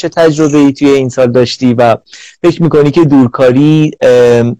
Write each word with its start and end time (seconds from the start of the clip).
چه 0.00 0.08
تجربه 0.08 0.58
ای 0.58 0.72
توی 0.72 0.88
این 0.88 1.08
سال 1.08 1.32
داشتی 1.32 1.74
و 1.74 1.96
فکر 2.42 2.62
می‌کنی 2.62 2.90
که 2.90 3.04
دورکاری 3.04 3.90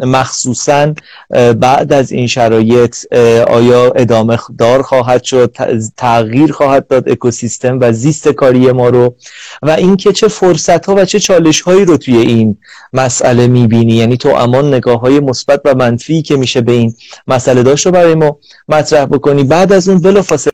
مخصوصا 0.00 0.95
بعد 1.61 1.92
از 1.92 2.12
این 2.12 2.26
شرایط 2.26 2.96
آیا 3.48 3.90
ادامه 3.90 4.38
دار 4.59 4.82
خواهد 4.82 5.22
شد 5.22 5.56
تغییر 5.96 6.53
خواهد 6.53 6.87
داد 6.87 7.09
اکوسیستم 7.09 7.79
و 7.80 7.93
زیست 7.93 8.29
کاری 8.29 8.72
ما 8.72 8.88
رو؟ 8.88 9.14
و 9.62 9.71
اینکه 9.71 10.12
چه 10.12 10.29
فرصت 10.29 10.87
ها 10.87 10.95
و 10.95 11.04
چه 11.04 11.21
چالش 11.21 11.61
هایی 11.61 11.84
رو 11.84 11.96
توی 11.96 12.16
این 12.16 12.59
مسئله 12.93 13.46
می‌بینی؟ 13.46 13.95
یعنی 13.95 14.16
تو 14.16 14.29
امان 14.29 14.75
نگاه 14.75 15.00
های 15.00 15.20
مثبت 15.20 15.61
و 15.64 15.75
منفی 15.75 16.23
که 16.23 16.36
میشه 16.36 16.61
به 16.61 16.73
این 16.73 16.95
مسئله 17.27 17.62
داشت 17.62 17.86
رو 17.86 17.93
برای 17.93 18.14
ما 18.14 18.39
مطرح 18.68 19.05
بکنی. 19.05 19.45
بعد 19.45 19.73
از 19.73 19.89
اون 19.89 19.98
بلافاصله 19.98 20.52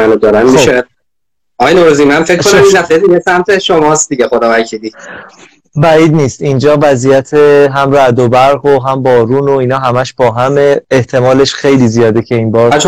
منو 0.00 0.16
دارن 0.16 0.46
خب. 0.46 0.52
میشه 0.52 0.84
آقای 1.58 1.74
نوروزی 1.74 2.04
من 2.04 2.24
فکر 2.24 2.42
کنم 2.42 2.62
این 2.62 2.72
دفعه 2.74 2.98
دیگه 2.98 3.20
سمت 3.20 3.58
شماست 3.58 4.08
دیگه 4.08 4.28
خدا 4.28 4.50
وکیلی. 4.52 4.92
بعید 5.76 6.14
نیست. 6.14 6.42
اینجا 6.42 6.78
وضعیت 6.82 7.34
هم 7.74 7.92
رعد 7.92 8.18
و 8.18 8.28
برق 8.28 8.64
و 8.64 8.78
هم 8.78 9.02
بارون 9.02 9.48
و 9.48 9.52
اینا 9.52 9.78
همش 9.78 10.14
با 10.14 10.30
هم. 10.30 10.76
احتمالش 10.90 11.54
خیلی 11.54 11.88
زیاده 11.88 12.22
که 12.22 12.34
این 12.34 12.50
بار 12.50 12.78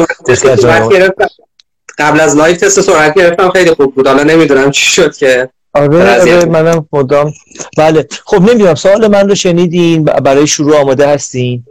قبل 1.98 2.20
از 2.20 2.36
live 2.36 2.60
تست 2.60 2.80
سرعت 2.80 3.14
گرفتم 3.14 3.50
خیلی 3.50 3.70
خوب 3.70 3.94
بود. 3.94 4.06
حالا 4.06 4.22
نمی‌دونم 4.22 4.70
چی 4.70 4.86
شد 4.86 5.16
که 5.16 5.48
آره, 5.74 6.20
آره 6.20 6.44
منم 6.44 6.86
مدام 6.92 7.32
بله. 7.78 8.06
خب 8.24 8.42
نمی‌دونم. 8.42 8.74
سوال 8.74 9.08
من 9.08 9.28
رو 9.28 9.34
شنیدین؟ 9.34 10.04
برای 10.04 10.46
شروع 10.46 10.76
آماده 10.76 11.08
هستین؟ 11.08 11.64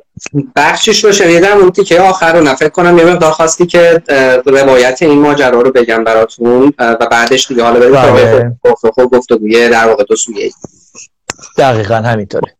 بخشش 0.55 1.03
رو 1.03 1.11
شنیدم 1.11 1.58
اون 1.58 1.72
که 1.72 2.02
آخر 2.02 2.33
رو 2.33 2.44
نفکر 2.44 2.69
کنم 2.69 2.97
یه 2.97 3.06
مقدار 3.06 3.31
خواستی 3.31 3.66
که 3.66 4.01
روایت 4.46 5.01
این 5.01 5.19
ماجرا 5.19 5.62
رو 5.62 5.72
بگم 5.72 6.03
براتون 6.03 6.73
و 6.79 7.07
بعدش 7.12 7.47
دیگه 7.47 7.63
حالا 7.63 7.79
بریم 7.79 7.91
بله. 7.91 8.57
گفتگو 8.63 9.07
گفتگوی 9.07 9.69
در 9.69 9.88
واقع 9.88 10.03
دو 10.03 10.16
سویه 10.16 10.51
دقیقا 11.57 11.96
همینطوره. 11.96 12.56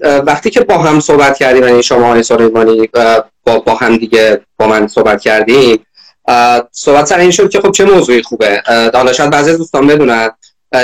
وقتی 0.00 0.50
که 0.50 0.60
با 0.60 0.78
هم 0.78 1.00
صحبت 1.00 1.38
کردیم 1.38 1.62
یعنی 1.62 1.82
شما 1.82 2.06
های 2.06 2.22
سلیمانی 2.22 2.90
با, 3.44 3.58
با 3.58 3.74
هم 3.74 3.96
دیگه 3.96 4.40
با 4.56 4.66
من 4.66 4.86
صحبت 4.86 5.20
کردیم 5.20 5.86
صحبت 6.72 7.04
سر 7.04 7.18
این 7.18 7.30
شد 7.30 7.50
که 7.50 7.60
خب 7.60 7.70
چه 7.70 7.84
موضوعی 7.84 8.22
خوبه؟ 8.22 8.62
حالا 8.94 9.12
شاید 9.12 9.30
بعضی 9.30 9.56
دوستان 9.56 9.86
بدونن. 9.86 10.30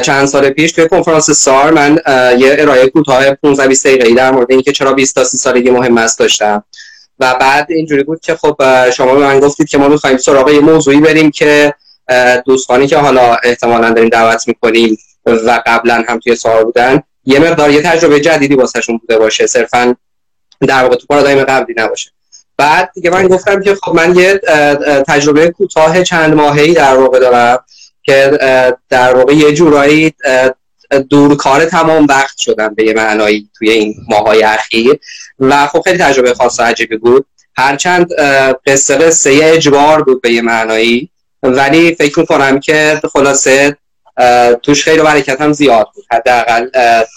چند 0.03 0.26
سال 0.26 0.50
پیش 0.50 0.72
توی 0.72 0.88
کنفرانس 0.88 1.31
سار 1.31 1.70
من 1.70 1.98
یه 2.38 2.56
ارائه 2.59 2.87
کوتاه 2.87 3.34
15 3.34 3.69
20 3.69 3.87
دقیقه‌ای 3.87 4.15
در 4.15 4.31
مورد 4.31 4.50
اینکه 4.50 4.72
چرا 4.72 4.93
20 4.93 5.15
تا 5.15 5.25
30 5.25 5.38
سالگی 5.38 5.70
مهم 5.70 5.98
است 5.98 6.19
داشتم. 6.19 6.65
و 7.19 7.34
بعد 7.41 7.66
اینجوری 7.70 8.03
بود 8.03 8.21
که 8.21 8.34
خب 8.34 8.56
شما 8.91 9.15
به 9.15 9.21
من 9.21 9.41
گفتید 9.41 9.69
که 9.69 9.78
ما 9.78 9.88
می‌خوایم 9.88 10.16
سراغ 10.16 10.50
یه 10.50 10.60
موضوعی 10.60 11.00
بریم 11.00 11.31
که 11.31 11.75
دوستانی 12.47 12.87
که 12.87 12.97
حالا 12.97 13.37
احتمالا 13.44 13.91
داریم 13.91 14.09
دعوت 14.09 14.48
می‌کنیم 14.48 14.98
و 15.26 15.62
قبلا 15.66 16.04
هم 16.09 16.19
توی 16.19 16.37
سار 16.37 16.65
بودن 16.65 17.03
یه 17.25 17.38
مقدار 17.38 17.71
یه 17.71 17.82
تجربه 17.82 18.21
جدیدی 18.21 18.54
واسهشون 18.54 18.98
بوده 18.98 19.19
باشه. 19.19 19.47
صرفا 19.47 19.97
در 20.69 20.82
واقع 20.82 20.97
تو 20.97 21.06
پارادایم 21.06 21.44
قبلی 21.44 21.75
نباشه. 21.78 22.10
بعد 22.56 22.91
دیگه 22.94 23.10
من 23.10 23.28
گفتم 23.28 23.62
که 23.62 23.75
خب 23.75 23.94
من 23.94 24.16
یه 24.16 24.41
تجربه 25.09 25.50
کوتاه 25.50 26.03
چند 26.03 26.34
ماهه‌ای 26.34 26.75
در 26.75 26.97
واقع 26.97 27.19
دارم. 27.19 27.65
که 28.02 28.38
در 28.88 29.14
واقع 29.14 29.34
یه 29.34 29.52
جورایی 29.52 30.12
دورکار 31.10 31.64
تمام 31.64 32.06
وقت 32.08 32.38
شدن 32.38 32.74
به 32.74 32.84
یه 32.84 32.94
معنایی 32.94 33.48
توی 33.58 33.70
این 33.70 33.94
ماهای 34.08 34.42
اخیر. 34.42 34.98
و 35.38 35.66
خب 35.66 35.80
خیلی 35.84 35.98
تجربه 35.98 36.34
خاص 36.34 36.60
و 36.60 36.62
عجیبی 36.62 36.96
بود. 36.96 37.26
هرچند 37.56 38.08
قصه 38.66 38.96
قصه 38.96 39.41
اجبار 39.42 40.02
بود 40.02 40.22
به 40.22 40.32
یه 40.32 40.42
معنایی 40.42 41.10
ولی 41.42 41.94
فکر 41.94 42.20
می‌کنم 42.20 42.60
که 42.60 43.00
خلاصه 43.12 43.76
توش 44.62 44.84
خیلی 44.84 45.02
برکت 45.02 45.41
هم 45.41 45.52
زیاد 45.52 45.88
بود. 45.94 46.04
حداقل 46.10 46.68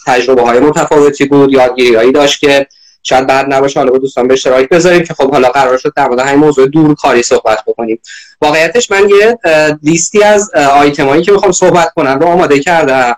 تجربه 0.07 0.41
های 0.41 0.59
متفاوتی 0.59 1.25
بود 1.25 1.53
یادگیری 1.53 1.95
هایی 1.95 2.11
داشت 2.11 2.39
که 2.39 2.67
شاید 3.07 3.27
بعد 3.27 3.53
نباشه 3.53 3.79
حالا 3.79 3.91
با 3.91 3.97
دوستان 3.97 4.27
به 4.27 4.33
اشتراک 4.33 4.69
بذاریم 4.69 5.03
که 5.03 5.13
خب 5.13 5.31
حالا 5.31 5.49
قرار 5.49 5.77
شد 5.77 5.93
در 5.95 6.07
مورد 6.07 6.19
همین 6.19 6.39
موضوع 6.39 6.67
دور 6.67 6.95
کاری 6.95 7.23
صحبت 7.23 7.59
بکنیم. 7.67 7.99
واقعیتش 8.41 8.91
من 8.91 9.09
یه 9.09 9.37
لیستی 9.83 10.23
از 10.23 10.51
آیتمایی 10.55 11.21
که 11.21 11.31
می‌خوام 11.31 11.51
صحبت 11.51 11.93
کنم 11.95 12.19
رو 12.19 12.27
آماده 12.27 12.59
کردم. 12.59 13.15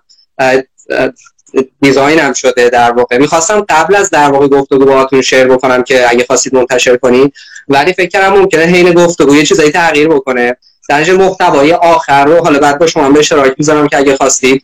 دیزاین 1.81 2.19
هم 2.19 2.33
شده 2.33 2.69
در 2.69 2.91
واقع. 2.91 3.17
می‌خواستم 3.17 3.65
قبل 3.69 3.95
از 3.95 4.09
در 4.09 4.29
واقع 4.31 4.47
گفتگو 4.47 4.85
باهاتون 4.85 5.21
شیر 5.21 5.45
بکنم 5.45 5.83
که 5.83 6.09
اگه 6.09 6.25
خواستید 6.25 6.55
منتشر 6.55 6.97
کنید 6.97 7.33
ولی 7.67 7.93
فکر 7.93 8.09
کردم 8.09 8.37
ممکنه 8.37 8.63
حین 8.63 8.93
گفتگو 8.93 9.35
یه 9.35 9.43
چیزایی 9.45 9.71
تغییر 9.71 10.07
بکنه. 10.07 10.57
در 10.89 11.11
محتوای 11.11 11.73
آخر 11.73 12.25
رو 12.25 12.43
حالا 12.43 12.59
بعد 12.59 12.79
با 12.79 12.87
شما 12.87 13.09
به 13.09 13.19
اشتراک 13.19 13.55
می‌ذارم 13.57 13.87
که 13.87 13.97
اگه 13.97 14.17
خواستید 14.17 14.63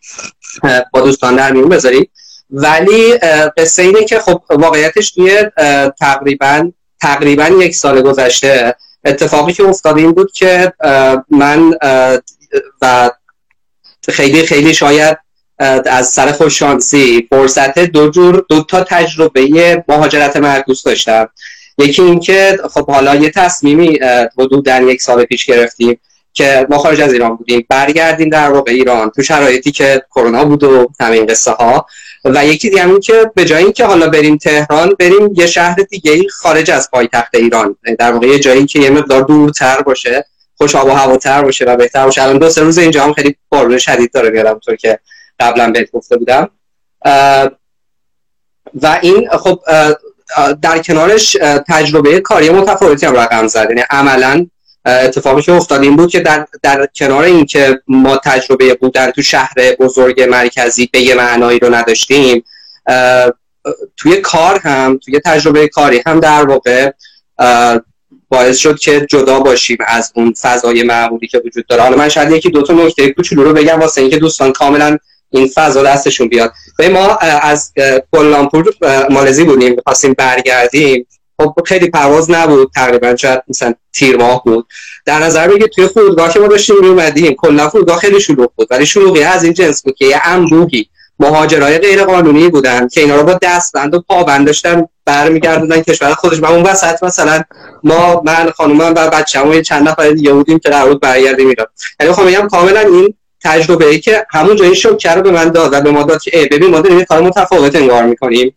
با 0.93 1.01
دوستان 1.01 1.35
در 1.35 1.51
میون 1.51 1.69
بذارید. 1.69 2.09
ولی 2.53 3.17
قصه 3.57 3.81
اینه 3.81 4.05
که 4.05 4.19
خب 4.19 4.41
واقعیتش 4.49 5.11
توی 5.11 5.43
تقریبا 5.99 6.71
تقریبا 7.01 7.45
یک 7.45 7.75
سال 7.75 8.01
گذشته 8.01 8.75
اتفاقی 9.05 9.53
که 9.53 9.63
افتاده 9.63 10.01
این 10.01 10.11
بود 10.11 10.31
که 10.31 10.73
من 11.29 11.73
و 12.81 13.11
خیلی 14.09 14.45
خیلی 14.45 14.73
شاید 14.73 15.17
از 15.85 16.07
سر 16.07 16.31
خوششانسی 16.31 17.27
فرصت 17.29 17.79
دو 17.79 18.09
جور 18.09 18.45
دو 18.49 18.63
تا 18.63 18.83
تجربه 18.83 19.83
مهاجرت 19.87 20.37
معکوس 20.37 20.83
داشتم. 20.83 21.29
یکی 21.77 22.01
اینکه 22.01 22.59
خب 22.73 22.91
حالا 22.91 23.15
یه 23.15 23.29
تصمیمی 23.29 23.99
حدود 24.37 24.65
در 24.65 24.83
یک 24.83 25.01
سال 25.01 25.25
پیش 25.25 25.45
گرفتیم. 25.45 25.99
که 26.33 26.67
ما 26.69 26.77
خارج 26.77 27.01
از 27.01 27.13
ایران 27.13 27.35
بودیم 27.35 27.65
برگردیم 27.69 28.29
در 28.29 28.51
واقع 28.51 28.71
ایران 28.71 29.09
تو 29.09 29.23
شرایطی 29.23 29.71
که 29.71 30.05
کرونا 30.15 30.45
بود 30.45 30.63
و 30.63 30.91
همین 30.99 31.25
قصه 31.25 31.51
ها 31.51 31.85
و 32.25 32.45
یکی 32.45 32.69
دیگه 32.69 32.99
که 32.99 33.31
به 33.35 33.45
جای 33.45 33.63
اینکه 33.63 33.85
حالا 33.85 34.09
بریم 34.09 34.37
تهران 34.37 34.95
بریم 34.99 35.33
یه 35.35 35.45
شهر 35.45 35.75
دیگه 35.75 36.29
خارج 36.29 36.71
از 36.71 36.91
پایتخت 36.91 37.35
ایران. 37.35 37.75
در 37.99 38.11
واقع 38.11 38.27
یه 38.27 38.39
جایی 38.39 38.65
که 38.65 38.79
یه 38.79 38.89
مقدار 38.89 39.21
دورتر 39.21 39.81
باشه 39.81 40.25
خوش 40.55 40.75
آب 40.75 40.87
و 40.87 40.91
هواتر 40.91 41.41
باشه 41.41 41.65
و 41.65 41.75
بهتر 41.75 42.05
باشه. 42.05 42.23
الان 42.23 42.37
دو 42.37 42.49
سه 42.49 42.61
روز 42.61 42.77
اینجا 42.77 43.03
هم 43.03 43.13
خیلی 43.13 43.35
بارون 43.49 43.77
شدید 43.77 44.11
داره 44.11 44.29
میاد 44.29 44.59
طور 44.59 44.75
که 44.75 44.99
قبلا 45.39 45.71
بهت 45.71 45.91
گفته 45.91 46.17
بودم. 46.17 46.49
و 48.81 48.99
این 49.01 49.29
خب 49.29 49.59
در 50.61 50.79
کنارش 50.79 51.37
تجربه 51.67 52.19
کاری 52.19 52.49
متفاوتی 52.49 53.05
هم 53.05 53.15
رقم 53.15 53.47
زد. 53.47 53.65
یعنی 53.69 53.83
عملا 53.89 54.47
اتفاقی 54.85 55.41
که 55.41 55.51
افتاد 55.51 55.83
این 55.83 55.95
بود 55.95 56.11
که 56.11 56.19
در, 56.19 56.47
در 56.63 56.87
کنار 56.95 57.23
اینکه 57.23 57.81
ما 57.87 58.17
تجربه 58.17 58.73
بودن 58.73 59.11
تو 59.11 59.21
شهر 59.21 59.75
بزرگ 59.79 60.21
مرکزی 60.21 60.89
به 60.93 60.99
یه 60.99 61.15
معنایی 61.15 61.59
رو 61.59 61.75
نداشتیم 61.75 62.43
توی 63.97 64.17
کار 64.21 64.59
هم 64.59 64.97
توی 64.97 65.19
تجربه 65.19 65.67
کاری 65.67 66.01
هم 66.05 66.19
در 66.19 66.45
واقع 66.45 66.91
باعث 68.29 68.57
شد 68.57 68.79
که 68.79 69.05
جدا 69.09 69.39
باشیم 69.39 69.77
از 69.87 70.11
اون 70.15 70.33
فضای 70.41 70.83
معمولی 70.83 71.27
که 71.27 71.41
وجود 71.45 71.65
داره. 71.67 71.83
حالا 71.83 71.97
من 71.97 72.09
شاید 72.09 72.31
یکی 72.31 72.49
دو 72.49 72.61
تا 72.61 72.73
نکته 72.73 73.11
کوچولو 73.11 73.43
رو 73.43 73.53
بگم 73.53 73.79
واسه 73.79 74.01
اینکه 74.01 74.17
دوستان 74.17 74.53
کاملا 74.53 74.97
این 75.29 75.47
فضا 75.47 75.83
دستشون 75.83 76.27
بیاد. 76.27 76.53
به 76.77 76.89
ما 76.89 77.15
از 77.17 77.73
کلانپور 78.11 78.73
مالزی 79.09 79.43
بودیم 79.43 79.75
خواستیم 79.83 80.13
برگردیم. 80.13 81.07
خب 81.37 81.55
خیلی 81.65 81.89
پرواز 81.89 82.31
نبود. 82.31 82.71
تقریبا 82.75 83.15
شاید 83.15 83.43
مثلا 83.47 83.73
تیر 83.93 84.17
ماه 84.17 84.43
بود. 84.43 84.67
در 85.05 85.19
نظر 85.19 85.47
بگید 85.47 85.69
توی 85.69 85.87
فرودگاه 85.87 86.33
که 86.33 86.39
ما 86.39 86.47
داشتیم 86.47 86.75
می 86.81 86.87
اومدیم 86.87 87.33
کلا 87.33 87.69
فرودگاه 87.69 87.97
خیلی 87.97 88.21
شلوغ 88.21 88.51
بود. 88.55 88.67
ولی 88.71 88.85
شلوغی 88.85 89.23
از 89.23 89.43
این 89.43 89.53
جنس 89.53 89.83
بود 89.83 89.95
که 89.95 90.05
یه 90.05 90.21
انبوهی 90.23 90.89
مهاجرای 91.19 91.77
غیر 91.77 92.03
قانونی 92.03 92.49
بودن 92.49 92.87
که 92.87 93.01
اینا 93.01 93.15
رو 93.15 93.23
با 93.23 93.39
دستبند 93.41 93.93
و 93.93 94.01
پابند 94.01 94.45
داشتن 94.45 94.87
برمیگردوندن 95.05 95.81
کشور 95.81 96.13
خودش. 96.13 96.39
و 96.39 96.45
اون 96.45 96.63
وسط 96.63 97.03
مثلا 97.03 97.43
ما 97.83 98.21
من 98.25 98.49
خانومم 98.49 98.93
و 98.95 99.09
بچه‌مون 99.09 99.61
چند 99.61 99.89
نفر 99.89 100.11
دیگه 100.11 100.33
بودیم 100.33 100.59
که 100.59 100.69
در 100.69 100.85
بود 100.85 101.01
برگردیم 101.01 101.47
ایران. 101.47 101.67
یعنی 101.99 102.13
خب 102.13 102.23
میگم 102.23 102.47
کاملا 102.47 102.79
این 102.79 103.13
تجربه 103.43 103.85
ای 103.85 103.99
که 103.99 104.25
همون 104.29 104.55
جایی 104.55 104.75
شوکه 104.75 105.11
رو 105.11 105.21
به 105.21 105.31
من 105.31 105.49
داد 105.49 105.73
و 105.73 105.81
به 105.81 105.91
ما 105.91 106.03
داد 106.03 106.21
که 106.21 106.49
ببین 106.51 106.69
ما 106.69 106.81
داریم 106.81 107.03
کار 107.03 107.21
متفاوت 107.21 107.75
انگار 107.75 108.03
می‌کنیم. 108.03 108.55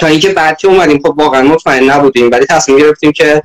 تا 0.00 0.06
اینکه 0.06 0.28
بعد 0.28 0.58
که 0.58 0.68
اومدیم 0.68 0.98
خب 0.98 1.14
واقعا 1.18 1.42
مطمئن 1.42 1.90
نبودیم 1.90 2.30
ولی 2.30 2.46
تصمیم 2.46 2.78
گرفتیم 2.78 3.12
که 3.12 3.42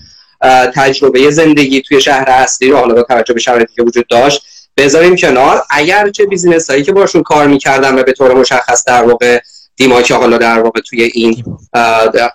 تجربه 0.75 1.31
زندگی 1.31 1.81
توی 1.81 2.01
شهر 2.01 2.29
اصلی 2.29 2.69
رو 2.69 2.77
حالا 2.77 2.93
با 2.93 3.03
توجه 3.03 3.33
به 3.33 3.39
شرایطی 3.39 3.73
که 3.75 3.83
وجود 3.83 4.07
داشت 4.07 4.45
بذاریم 4.77 5.15
کنار. 5.15 5.63
اگر 5.69 6.09
چه 6.09 6.25
بیزینس 6.25 6.69
هایی 6.69 6.83
که 6.83 6.91
باشون 6.91 7.23
کار 7.23 7.47
می‌کردن 7.47 7.99
و 7.99 8.03
به 8.03 8.11
طور 8.11 8.33
مشخص 8.33 8.83
در 8.87 9.03
واقع 9.03 9.39
دیما 9.75 10.01
که 10.01 10.15
حالا 10.15 10.37
در 10.37 10.59
واقع 10.59 10.79
توی 10.81 11.03
این 11.03 11.43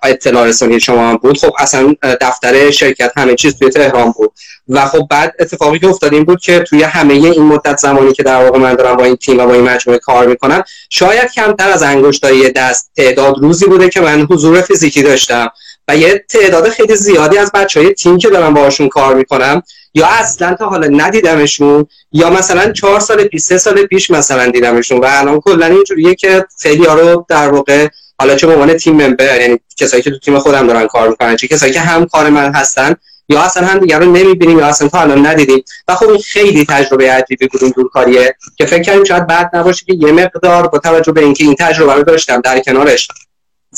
اطلاع 0.02 0.46
رسانی 0.46 0.80
شما 0.80 1.08
هم 1.08 1.16
بود. 1.16 1.38
خب 1.38 1.54
اصلا 1.58 1.94
دفتر 2.20 2.70
شرکت 2.70 3.12
همه 3.16 3.34
چیز 3.34 3.58
توی 3.58 3.70
تهران 3.70 4.12
بود. 4.12 4.32
و 4.68 4.86
خب 4.86 5.06
بعد 5.10 5.34
اتفاقی 5.38 5.78
که 5.78 5.86
افتاد 5.86 6.14
این 6.14 6.24
بود 6.24 6.40
که 6.40 6.60
توی 6.60 6.82
همه 6.82 7.14
این 7.14 7.42
مدت 7.42 7.78
زمانی 7.78 8.12
که 8.12 8.22
در 8.22 8.44
واقع 8.44 8.58
من 8.58 8.74
دارم 8.74 8.96
با 8.96 9.04
این 9.04 9.16
تیم 9.16 9.38
و 9.40 9.46
با 9.46 9.54
این 9.54 9.64
مجموعه 9.64 9.98
کار 9.98 10.26
می‌کنم 10.26 10.62
شاید 10.90 11.32
کمتر 11.32 11.70
از 11.70 11.82
انگشتای 11.82 12.50
دست 12.50 12.90
تعداد 12.96 13.38
روزی 13.38 13.66
بوده 13.66 13.88
که 13.88 14.00
من 14.00 14.26
حضور 14.30 14.60
فیزیکی 14.60 15.02
داشتم. 15.02 15.48
و 15.88 15.96
یه 15.96 16.24
تعداد 16.28 16.68
خیلی 16.68 16.96
زیادی 16.96 17.38
از 17.38 17.52
بچه 17.52 17.80
های 17.80 17.92
تیم 17.92 18.18
که 18.18 18.28
دارم 18.28 18.54
باشون 18.54 18.88
کار 18.88 19.14
می‌کنم 19.14 19.62
یا 19.94 20.06
اصلا 20.06 20.54
تا 20.54 20.68
حالا 20.68 20.86
ندیدمشون 20.86 21.86
یا 22.12 22.30
مثلا 22.30 22.72
چهار 22.72 23.00
سال 23.00 23.24
پیش 23.24 23.40
سه 23.40 23.58
سال 23.58 23.86
پیش 23.86 24.10
مثلا 24.10 24.50
دیدمشون 24.50 24.98
و 24.98 25.06
الان 25.08 25.40
کلا 25.40 25.66
اینجوریه 25.66 26.14
که 26.14 26.44
خیلی 26.60 26.84
ها 26.84 26.94
رو 26.94 27.26
در 27.28 27.48
واقع 27.48 27.88
حالا 28.20 28.34
چه 28.34 28.46
به 28.46 28.52
عنوان 28.52 28.74
تیم 28.74 29.02
ممبر 29.02 29.40
یعنی 29.40 29.58
کسایی 29.76 30.02
که 30.02 30.10
تو 30.10 30.18
تیم 30.18 30.38
خودم 30.38 30.66
دارن 30.66 30.86
کار 30.86 31.08
می‌کنن 31.08 31.36
چه 31.36 31.48
کسایی 31.48 31.72
که 31.72 31.80
هم 31.80 32.06
کار 32.06 32.30
من 32.30 32.54
هستن 32.54 32.94
یا 33.28 33.42
اصلا 33.42 33.66
هم 33.66 33.78
دیگر 33.78 33.98
رو 33.98 34.12
نمی‌بینیم 34.12 34.58
یا 34.58 34.66
اصلا 34.66 34.88
تا 34.88 35.00
الان 35.00 35.26
ندیدیم. 35.26 35.64
و 35.88 35.94
خب 35.94 36.08
این 36.08 36.18
خیلی 36.18 36.64
تجربه 36.64 37.12
عجیبی 37.12 37.46
بود 37.46 37.62
این 37.64 37.72
دورکاریه 37.76 38.36
که 38.56 38.66
فکر 38.66 38.92
کنیم 38.92 39.04
شاید 39.04 39.26
بعد 39.26 39.50
نباشه 39.52 39.84
که 39.86 39.94
یه 39.94 40.12
مقدار 40.12 40.68
با 40.68 40.78
توجه 40.78 41.12
به 41.12 41.20
اینکه 41.20 41.44
این 41.44 41.54
تجربه 41.58 41.94
رو 41.94 42.02
داشتم 42.02 42.40
در 42.40 42.60
کنارش 42.60 43.08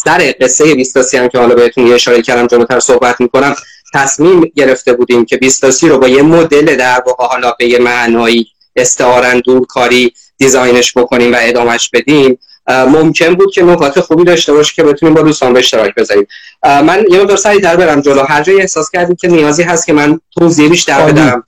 سر 0.05 0.35
قصه 0.41 0.75
20 0.75 1.14
هم 1.14 1.29
که 1.29 1.38
حالا 1.38 1.55
بهتون 1.55 1.87
یه 1.87 1.94
اشاره 1.94 2.23
کردم 2.23 2.47
جلوتر 2.47 2.81
صحبت 2.81 3.20
می‌کنم 3.20 3.55
تصمیم 3.94 4.52
گرفته 4.56 4.93
بودیم 4.93 5.25
که 5.25 5.37
20 5.37 5.64
رو 5.64 5.99
با 5.99 6.08
یه 6.08 6.23
مدل 6.23 6.76
در 6.76 7.02
واقع 7.06 7.25
حالا 7.25 7.55
به 7.58 7.67
یه 7.67 7.79
معنایی 7.79 8.47
استعارن 8.76 9.41
دورکاری 9.41 10.12
دیزاینش 10.38 10.93
بکنیم 10.97 11.32
و 11.32 11.37
ادامش 11.41 11.91
بدیم. 11.93 12.38
ممکن 12.69 13.35
بود 13.35 13.52
که 13.55 13.62
نکات 13.62 14.00
خوبی 14.00 14.25
داشته 14.25 14.52
باشه 14.52 14.75
که 14.75 14.82
بتونیم 14.82 15.14
با 15.14 15.23
دوستان 15.23 15.52
به 15.52 15.58
اشتراک 15.58 15.94
بذاریم. 15.94 16.26
من 16.64 17.05
یه 17.11 17.20
مقدار 17.20 17.37
سریع 17.37 17.61
در 17.61 17.76
برم 17.76 18.00
جلو. 18.00 18.23
هر 18.23 18.43
جایی 18.43 18.61
احساس 18.61 18.91
کردیم 18.91 19.17
که 19.17 19.29
نیازی 19.29 19.62
هست 19.62 19.87
که 19.87 19.93
من 19.93 20.20
توضیح 20.38 20.70
بیشتر 20.70 21.12
بدم. 21.12 21.44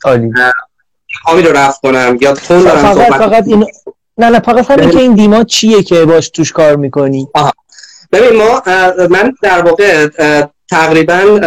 حامی 1.25 1.43
رو 1.43 1.53
رفت 1.53 1.81
کنم 1.81 2.19
یا 2.21 2.35
تون 2.35 2.63
دارم 2.63 2.95
فقط 2.95 3.13
فقط 3.13 3.45
این 3.47 3.67
نه 4.19 4.31
نه 4.31 4.41
فقط 4.41 4.71
همین 4.71 4.91
که 4.91 4.99
این 4.99 5.15
دیما 5.15 5.45
چیه 5.45 5.83
که 5.83 6.05
باش 6.05 6.31
توش 6.31 6.53
کار 6.53 6.77
می‌کنی؟ 6.77 7.29
آها. 7.35 7.53
ببین 8.13 8.37
ما 8.37 8.63
من 9.11 9.35
در 9.43 9.63
واقع 9.63 10.09
تقریبا 10.71 11.41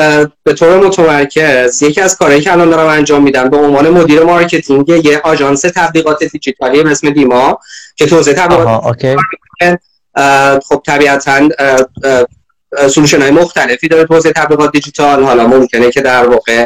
به 0.44 0.53
طور 0.53 0.77
متمرکز 0.77 1.81
یکی 1.81 2.01
از 2.01 2.17
کارهایی 2.17 2.41
که 2.41 2.51
الان 2.51 2.69
دارم 2.69 2.88
انجام 2.88 3.23
میدم 3.23 3.50
به 3.50 3.57
عنوان 3.57 3.89
مدیر 3.89 4.23
marketing 4.24 4.89
یه 4.89 5.21
آژانس 5.23 5.62
تبلیغات 5.62 6.23
دیجیتالی 6.23 6.83
به 6.83 6.91
اسم 6.91 7.09
دیما 7.09 7.59
که 7.95 8.06
توزیع 8.06 8.33
تبلیغات 8.33 8.95
خب 10.63 10.81
طبیعتا 10.85 11.50
solution 12.89 13.22
های 13.21 13.31
مختلفی 13.31 13.88
داره 13.88 14.06
توزیع 14.06 14.31
تبلیغات 14.31 14.71
دیجیتال. 14.71 15.23
حالا 15.23 15.47
ممکنه 15.47 15.91
که 15.91 16.01
در 16.01 16.27
واقع 16.27 16.65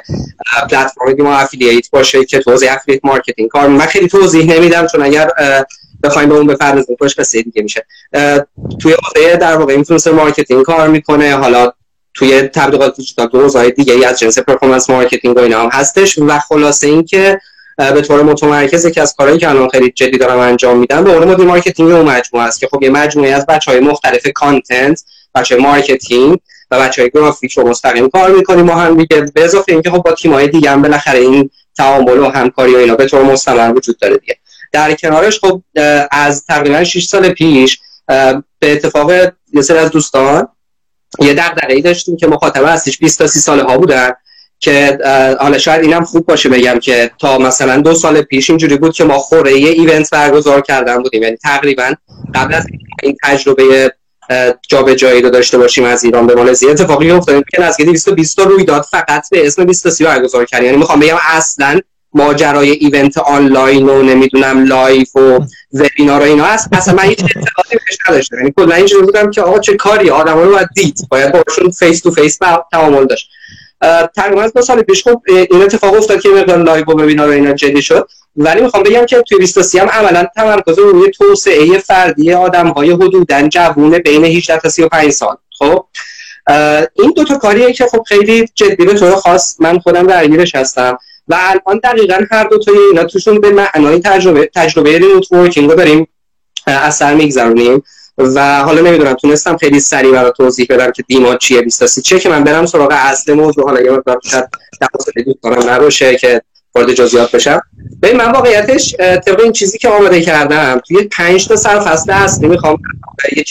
پلتفرمی 0.69 1.21
ما 1.23 1.35
affiliate 1.35 1.89
باشه 1.89 2.25
که 2.25 2.39
توزیع 2.39 2.73
affiliate 2.73 3.06
marketing 3.06 3.50
کار 3.49 3.67
من 3.67 3.85
خیلی 3.85 4.07
توضیح 4.07 4.55
نمیدم 4.55 4.87
چون 4.87 5.03
اگر 5.03 5.29
بخوایم 6.03 6.29
به 6.29 6.35
اون 6.35 6.47
بپردازیم. 6.47 6.95
پشت 6.95 7.19
قصه 7.19 7.41
دیگه 7.41 7.61
میشه. 7.61 7.85
توی 8.81 8.93
حوزه 8.93 9.35
در 9.35 9.57
واقع 9.57 9.73
influencer 9.73 10.11
marketing 10.11 10.63
کار 10.63 10.87
می‌کنه. 10.87 11.35
حالا 11.35 11.73
توی 12.13 12.41
تبلیغات 12.41 12.95
دیجیتال 12.95 13.27
دو 13.27 13.41
حوزه 13.41 13.69
دیگه 13.69 14.07
از 14.07 14.19
جنس 14.19 14.39
performance 14.39 14.89
marketing 14.89 15.38
و 15.37 15.39
اینا 15.39 15.61
هم 15.61 15.69
هستش. 15.73 16.17
و 16.17 16.39
خلاصه 16.39 16.87
اینکه 16.87 17.41
به 17.77 18.01
طور 18.01 18.23
متمرکز 18.23 18.85
یکی 18.85 18.99
از 18.99 19.15
کارهایی 19.17 19.39
که 19.39 19.49
الان 19.49 19.69
خیلی 19.69 19.91
جدی 19.91 20.17
دارم 20.17 20.39
انجام 20.39 20.77
میدم 20.77 21.03
به 21.03 21.11
عنوان 21.11 21.45
marketing 21.45 21.91
اون 21.91 22.05
مجموعه 22.05 22.47
است 22.47 22.59
که 22.59 22.67
خب 22.71 22.83
یه 22.83 22.89
مجموعه 22.89 23.31
از 23.31 23.45
بچهای 23.45 23.79
مختلف 23.79 24.27
content 24.35 25.03
بچه 25.35 25.55
marketing 25.56 26.39
و 26.71 26.79
بچه 26.79 27.01
های 27.01 27.11
گرافیک 27.13 27.53
رو 27.53 27.67
مستقیم 27.67 28.09
کار 28.09 28.31
می‌کنیم 28.31 28.65
ما 28.65 28.75
هم 28.75 28.97
دیگه. 28.97 29.21
به 29.33 29.43
اضافه 29.43 29.71
اینکه 29.71 29.89
خب 29.89 29.97
با 29.97 30.11
تیم‌های 30.11 30.47
دیگه 30.47 30.71
هم 30.71 30.81
بالاخره 30.81 31.19
این 31.19 31.49
تعامل 31.77 32.17
و 32.17 32.29
همکاری 32.29 32.75
و 32.75 32.77
اینا 32.77 32.95
به 32.95 33.05
طور 33.05 33.21
مستمر 33.21 33.73
وجود 33.75 33.97
داره 33.97 34.17
دیگه. 34.17 34.37
در 34.71 34.94
کنارش 34.94 35.39
خب 35.39 35.62
از 36.12 36.45
تقریبا 36.45 36.83
6 36.83 37.06
سال 37.06 37.30
پیش 37.30 37.80
به 38.60 38.71
اتفاق 38.74 39.12
سری 39.63 39.77
از 39.77 39.92
دوستان 39.92 40.48
یه 41.19 41.33
دغدغه‌ای 41.33 41.81
داشتیم 41.81 42.18
که 42.18 42.27
مخاطب 42.27 42.66
هستش 42.66 42.98
20 42.98 43.18
تا 43.18 43.27
30 43.27 43.39
ساله 43.39 43.63
ها 43.63 43.77
بودن 43.77 44.12
که 44.60 44.98
حالا 45.39 45.57
شاید 45.57 45.81
اینم 45.81 46.04
خوب 46.04 46.25
باشه 46.25 46.50
بگم 46.50 46.80
که 46.80 47.12
تا 47.19 47.38
مثلا 47.38 47.81
دو 47.81 47.95
سال 47.95 48.21
پیش 48.21 48.50
اینجوری 48.50 48.77
بود 48.77 48.94
که 48.94 49.04
ما 49.04 49.18
خوره 49.18 49.60
یه 49.60 49.69
ایونت 49.69 50.10
برگزار 50.10 50.62
کردن 50.62 51.04
بودیم. 51.04 51.24
یعنی 51.24 51.36
تقریبا 51.36 51.94
قبل 52.36 52.54
از 52.54 52.68
این 53.04 53.18
تجربه 53.24 53.94
جابجایی 54.69 55.21
رو 55.21 55.30
داشته 55.30 55.57
باشیم 55.57 55.83
از 55.83 56.04
ایران 56.04 56.27
به 56.27 56.36
مالزی 56.36 56.68
اتفاقی 56.68 57.12
افتاد 57.12 57.44
که 57.51 57.62
نزدیک 57.62 57.86
220 57.86 58.39
رویداد 58.39 58.81
فقط 58.81 59.30
به 59.31 59.48
اسم 59.48 59.66
20 59.66 60.04
برگزار 60.04 60.45
کردیم. 60.45 60.66
یعنی 60.66 60.77
می‌خوام 60.77 61.00
بگم 61.00 61.18
اصلا 61.21 61.80
ماجرای 62.13 62.69
event 62.71 63.17
آنلاین 63.17 63.89
و 63.89 64.01
نمی‌دونم 64.01 64.65
live 64.65 65.15
و 65.15 65.39
وبینار 65.73 66.21
و 66.21 66.23
اینا 66.23 66.45
هست. 66.45 66.67
اصلا 66.71 66.94
من 66.94 67.03
هیچ 67.03 67.23
اطلاعاتی 67.23 67.77
بهش 67.88 67.97
نداشتم. 68.09 68.37
یعنی 68.37 68.54
کلا 68.57 68.75
اینجوری 68.75 69.06
بودم 69.06 69.31
که 69.31 69.42
آقا 69.42 69.59
چه 69.59 69.73
کاری؟ 69.73 70.09
آدما 70.09 70.44
رو 70.44 70.51
باید 70.51 70.68
دید. 70.75 71.07
باید 71.11 71.31
باشون 71.31 71.71
face 71.71 72.01
to 72.01 72.11
face 72.11 72.39
تعامل 72.71 73.06
داشت. 73.06 73.30
تقریبا 74.16 74.47
دو 74.56 74.61
سال 74.61 74.81
پیش 74.81 75.04
خب 75.04 75.21
این 75.28 75.61
اتفاق 75.61 75.94
افتاد 75.94 76.21
که 76.21 76.30
مقدار 76.30 76.57
live 76.57 76.85
و 76.85 76.92
وبینار 76.92 77.30
و 77.30 77.31
اینا 77.31 77.54
جدی 77.54 77.81
شد. 77.81 78.07
ولی 78.35 78.61
می‌خوام 78.61 78.83
بگم 78.83 79.06
که 79.06 79.21
توی 79.21 79.37
23 79.37 79.81
هم 79.81 79.89
عملا 79.89 80.28
تمرکز 80.35 80.80
روی 80.80 81.11
توسعه 81.11 81.78
فردی 81.78 82.33
آدم 82.33 82.68
های 82.68 82.92
حدودا 82.92 83.47
جوونه 83.47 83.99
بین 83.99 84.25
18 84.25 84.57
تا 84.57 84.69
35 84.69 85.11
سال. 85.11 85.35
خب؟ 85.59 85.85
این 86.94 87.13
دو 87.16 87.23
تا 87.23 87.37
کاریه 87.37 87.73
که 87.73 87.85
خب 87.85 88.04
خیلی 88.07 88.49
جدی 88.56 88.85
به 88.85 88.94
طور 88.94 89.16
خاص 89.16 89.56
من 89.59 89.80
خودم 89.80 90.07
درگیرش 90.07 90.56
هستم. 90.56 90.97
و 91.30 91.38
الان 91.40 91.80
دقیقا 91.83 92.19
هر 92.31 92.44
دو 92.44 92.57
تای 92.57 92.78
اینا 92.78 93.04
توشون 93.04 93.40
به 93.40 93.50
معنای 93.50 94.00
تجربه 94.00 94.50
تجربه 94.56 94.98
ریموت 94.98 95.31
ورکینگ 95.31 95.69
رو 95.69 95.76
داریم 95.76 96.07
اثر 96.68 97.14
میگذرونیم. 97.14 97.83
و 98.18 98.64
حالا 98.64 98.81
نمی‌دونم 98.81 99.14
تونستم 99.14 99.57
خیلی 99.57 99.80
سریع 99.80 100.12
برای 100.12 100.31
توضیح 100.38 100.68
بدم 100.69 100.92
که 100.92 101.04
دیما 101.04 101.36
چیه 101.36 101.62
23 101.62 102.02
چه 102.02 102.19
که 102.19 102.30
من 102.30 102.44
برم 102.44 102.66
سراغ 102.66 102.90
اصل 102.92 103.33
موضوع 103.33 103.66
حالا 103.66 103.81
یه 103.81 103.92
مقدار 103.92 104.19
شاید 104.24 104.45
دوست 105.26 105.44
دارم 105.44 105.69
نباشه 105.69 106.16
که 106.16 106.42
وارد 106.76 106.94
جزئیات 106.94 107.31
بشم. 107.31 107.62
به 108.00 108.14
من 108.14 108.31
واقعیتش 108.31 108.95
طبق 108.95 109.40
این 109.40 109.52
چیزی 109.52 109.78
که 109.78 109.90
آماده 109.90 110.21
کردم 110.21 110.81
توی 110.88 111.04
5 111.04 111.48
تا 111.48 111.56
سر 111.56 111.80
فصل 111.80 112.12
اصلی 112.12 112.48
می‌خوام 112.48 112.78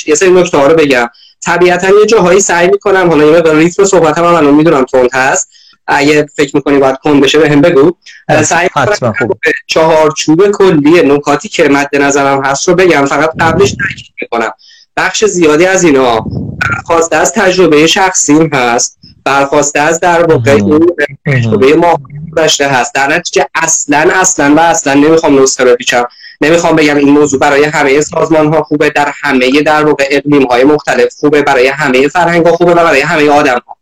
یه 0.06 0.14
سری 0.14 0.30
نکته 0.30 0.62
رو 0.62 0.74
بگم. 0.74 1.08
طبیعتا 1.44 1.88
یه 1.88 2.06
جاهایی 2.06 2.40
سعی 2.40 2.68
می‌کنم 2.68 3.08
حالا 3.08 3.24
یه 3.24 3.30
مقدار 3.30 3.56
ریتم 3.56 3.84
صحبتم 3.84 4.24
هم 4.24 4.34
الان 4.34 4.54
می‌دونم 4.54 4.84
تند 4.84 5.10
هست. 5.12 5.48
اگه 5.88 6.26
فکر 6.36 6.56
می‌کنی 6.56 6.78
باید 6.78 6.96
کن 6.96 7.20
بشه 7.20 7.38
به 7.38 7.50
هم 7.50 7.60
بگو. 7.60 7.92
سعی 8.42 8.68
کنم 8.68 8.94
چهارچوب 9.66 10.50
کلی 10.50 11.02
نکاتی 11.02 11.48
که 11.48 11.68
مد 11.68 11.96
نظرم 11.96 12.44
هست 12.44 12.68
رو 12.68 12.74
بگم. 12.74 13.06
فقط 13.06 13.30
قبلش 13.40 13.70
تاکید 13.70 14.14
می‌کنم. 14.20 14.50
بخش 14.96 15.24
زیادی 15.24 15.66
از 15.66 15.84
اینا 15.84 16.26
برخواسته 16.70 17.16
از 17.16 17.32
تجربه 17.32 17.86
شخصیم 17.86 18.50
هست. 18.54 18.98
برخواسته 19.24 19.80
از 19.80 20.00
در 20.00 20.22
واقع 20.22 20.58
تجربه 21.26 21.74
ما 21.74 21.98
داشته 22.36 22.68
هست. 22.68 22.94
در 22.94 23.06
نتیجه 23.06 23.46
اصلا 23.54 24.10
اصلا 24.14 24.54
و 24.54 24.60
اصلا 24.60 24.94
نمی‌خوام 24.94 25.42
نسخه 25.42 25.64
بپیچم 25.64 26.04
نمی‌خوام 26.40 26.76
بگم 26.76 26.96
این 26.96 27.10
موضوع 27.10 27.40
برای 27.40 27.64
همه 27.64 28.00
سازمان 28.00 28.54
ها 28.54 28.62
خوبه 28.62 28.90
در 28.90 29.12
همه 29.22 29.62
در 29.62 29.84
واقع 29.84 30.08
اقلیم 30.10 30.46
های 30.46 30.64
مختلف 30.64 31.14
خوبه 31.20 31.42
برای 31.42 31.66
همه 31.66 32.08
فرهنگ 32.08 32.46
ها 32.46 32.52
خوبه 32.52 32.72
و 32.72 32.74
برای 32.74 33.00
همه 33.00 33.30
آدم 33.30 33.60
ها 33.66 33.77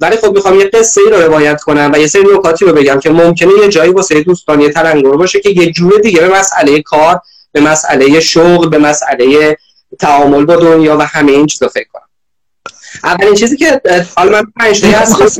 ولی 0.00 0.16
خب 0.16 0.34
می‌خوام 0.34 0.60
یه 0.60 0.64
قصه 0.64 1.00
ای 1.00 1.10
رو 1.10 1.22
روایت 1.22 1.62
کنم 1.62 1.90
و 1.94 1.98
یه 1.98 2.06
سری 2.06 2.22
نکاتی 2.34 2.64
رو 2.64 2.72
بگم 2.72 3.00
که 3.00 3.10
ممکنه 3.10 3.50
یه 3.62 3.68
جایی 3.68 3.90
واسه 3.90 4.22
دوستان 4.22 4.60
یه 4.60 4.68
تلنگر 4.68 5.10
باشه 5.10 5.40
که 5.40 5.50
یه 5.50 5.72
جور 5.72 6.00
دیگه 6.00 6.20
به 6.20 6.38
مسئله 6.38 6.82
کار 6.82 7.20
به 7.52 7.60
مسئله 7.60 8.20
شغل 8.20 8.68
به 8.68 8.78
مسئله 8.78 9.56
تعامل 10.00 10.44
با 10.44 10.56
دنیا 10.56 10.96
و 10.96 11.00
همه 11.06 11.32
این 11.32 11.46
چیزا 11.46 11.68
فکر 11.68 11.88
کنم. 11.92 12.02
اولین 13.04 13.34
چیزی 13.34 13.56
که 13.56 13.80
حالا 14.16 14.30
من 14.30 14.44
پنج 14.60 14.84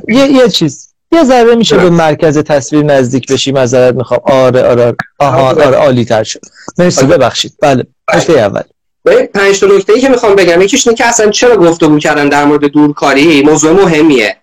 یه 0.09 0.33
یه 0.33 0.49
چیز. 0.49 0.89
یه 1.13 1.25
ذره 1.25 1.55
میشه 1.55 1.77
به 1.77 1.91
مرکز 1.91 2.39
تصویر 2.39 2.85
نزدیک 2.85 3.33
بشی 3.33 3.53
معذرت 3.53 3.95
می‌خوام. 3.95 4.21
آره 4.25 4.63
آره 4.63 4.97
آها 5.19 5.49
آره. 5.49 5.65
عالی 5.65 6.05
تر 6.05 6.25
شد. 6.25 6.41
مرسی 6.79 7.05
آره. 7.05 7.17
ببخشید. 7.17 7.53
بله 7.63 7.87
نکته 8.15 8.33
اول. 8.33 8.63
پنج 9.35 9.61
تا 9.61 9.67
نکته 9.67 9.93
ای 9.93 10.01
که 10.01 10.09
می‌خوام 10.09 10.37
بگم 10.37 10.63
یکیش 10.63 10.87
اینه 10.87 10.97
که 10.97 11.07
اصلا 11.07 11.31
چرا 11.31 11.57
گفتگو 11.57 11.99
کردن 11.99 12.29
در 12.29 12.45
مورد 12.45 12.65
دورکاری؟ 12.65 13.43
موضوع 13.43 13.73
مهمیه. 13.73 14.37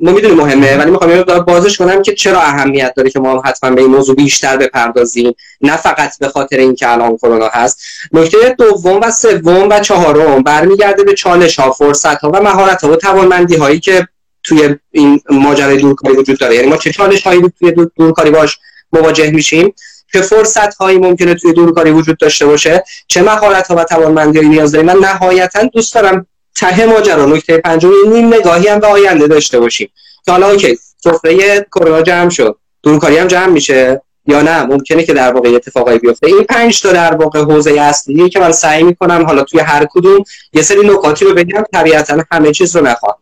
ما 0.00 0.12
می‌دونیم 0.12 0.36
مهمه 0.36 0.76
ولی 0.76 0.90
می‌خوام 0.90 1.10
یه 1.10 1.22
بازش 1.22 1.78
کنم 1.78 2.02
که 2.02 2.14
چرا 2.14 2.40
اهمیت 2.40 2.94
داره 2.96 3.10
که 3.10 3.20
ما 3.20 3.42
حتما 3.44 3.70
به 3.70 3.80
این 3.80 3.90
موضوع 3.90 4.16
بیشتر 4.16 4.56
بپردازیم. 4.56 5.32
نه 5.60 5.76
فقط 5.76 6.18
به 6.18 6.28
خاطر 6.28 6.56
اینکه 6.56 6.92
الان 6.92 7.16
کرونا 7.16 7.48
هست. 7.52 7.80
نکته 8.12 8.54
دوم 8.58 9.00
و 9.02 9.10
سوم 9.10 9.68
و 9.70 9.80
چهارم 9.80 10.42
برمیگرده 10.42 11.04
به 11.04 11.14
چالش 11.14 11.58
ها 11.58 11.70
فرصت 11.70 12.20
ها 12.20 12.30
و 12.30 12.42
مهارت 12.42 12.84
ها 12.84 12.90
و 12.90 12.96
توانمندی 12.96 13.56
هایی 13.56 13.80
که 13.80 14.08
توی 14.42 14.76
این 14.90 15.20
ماجرای 15.30 15.76
دورکاری 15.76 16.16
وجود 16.16 16.38
داره. 16.38 16.54
یعنی 16.54 16.68
ما 16.68 16.76
چه 16.76 16.92
چالش 16.92 17.22
هایی 17.22 17.52
توی 17.58 17.72
دورکاری 17.96 18.30
باش 18.30 18.58
مواجه 18.92 19.30
میشیم؟ 19.30 19.74
چه 20.12 20.20
فرصت 20.20 20.74
هایی 20.74 20.98
ممکنه 20.98 21.34
توی 21.34 21.52
دورکاری 21.52 21.90
وجود 21.90 22.18
داشته 22.18 22.46
باشه؟ 22.46 22.84
چه 23.08 23.22
مهارت 23.22 23.66
ها 23.66 23.76
و 23.76 23.84
توانمندی 23.84 24.38
هایی 24.38 24.50
نیاز 24.50 24.72
داریم؟ 24.72 24.86
من 24.86 24.96
نهایتا 24.96 25.62
دوست 25.62 25.94
دارم 25.94 26.26
ته 26.56 26.86
ماجرا 26.86 27.26
نکته 27.26 27.58
پنجم 27.58 27.90
این 28.04 28.34
نگاهی 28.34 28.68
هم 28.68 28.78
به 28.78 28.86
آینده 28.86 29.26
داشته 29.26 29.60
باشیم. 29.60 29.90
که 30.24 30.32
حالا 30.32 30.50
اوکی 30.50 30.78
سفره 31.04 31.66
کرونا 31.74 32.02
جمع 32.02 32.30
شد. 32.30 32.56
دورکاری 32.82 33.18
هم 33.18 33.26
جمع 33.26 33.46
میشه 33.46 34.02
یا 34.26 34.42
نه؟ 34.42 34.62
ممکنه 34.62 35.04
که 35.04 35.12
در 35.14 35.32
واقع 35.32 35.48
اتفاقایی 35.48 35.98
بیفته. 35.98 36.26
این 36.26 36.44
پنج 36.44 36.82
تا 36.82 36.92
در 36.92 37.14
واقع 37.14 37.40
حوزه 37.40 37.70
اصلی 37.80 38.28
که 38.28 38.40
من 38.40 38.52
سعی 38.52 38.82
می‌کنم 38.82 39.26
حالا 39.26 39.42
توی 39.42 39.60
هر 39.60 39.86
کدوم 39.90 40.24
یه 40.52 40.62
سری 40.62 40.88
نکاتی 40.88 41.24
رو 41.24 41.34
بگم 41.34 41.64
طبیعتا 41.72 42.24
همه 42.32 42.52
چیز 42.52 42.76
رو 42.76 42.82
نخواهم 42.82 43.18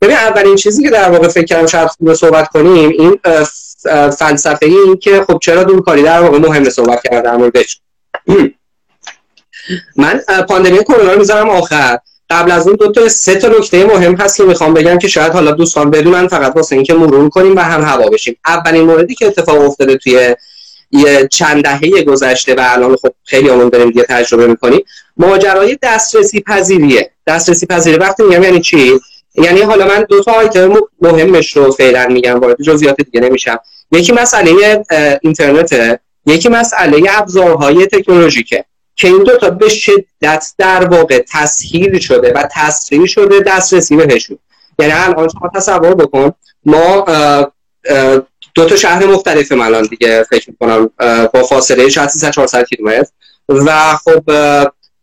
ببین 0.00 0.16
اولین 0.16 0.56
چیزی 0.56 0.82
که 0.82 0.90
در 0.90 1.10
واقع 1.10 1.28
فکر 1.28 1.44
کردم 1.44 1.66
شاید 1.66 1.88
خوب 1.88 2.14
صحبت 2.14 2.48
کنیم 2.48 2.90
این 2.90 3.18
فلسفه 4.10 4.66
این 4.66 4.96
که 4.96 5.24
خب 5.26 5.38
چرا 5.42 5.64
دورکاری 5.64 6.02
در 6.02 6.20
واقع 6.20 6.38
مهمه 6.38 6.70
صحبت 6.70 7.02
کردن 7.02 7.36
موردش. 7.36 7.80
من 9.96 10.20
پاندمی 10.48 10.78
کرونا 10.78 11.12
رو 11.12 11.18
می‌ذارم 11.18 11.50
آخر. 11.50 11.98
قبل 12.30 12.50
از 12.50 12.66
اون 12.66 12.76
دو 12.76 12.92
تا 12.92 13.08
سه 13.08 13.34
تا 13.34 13.48
نکته 13.48 13.84
مهم 13.84 14.14
هست 14.14 14.36
که 14.36 14.42
می‌خوام 14.42 14.74
بگم 14.74 14.98
که 14.98 15.08
شاید 15.08 15.32
حالا 15.32 15.50
دوستان 15.50 15.90
بدونن 15.90 16.28
فقط 16.28 16.56
واسه 16.56 16.74
اینکه 16.74 16.94
مرور 16.94 17.28
کنیم 17.28 17.56
و 17.56 17.60
هم 17.60 17.82
هوا 17.84 18.08
بشیم. 18.08 18.36
اولین 18.46 18.82
موردی 18.82 19.14
که 19.14 19.26
اتفاق 19.26 19.60
افتاده 19.60 19.96
توی 19.96 20.36
یه 20.90 21.28
چند 21.30 21.62
دهه 21.62 22.02
گذشته 22.02 22.54
و 22.54 22.60
الان 22.60 22.96
خب 22.96 23.12
خیلی 23.24 23.48
همون 23.48 23.68
داریم 23.68 23.88
دیگه 23.88 24.02
تجربه 24.02 24.46
می‌کنیم 24.46 24.80
ماجرای 25.16 25.78
دسترسی 25.82 26.40
پذیریه 26.40 27.10
دسترسی 27.26 27.66
پذیری 27.66 27.96
وقتی 27.96 28.22
میگم 28.22 28.42
یعنی 28.42 28.60
چی؟ 28.60 29.00
یعنی 29.34 29.60
حالا 29.60 29.86
من 29.86 30.06
دو 30.08 30.22
تا 30.22 30.32
آیتم 30.32 30.74
مهمش 31.00 31.56
رو 31.56 31.72
فعلا 31.72 32.06
میگم 32.06 32.40
وارد 32.40 32.62
جزئیات 32.62 33.00
دیگه 33.00 33.20
نمیشم. 33.20 33.58
یکی 33.92 34.12
مسئله 34.12 34.84
اینترنت 35.22 36.00
یکی 36.26 36.48
مسئله 36.48 37.02
ابزارهای 37.10 37.86
تکنولوژیکه. 37.86 38.64
که 38.98 39.08
این 39.08 39.22
دو 39.22 39.36
تا 39.36 39.50
به 39.50 39.68
شدت 39.68 40.52
در 40.58 40.84
واقع 40.84 41.24
تسهیل 41.32 41.98
شده 41.98 42.32
و 42.32 42.48
تسریع 42.52 43.06
شده 43.06 43.40
دسترسی 43.40 43.96
بهشون 43.96 44.38
یعنی 44.78 44.92
الان 44.92 45.28
شما 45.28 45.50
تصور 45.54 45.94
بکن 45.94 46.32
ما 46.64 47.04
دو 48.54 48.64
تا 48.64 48.76
شهر 48.76 49.06
مختلف 49.06 49.52
الان 49.52 49.82
دیگه 49.82 50.22
فکر 50.22 50.50
می‌کنم 50.50 50.90
با 51.34 51.42
فاصله 51.42 51.88
شاید 51.88 52.08
300 52.08 52.30
400 52.30 52.64
کیلومتر. 52.64 53.10
و 53.48 53.96
خب 53.96 54.22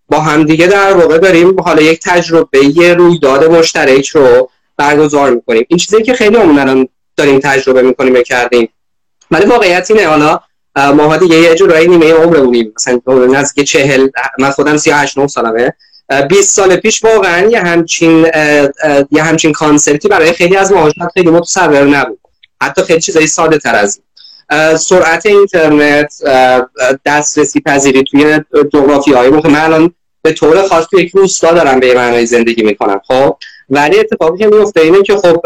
با 0.09 0.19
هم 0.19 0.43
دیگه 0.43 0.67
در 0.67 0.93
واقع 0.93 1.17
داریم 1.17 1.59
حالا 1.59 1.81
یک 1.81 1.99
تجربه 2.03 2.65
یه 2.65 2.93
رویداد 2.93 3.43
مشترک 3.43 4.07
رو 4.07 4.49
برگزار 4.77 5.31
می‌کنیم. 5.31 5.65
این 5.69 5.77
چیزی 5.77 6.03
که 6.03 6.13
خیلی 6.13 6.37
همون 6.37 6.59
الان 6.59 6.87
داریم 7.17 7.39
تجربه 7.39 7.81
می‌کنیم 7.81 8.13
و 8.13 8.21
کردیم. 8.21 8.69
ولی 9.31 9.45
واقعیت 9.45 9.91
اینه 9.91 10.07
حالا 10.07 10.39
ما 10.75 11.17
دیگه 11.17 11.35
یه 11.35 11.55
جورایی 11.55 11.87
نیمه 11.87 12.13
عمرمونیم. 12.13 12.73
مثلا 12.75 12.99
نزدیک 13.25 13.67
چهل 13.67 14.09
من 14.39 14.49
خودم 14.49 14.77
38 14.77 15.17
9 15.17 15.27
سالمه. 15.27 15.73
20 16.29 16.55
سال 16.55 16.75
پیش 16.75 17.03
واقعا 17.03 17.49
یه 17.49 17.59
همچین 17.59 18.27
یه 19.11 19.23
همچین 19.23 19.51
کانسپتی 19.51 20.07
برای 20.07 20.31
خیلی 20.31 20.55
از 20.55 20.71
ما 20.71 20.89
خیلی 21.13 21.29
متصور 21.29 21.83
نبود. 21.83 22.19
حتی 22.61 22.83
خیلی 22.83 23.01
چیزای 23.01 23.27
ساده 23.27 23.57
تر 23.57 23.75
از 23.75 24.01
سرعت 24.79 25.25
اینترنت 25.25 26.13
دسترسی 27.05 27.61
پذیری 27.61 28.03
توی 28.03 28.39
جغرافی 28.73 29.13
های 29.13 29.29
من 29.29 29.55
الان 29.55 29.93
به 30.21 30.33
طور 30.33 30.67
خاص 30.67 30.85
توی 30.91 31.03
یک 31.03 31.11
روستا 31.11 31.51
دارم 31.51 31.79
به 31.79 31.93
معنای 31.93 32.25
زندگی 32.25 32.63
می‌کنم. 32.63 33.01
خب؟ 33.07 33.37
ولی 33.69 33.99
اتفاقی 33.99 34.37
که 34.37 34.47
میفته 34.47 34.81
اینه 34.81 35.03
که 35.03 35.17
خب 35.17 35.41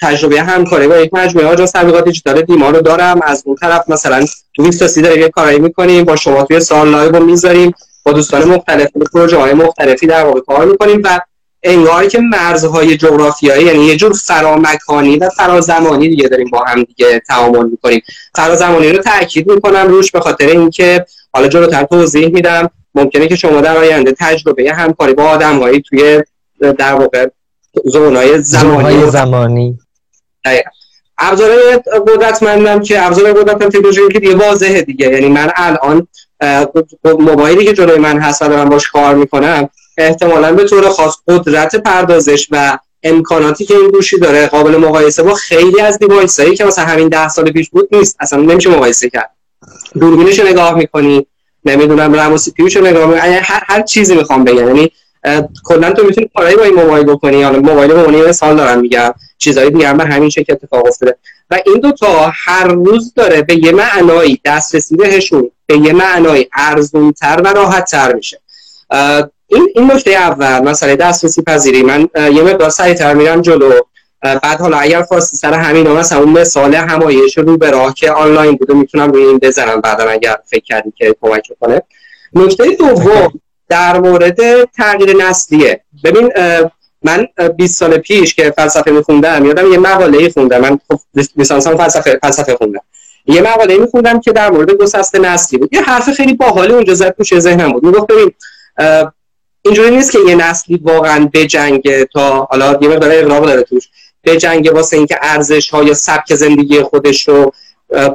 تجربه 0.00 0.40
همکاری 0.42 0.88
با 0.88 0.96
یک 0.96 1.14
مجموعه 1.14 1.46
آژانس 1.46 1.70
تبلیغات 1.70 2.04
دیجیتال 2.04 2.42
دیما 2.42 2.70
رو 2.70 2.80
دارم. 2.80 3.20
از 3.22 3.42
اون 3.46 3.56
طرف 3.56 3.88
مثلا 3.88 4.26
تو 4.54 4.62
20 4.62 5.00
داریم 5.00 5.20
یه 5.20 5.28
کارایی 5.28 5.58
می‌کنیم 5.58 6.04
با 6.04 6.16
شما 6.16 6.44
توی 6.44 6.60
سال 6.60 6.90
live 6.90 7.12
رو 7.12 7.24
می‌ذاریم 7.24 7.74
با 8.04 8.12
دوستان 8.12 8.44
مختلف 8.44 8.88
پروژه 9.12 9.36
های 9.36 9.52
مختلفی 9.52 10.06
در 10.06 10.24
واقع 10.24 10.40
کار 10.40 10.64
می‌کنیم 10.64 11.00
و 11.04 11.20
انگار 11.62 12.06
که 12.06 12.18
مرزهای 12.20 12.96
جغرافیایی 12.96 13.66
یعنی 13.66 13.84
یه 13.84 13.96
جور 13.96 14.12
فرامکانی 14.12 15.16
و 15.16 15.28
فرازمانی 15.28 16.08
دیگه 16.08 16.28
داریم 16.28 16.50
با 16.50 16.64
هم 16.64 16.82
دیگه 16.82 17.22
تعامل 17.28 17.68
می‌کنیم. 17.68 18.02
فرازمانی 18.34 18.92
رو 18.92 19.02
تاکید 19.02 19.50
می‌کنم 19.50 19.88
روش 19.88 20.10
به 20.10 20.20
خاطر 20.20 20.46
اینکه 20.46 21.06
حالا 21.34 21.48
جلوتر 21.48 21.84
توضیح 21.84 22.28
میدم 22.28 22.70
ممکنه 22.94 23.28
که 23.28 23.36
شما 23.36 23.60
در 23.60 23.76
آینده 23.76 24.14
تجربه 24.18 24.72
همکاری 24.72 25.14
با 25.14 25.24
آدمهایی 25.24 25.80
توی 25.80 26.22
در 26.78 26.94
واقع 26.94 27.26
زونای 27.84 28.42
زمانی. 28.42 29.10
زمانی. 29.10 29.78
ابزار 31.18 31.50
قدرتمندم 32.06 32.82
که 32.82 33.06
ابزار 33.06 33.32
قدرتم 33.32 33.68
تکنولوژی 33.68 34.00
که 34.12 34.20
دیگه 34.20 34.34
واضحه 34.34 34.82
دیگه. 34.82 35.06
یعنی 35.06 35.28
من 35.28 35.52
الان 35.56 36.06
موبایلی 37.04 37.64
که 37.64 37.72
جلوی 37.72 37.98
من 37.98 38.18
هست 38.18 38.42
و 38.42 38.48
دارم 38.48 38.68
باش 38.68 38.90
کار 38.90 39.14
می‌کنم 39.14 39.68
احتمالا 39.98 40.52
به 40.52 40.64
طور 40.64 40.88
خاص 40.88 41.14
قدرت 41.28 41.76
پردازش 41.76 42.48
و 42.50 42.78
امکاناتی 43.02 43.64
که 43.64 43.74
این 43.76 43.90
گوشی 43.90 44.18
داره 44.18 44.46
قابل 44.46 44.76
مقایسه 44.76 45.22
با 45.22 45.34
خیلی 45.34 45.80
از 45.80 45.98
دیوایس 45.98 46.40
هایی 46.40 46.56
که 46.56 46.64
مثلا 46.64 46.84
همین 46.84 47.08
ده 47.08 47.28
سال 47.28 47.50
پیش 47.50 47.70
بود 47.70 47.88
نیست. 47.92 48.16
اصلا 48.20 48.42
نمیشه 48.42 48.70
مقایسه 48.70 49.10
کرد. 49.10 49.30
دوربینش 50.00 50.40
نگاه 50.40 50.74
می‌کنی 50.74 51.26
نمی‌دونم 51.64 52.14
رم 52.14 52.32
و 52.32 52.36
سی 52.36 52.50
پیوشو 52.50 52.80
نگاه 52.80 53.06
می‌کنی 53.06 53.28
یعنی 53.28 53.40
هر, 53.42 53.62
هر 53.66 53.82
چیزی 53.82 54.14
می‌خوام 54.14 54.44
بگم. 54.44 54.66
یعنی 54.66 54.92
کلا 55.64 55.92
تو 55.92 56.04
می‌تونی 56.04 56.30
کارهایی 56.34 56.56
با 56.56 56.62
این 56.62 56.74
موبایل 56.74 57.06
بکنی. 57.06 57.42
حالا 57.42 57.58
موبایل 57.58 57.92
به 57.92 58.04
عنوان 58.04 58.28
مثال 58.28 58.56
دارم 58.56 58.80
میگم 58.80 59.14
چیزایی 59.38 59.70
دیگه 59.70 59.88
هم 59.88 59.96
به 59.96 60.04
همین 60.04 60.30
شکل 60.30 60.52
اتفاق 60.52 60.86
افتاده. 60.86 61.16
و 61.50 61.58
این 61.66 61.80
دو 61.80 61.92
تا 61.92 62.32
هر 62.34 62.64
روز 62.64 63.12
داره 63.14 63.42
به 63.42 63.64
یه 63.64 63.72
معنایی 63.72 64.40
دسترسی 64.44 64.96
بهشون 64.96 65.50
به 65.66 65.78
یه 65.78 65.92
معنایی 65.92 66.48
ارزونتر 66.52 67.42
و 67.44 67.48
راحتتر 67.48 68.14
میشه. 68.14 68.40
این 69.46 69.68
این 69.74 69.92
نکته 69.92 70.10
اول 70.10 70.58
مسئله 70.68 70.96
دسترسی 70.96 71.42
پذیری. 71.42 71.82
من 71.82 72.08
یه 72.16 72.42
مقدار 72.42 72.70
سریعتر 72.70 73.14
میرم 73.14 73.40
جلو. 73.40 73.72
بعد 74.22 74.60
حالا 74.60 74.76
اگر 74.76 75.02
خواستی 75.02 75.36
سر 75.36 75.54
همین 75.54 75.88
مثلا 75.88 76.18
اون 76.18 76.28
مثال 76.28 76.74
همایش 76.74 77.38
رو 77.38 77.56
به 77.56 77.70
راه 77.70 77.94
که 77.94 78.10
آنلاین 78.10 78.56
بوده 78.56 78.74
می‌تونم 78.74 79.12
روی 79.12 79.24
این 79.24 79.38
بزنم 79.38 79.80
بعدا 79.80 80.08
اگر 80.08 80.36
فکر 80.46 80.64
کردی 80.64 80.92
که 80.96 81.16
کمک 81.20 81.48
کنه 81.60 81.82
نکته 82.34 82.70
دوم 82.70 83.40
در 83.68 84.00
مورد 84.00 84.64
تغییر 84.64 85.16
نسلیه. 85.16 85.80
ببین 86.04 86.30
من 87.02 87.26
20 87.56 87.78
سال 87.78 87.98
پیش 87.98 88.34
که 88.34 88.50
فلسفه 88.56 88.90
میخوندم 88.90 89.44
یادم 89.44 89.72
یه 89.72 89.78
مقاله 89.78 90.28
خوندم. 90.28 90.60
من 90.60 90.78
خب 90.88 90.98
لیسانسم 91.36 91.76
فلسفه 91.76 92.18
فلسفه 92.22 92.56
خوندم. 92.56 92.80
یه 93.26 93.42
مقاله 93.42 93.78
میخوندم 93.78 94.20
که 94.20 94.32
در 94.32 94.50
مورد 94.50 94.70
گسست 94.70 95.16
نسلی 95.16 95.58
بود. 95.58 95.74
یه 95.74 95.82
حرف 95.82 96.10
خیلی 96.10 96.34
باحالی 96.34 96.72
اونجا 96.72 96.94
زد 96.94 97.14
توش 97.16 97.38
ذهنم 97.38 97.72
بود. 97.72 97.84
می‌گفت 97.84 98.06
ببین 98.06 98.32
اینجوری 99.62 99.90
نیست 99.90 100.12
که 100.12 100.18
یه 100.28 100.34
نسلی 100.34 100.80
واقعا 100.82 101.30
بجنگه 101.34 102.08
تا 102.12 102.48
حالا 102.50 102.78
یه 102.80 102.88
مقدار 102.88 103.10
اغراق 103.12 103.46
داره 103.46 103.62
توش. 103.62 103.88
بجنگه 104.24 104.70
واسه 104.70 104.96
اینکه 104.96 105.18
ارزش 105.22 105.70
ها 105.70 105.82
یا 105.82 105.94
سبک 105.94 106.34
زندگی 106.34 106.82
خودش 106.82 107.28
رو 107.28 107.52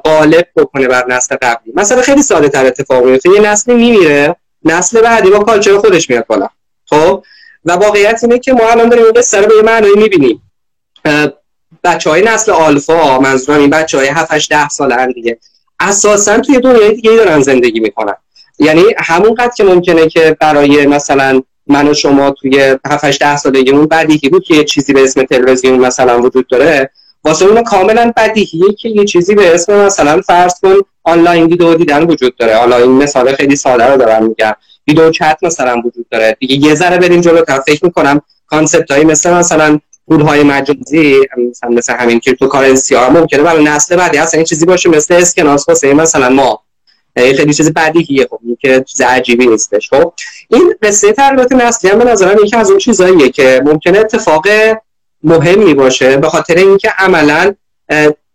غالب 0.05 0.47
بکنه 0.55 0.87
بر 0.87 1.05
نسل 1.07 1.35
قبلی. 1.41 1.73
مثلا 1.75 2.01
خیلی 2.01 2.21
ساده 2.21 2.49
تر 2.49 2.65
اتفاق 2.65 3.05
میفته 3.05 3.29
یه 3.29 3.39
نسلی 3.39 3.75
میمیره 3.75 4.35
نسل 4.65 5.01
بعدی 5.01 5.29
با 5.29 5.39
کالچر 5.39 5.77
خودش 5.77 6.09
میاد 6.09 6.27
بالا. 6.27 6.47
خب؟ 6.85 7.23
و 7.65 7.71
واقعیت 7.71 8.19
اینه 8.23 8.39
که 8.39 8.53
ما 8.53 8.69
الان 8.69 8.89
داریم 8.89 9.05
این 9.05 9.21
سر 9.21 9.41
به 9.41 9.55
یه 9.55 9.61
معنی 9.61 9.87
می‌بینیم. 9.95 10.41
بچه 11.83 12.09
های 12.09 12.21
نسل 12.21 12.51
آلفا 12.51 13.19
منظورم 13.19 13.59
این 13.59 13.69
بچه 13.69 13.97
های 13.97 14.07
7 14.07 14.33
8 14.33 14.49
10 14.49 14.69
ساله 14.69 15.13
دیگه 15.13 15.39
اساسا 15.79 16.39
توی 16.39 16.59
دنیای 16.59 16.93
دیگه 16.93 17.11
دارن 17.11 17.41
زندگی 17.41 17.79
می‌کنن. 17.79 18.15
یعنی 18.59 18.83
همون 18.97 19.33
قد 19.33 19.53
که 19.53 19.63
ممکنه 19.63 20.07
که 20.07 20.37
برای 20.39 20.85
مثلا 20.85 21.41
من 21.67 21.87
و 21.87 21.93
شما 21.93 22.31
توی 22.31 22.77
7 22.85 23.19
ده 23.19 23.37
سالگیمون 23.37 23.85
بدیهی 23.85 24.29
بود 24.29 24.43
که 24.43 24.55
یه 24.55 24.63
چیزی 24.63 24.93
به 24.93 25.03
اسم 25.03 25.23
تلویزیون 25.23 25.79
مثلا 25.79 26.21
وجود 26.21 26.47
داره 26.47 26.89
واسه 27.23 27.45
اون 27.45 27.63
کاملا 27.63 28.13
بدیهیه 28.17 28.73
که 28.73 28.89
یه 28.89 29.05
چیزی 29.05 29.35
به 29.35 29.53
اسم 29.53 29.85
مثلا 29.85 30.21
فرض 30.21 30.59
کن 30.59 30.75
آنلاین 31.09 31.45
ویدیو 31.45 31.73
دیدن 31.73 32.03
وجود 32.03 32.35
داره. 32.35 32.55
حالا 32.55 32.77
این 32.77 32.91
مثال 32.91 33.35
خیلی 33.35 33.55
ساده 33.55 33.85
رو 33.85 33.97
دارم 33.97 34.25
میگم. 34.25 34.53
video 34.87 35.11
chat 35.11 35.37
مثلا 35.41 35.81
وجود 35.85 36.05
داره. 36.11 36.37
دیگه 36.39 36.67
یه 36.67 36.75
ذره 36.75 36.97
بریم 36.97 37.21
جلو 37.21 37.43
فکر 37.65 37.85
می‌کنم 37.85 38.21
concept 38.47 38.91
هایی 38.91 39.05
مثل 39.05 39.33
مثلا 39.33 39.79
پولهای 40.07 40.43
مجازی 40.43 41.19
مثلا 41.49 41.69
مثل 41.69 41.93
همین 41.93 42.19
cryptocurrency 42.19 42.95
ها 42.95 43.09
ممکنه. 43.09 43.43
برای 43.43 43.63
نسل 43.63 43.95
بعدی 43.95 44.17
اصلا 44.17 44.37
این 44.37 44.45
چیزی 44.45 44.65
باشه 44.65 44.89
مثل 44.89 45.13
اسکناس 45.13 45.69
واسه 45.69 45.93
مثلا 45.93 46.29
ما. 46.29 46.63
خیلی 47.17 47.53
چیز 47.53 47.73
بدیهیه 47.73 48.27
خب 48.29 48.39
که 48.59 48.83
چیز 48.87 49.01
عجیبی 49.01 49.47
نیستش. 49.47 49.89
خب 49.89 50.13
این 50.49 50.75
قصه 50.81 51.13
تغییرات 51.13 51.51
نسلی 51.51 51.91
هم 51.91 51.99
به 51.99 52.05
نظرم 52.05 52.45
یکی 52.45 52.55
از 52.55 52.69
اون 52.69 52.79
چیزاییه 52.79 53.29
که 53.29 53.61
ممکنه 53.65 53.99
اتفاق 53.99 54.47
مهمی 55.23 55.73
باشه. 55.73 56.17
به 56.17 56.29
خاطر 56.29 56.55
اینکه 56.55 56.89
عملا 56.97 57.53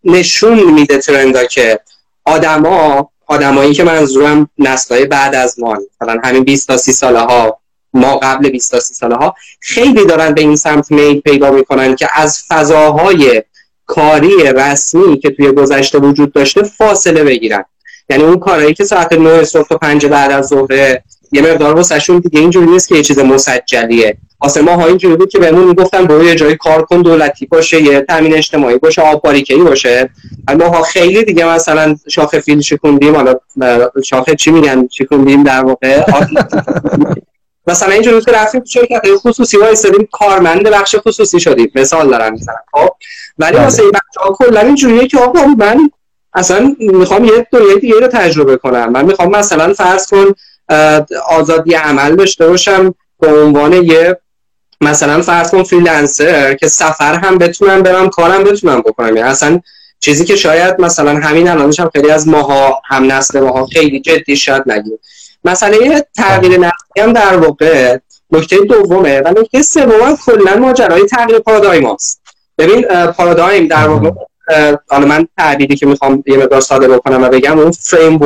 نشون 0.05 0.73
میده 0.73 0.99
ترندا 0.99 1.45
که 1.45 1.81
آدما 2.25 3.11
آدمایی 3.27 3.73
که 3.73 3.85
منظورم 3.85 4.49
نسلهای 4.59 5.05
بعد 5.05 5.35
از 5.35 5.59
ما 5.59 5.79
مثلا 6.01 6.21
همین 6.25 6.45
20 6.45 6.67
تا 6.67 6.77
30 6.77 6.93
ساله 6.93 7.19
ها 7.19 7.61
ما 7.95 8.17
قبل 8.17 8.51
20 8.51 8.71
تا 8.71 8.81
30 8.81 8.95
ساله 8.95 9.17
ها 9.17 9.35
خیلی 9.61 10.07
دارن 10.07 10.35
به 10.35 10.41
این 10.41 10.57
سمت 10.57 10.91
میل 10.91 11.21
پیدا 11.21 11.51
می‌کنن 11.51 11.97
که 11.97 12.09
از 12.15 12.43
فضاهای 12.49 13.43
کاری 13.87 14.45
رسمی 14.45 15.19
که 15.19 15.31
توی 15.31 15.53
گذشته 15.53 15.99
وجود 15.99 16.33
داشته 16.33 16.63
فاصله 16.63 17.25
بگیرن. 17.25 17.65
یعنی 18.09 18.23
اون 18.23 18.39
کارهایی 18.39 18.75
که 18.75 18.85
ساعت 18.85 19.13
9 19.13 19.45
صبح 19.45 19.69
تا 19.69 19.79
5 19.79 20.07
بعد 20.07 20.33
از 20.33 20.47
ظهر 20.47 20.99
یه 21.35 21.43
مقدار 21.43 21.75
واسهشون 21.75 22.19
دیگه 22.19 22.41
اینجوری 22.41 22.67
نیست 22.67 22.89
که 22.89 22.95
یه 22.95 23.03
چیز 23.03 23.19
مسجلیه. 23.19 24.17
واسه 24.41 24.63
ما 24.63 24.77
ها 24.77 24.87
اینجوری 24.87 25.17
بود 25.17 25.29
که 25.29 25.39
بهمون 25.39 25.65
می‌گفتن 25.65 26.05
برو 26.05 26.25
یه 26.25 26.35
جای 26.35 26.57
کار 26.57 26.83
کن 26.83 27.03
دولتی 27.03 27.47
باشه 27.47 27.83
یه 27.83 28.01
تامین 28.01 28.35
اجتماعی 28.35 28.79
باشه 28.79 29.03
آب 29.03 29.23
باریکه‌ای 29.23 29.61
باشه. 29.61 30.11
ما 30.59 30.69
ها 30.69 30.83
خیلی 30.83 31.25
دیگه 31.25 31.47
مثلا 31.47 31.97
شاخ 32.09 32.41
فیل 32.41 32.61
شکوندیم 32.61 33.17
حالا 33.17 33.35
شاخ 34.05 34.35
چی 34.35 34.51
میگن؟ 34.51 34.89
شکوندیم 34.91 35.43
در 35.43 35.65
واقع. 35.65 36.03
مثلا 37.67 37.93
اینجوری 37.93 38.21
که 38.21 38.33
رفتیم 38.33 38.61
تو 38.61 38.67
شرکت 38.67 39.03
خصوصی 39.17 39.57
وایسادیم 39.57 40.09
کارمند 40.13 40.63
بخش 40.63 40.97
خصوصی 41.07 41.41
شدیم. 41.41 41.73
مثال 41.75 42.11
دارم 42.11 42.33
می‌زنم 42.33 42.65
خب؟ 42.73 42.89
ولی 43.39 43.53
بله. 43.53 43.65
واسه 43.65 43.83
این 43.83 43.93
بچه‌ها 43.93 44.33
کلا 44.33 44.61
اینجوریه 44.61 45.09
که 45.09 45.19
آقا 45.19 45.45
من 45.59 45.91
اصلا 46.35 46.77
می‌خوام 46.79 47.25
یه 47.25 47.47
دنیای 47.53 47.79
دیگه 47.79 48.01
رو 48.01 48.07
تجربه 48.07 48.57
کنم. 48.57 48.93
من 48.93 49.05
می‌خوام 49.05 49.31
مثلا 49.31 49.73
فرض 49.73 50.07
کن 50.07 50.35
آزادی 51.29 51.75
عمل 51.75 52.17
داشته 52.17 52.49
باشم 52.49 52.95
به 53.21 53.43
عنوان 53.43 53.73
یه 53.73 54.19
مثلا 54.81 55.23
فرض 55.23 55.51
کن 55.51 55.63
freelancer 55.63 56.55
که 56.55 56.69
سفر 56.69 57.15
هم 57.15 57.39
بتونم 57.39 57.83
برم 57.83 58.09
کارم 58.09 58.45
بتونم 58.45 58.81
بکنم. 58.81 59.17
یعنی 59.17 59.29
اصلا 59.29 59.61
چیزی 60.01 60.25
که 60.25 60.37
شاید 60.37 60.81
مثلا 60.81 61.15
همین 61.21 61.49
الانش 61.49 61.81
هم 61.81 61.91
خیلی 61.93 62.11
از 62.11 62.29
ماها 62.29 62.83
هم 62.85 63.13
نسل 63.13 63.41
ماها 63.41 63.67
خیلی 63.67 64.01
جدی 64.01 64.37
شاید 64.37 64.63
نگیم. 64.67 64.99
مسئله 65.45 66.07
تغییر 66.17 66.53
نسلی 66.53 67.03
هم 67.03 67.13
در 67.13 67.37
واقع 67.37 67.99
نکته 68.31 68.57
دومه 68.57 69.21
و 69.21 69.35
نکته 69.41 69.63
سوم 69.63 70.17
کلا 70.27 70.57
ماجرای 70.57 71.07
تغییر 71.07 71.39
پارادایم 71.39 71.87
است 71.87 72.21
ببین 72.59 72.83
پارادایم 73.07 73.69
در 73.69 73.89
واقع 73.89 74.11
حالا 74.89 75.07
من 75.07 75.29
تعبیری 75.39 75.77
که 75.77 75.87
می‌خوام 75.87 76.25
یه 76.27 76.37
مقدار 76.37 76.61
ساده 76.61 76.89
بکنم 76.89 77.23
و 77.23 77.29
بگم 77.29 77.59
اون 77.59 77.71
فریم 77.71 78.21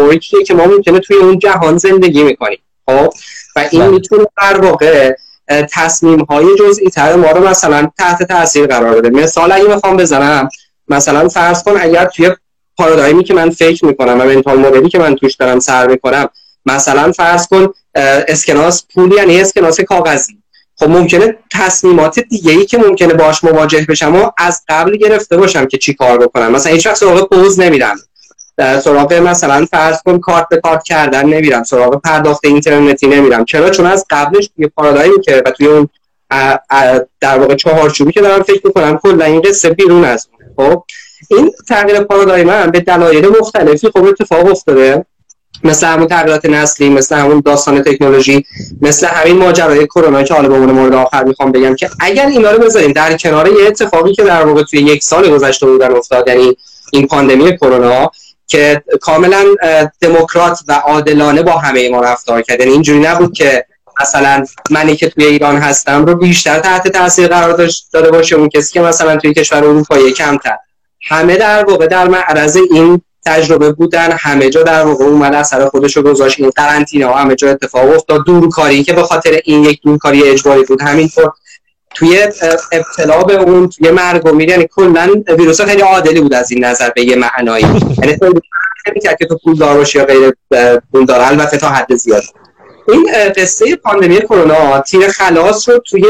که 0.47 0.55
ما 0.55 0.65
ممکنه 0.65 0.99
توی 0.99 1.17
اون 1.17 1.39
جهان 1.39 1.79
زندگی 1.79 2.23
می‌کنیم 2.23 2.59
خب؟ 2.87 3.13
و 3.57 3.69
این 3.71 3.83
بله. 3.83 3.91
می‌تونه 3.91 4.25
در 4.43 4.61
واقع 4.61 5.13
تصمیم 5.49 6.21
های 6.21 6.47
جزئی 6.59 6.91
تر 6.91 7.17
ما 7.17 7.31
رو 7.31 7.49
مثلا 7.49 7.91
تحت 7.99 8.23
تاثیر 8.23 8.67
قرار 8.67 9.01
بده. 9.01 9.11
مثال 9.11 9.53
اگه 9.53 9.75
می‌خوام 9.75 9.97
بزنم 9.97 10.49
مثلا 10.89 11.29
فرض 11.29 11.63
کن 11.63 11.75
اگر 11.81 12.05
توی 12.05 12.31
پارادایمی 12.77 13.25
که 13.25 13.35
من 13.35 13.51
فکر 13.51 13.85
می‌کنم 13.85 14.21
و 14.21 14.25
منتال 14.25 14.59
مدلی 14.59 14.89
که 14.89 14.99
من 14.99 15.15
توش 15.15 15.35
دارم 15.35 15.61
سر 15.61 15.87
می‌کنم 15.87 16.29
مثلا 16.67 17.13
فرض 17.13 17.47
کن 17.47 17.69
اسکناس 18.29 18.87
پول 18.95 19.13
یعنی 19.13 19.41
اسکناس 19.41 19.81
کاغذی. 19.81 20.39
خب 20.79 20.89
ممکنه 20.89 21.37
تصمیمات 21.53 22.21
دیگه 22.21 22.53
ای 22.53 22.67
که 22.67 22.79
ممکنه 22.79 23.15
باش 23.15 23.45
مواجه 23.45 23.87
بشم 23.89 24.17
و 24.17 24.31
از 24.39 24.63
قبل 24.69 24.97
گرفته 24.97 25.37
باشم 25.37 25.67
که 25.67 25.79
چی 25.79 25.95
کار 25.95 26.19
بکنم. 26.19 26.53
مثلا 26.53 26.73
هیچ 26.73 26.87
وقت 26.87 26.97
سراغ 26.97 27.29
پوز 27.29 27.61
نمیرم. 27.61 27.97
سراغ 28.59 29.13
مثلا 29.13 29.67
فرض 29.71 30.03
کن 30.03 30.19
کارت 30.19 30.49
به 30.51 30.57
کارت 30.57 30.83
کردن 30.83 31.27
نمیرم. 31.27 31.63
سراغ 31.63 32.01
پرداخت 32.01 32.45
اینترنتی 32.45 33.07
نمیرم. 33.07 33.45
چرا؟ 33.45 33.71
چون 33.71 33.87
از 33.87 34.07
قبلش 34.11 34.51
توی 34.57 34.69
پارادایمی 34.69 35.21
که 35.21 35.43
و 35.47 35.51
توی 35.51 35.67
اون 35.67 35.89
در 37.21 37.39
واقع 37.39 37.55
چهارچوبی 37.55 38.13
که 38.13 38.21
دارم 38.21 38.43
فکر 38.43 38.67
می‌کنم 38.67 38.99
کلا 38.99 39.25
این 39.25 39.41
قصه 39.41 39.71
بیرون 39.71 40.05
از 40.05 40.29
خب 40.57 40.85
این 41.31 41.53
تغییر 41.69 42.01
پارادایم 42.01 42.51
هم 42.51 42.71
به 42.71 42.81
دلایل 42.81 43.29
مختلفی 43.41 43.91
خب 43.91 44.05
اتفاق 44.05 44.47
افتاده. 44.47 45.05
مثل 45.65 45.87
همون 45.87 46.07
تغییرات 46.07 46.47
نسلی 46.47 46.89
مثل 46.89 47.17
همون 47.17 47.43
داستان 47.45 47.83
تکنولوژی 47.83 48.45
مثل 48.81 49.07
همین 49.07 49.37
ماجرای 49.37 49.87
کرونا 49.87 50.23
که 50.23 50.35
حالا 50.35 50.49
به 50.49 50.55
عنوان 50.55 50.71
مورد 50.71 50.95
آخر 50.95 51.25
می‌خوام 51.25 51.53
بگم 51.53 51.75
که 51.75 51.91
اگر 52.01 52.27
اینا 52.27 52.51
رو 52.51 52.59
بذاریم 52.59 52.93
در 52.93 53.17
کنار 53.17 53.49
یه 53.49 53.67
اتفاقی 53.67 54.15
که 54.15 54.23
در 54.23 54.47
واقع 54.47 54.63
توی 54.63 54.81
یک 54.81 55.03
سال 55.03 55.31
گذشته 55.31 55.67
بودن 55.67 55.97
افتاد 55.97 56.29
یعنی 56.29 56.57
این 56.93 57.07
پاندمی 57.07 57.57
کرونا 57.57 58.11
که 58.47 58.83
کاملا 59.01 59.45
دموکرات 60.01 60.59
و 60.69 60.73
عادلانه 60.73 61.43
با 61.43 61.53
همه 61.53 61.91
ما 61.91 62.01
رفتار 62.01 62.43
کرد. 62.43 62.61
یعنی 62.61 62.73
اینجوری 62.73 62.99
نبود 62.99 63.33
که 63.33 63.65
مثلا 64.01 64.45
منی 64.71 64.97
که 64.97 65.09
توی 65.09 65.25
ایران 65.25 65.57
هستم 65.57 66.07
رو 66.07 66.15
بیشتر 66.15 66.59
تحت 66.59 66.89
تاثیر 66.89 67.29
قرار 67.29 67.69
داده 67.93 68.11
باشه 68.11 68.37
اون 68.37 68.49
کسی 68.49 68.73
که 68.73 68.81
مثلا 68.81 69.17
توی 69.17 69.35
کشور 69.35 69.65
اروپایی 69.65 70.13
کمتر. 70.13 70.57
همه 71.09 71.37
در 71.37 71.65
واقع 71.65 71.87
در 71.87 72.09
معرض 72.09 72.59
این 72.71 73.03
تجربه 73.27 73.73
بودن 73.73 74.13
همه 74.13 74.51
جا 74.51 74.63
در 74.63 74.83
واقع 74.83 75.05
اومد 75.05 75.35
اثر 75.35 75.69
خودش 75.69 75.97
رو 75.97 76.03
گذاشت. 76.03 76.41
این 76.41 76.51
قرنطینه 76.51 77.07
ها 77.07 77.15
همه 77.15 77.35
جا 77.35 77.51
اتفاق 77.51 77.95
افتاد. 77.95 78.25
دورکاری 78.27 78.85
که 78.85 78.93
به 78.93 79.03
خاطر 79.03 79.41
این 79.45 79.65
یک 79.65 79.83
دورکاری 79.83 80.29
اجباری 80.29 80.65
بود. 80.65 80.83
همینطور 80.83 81.33
توی 81.95 82.29
ابتلا 82.73 83.23
به 83.23 83.35
اون 83.35 83.69
توی 83.69 83.91
مرگ 83.91 84.27
و 84.27 84.33
میر 84.33 84.49
یعنی 84.49 84.69
کلا 84.71 85.23
ویروس 85.39 85.61
خیلی 85.61 85.83
عادلی 85.83 86.21
بود 86.21 86.35
از 86.35 86.51
این 86.51 86.65
نظر 86.65 86.91
به 86.91 87.03
یه 87.03 87.17
معنایی. 87.17 87.65
یعنی 88.87 89.17
که 89.19 89.27
تو 89.27 89.39
پولدار 89.45 89.77
باشی 89.77 89.99
یا 89.99 90.05
غیر 90.05 90.33
پولدار 90.93 91.21
البته 91.21 91.57
تا 91.57 91.69
حد 91.69 91.95
زیاد. 91.95 92.23
این 92.89 93.09
قصه 93.37 93.77
پاندمی 93.77 94.21
کرونا 94.21 94.81
تیر 94.81 95.09
خلاص 95.09 95.69
رو 95.69 95.79
توی 95.79 96.05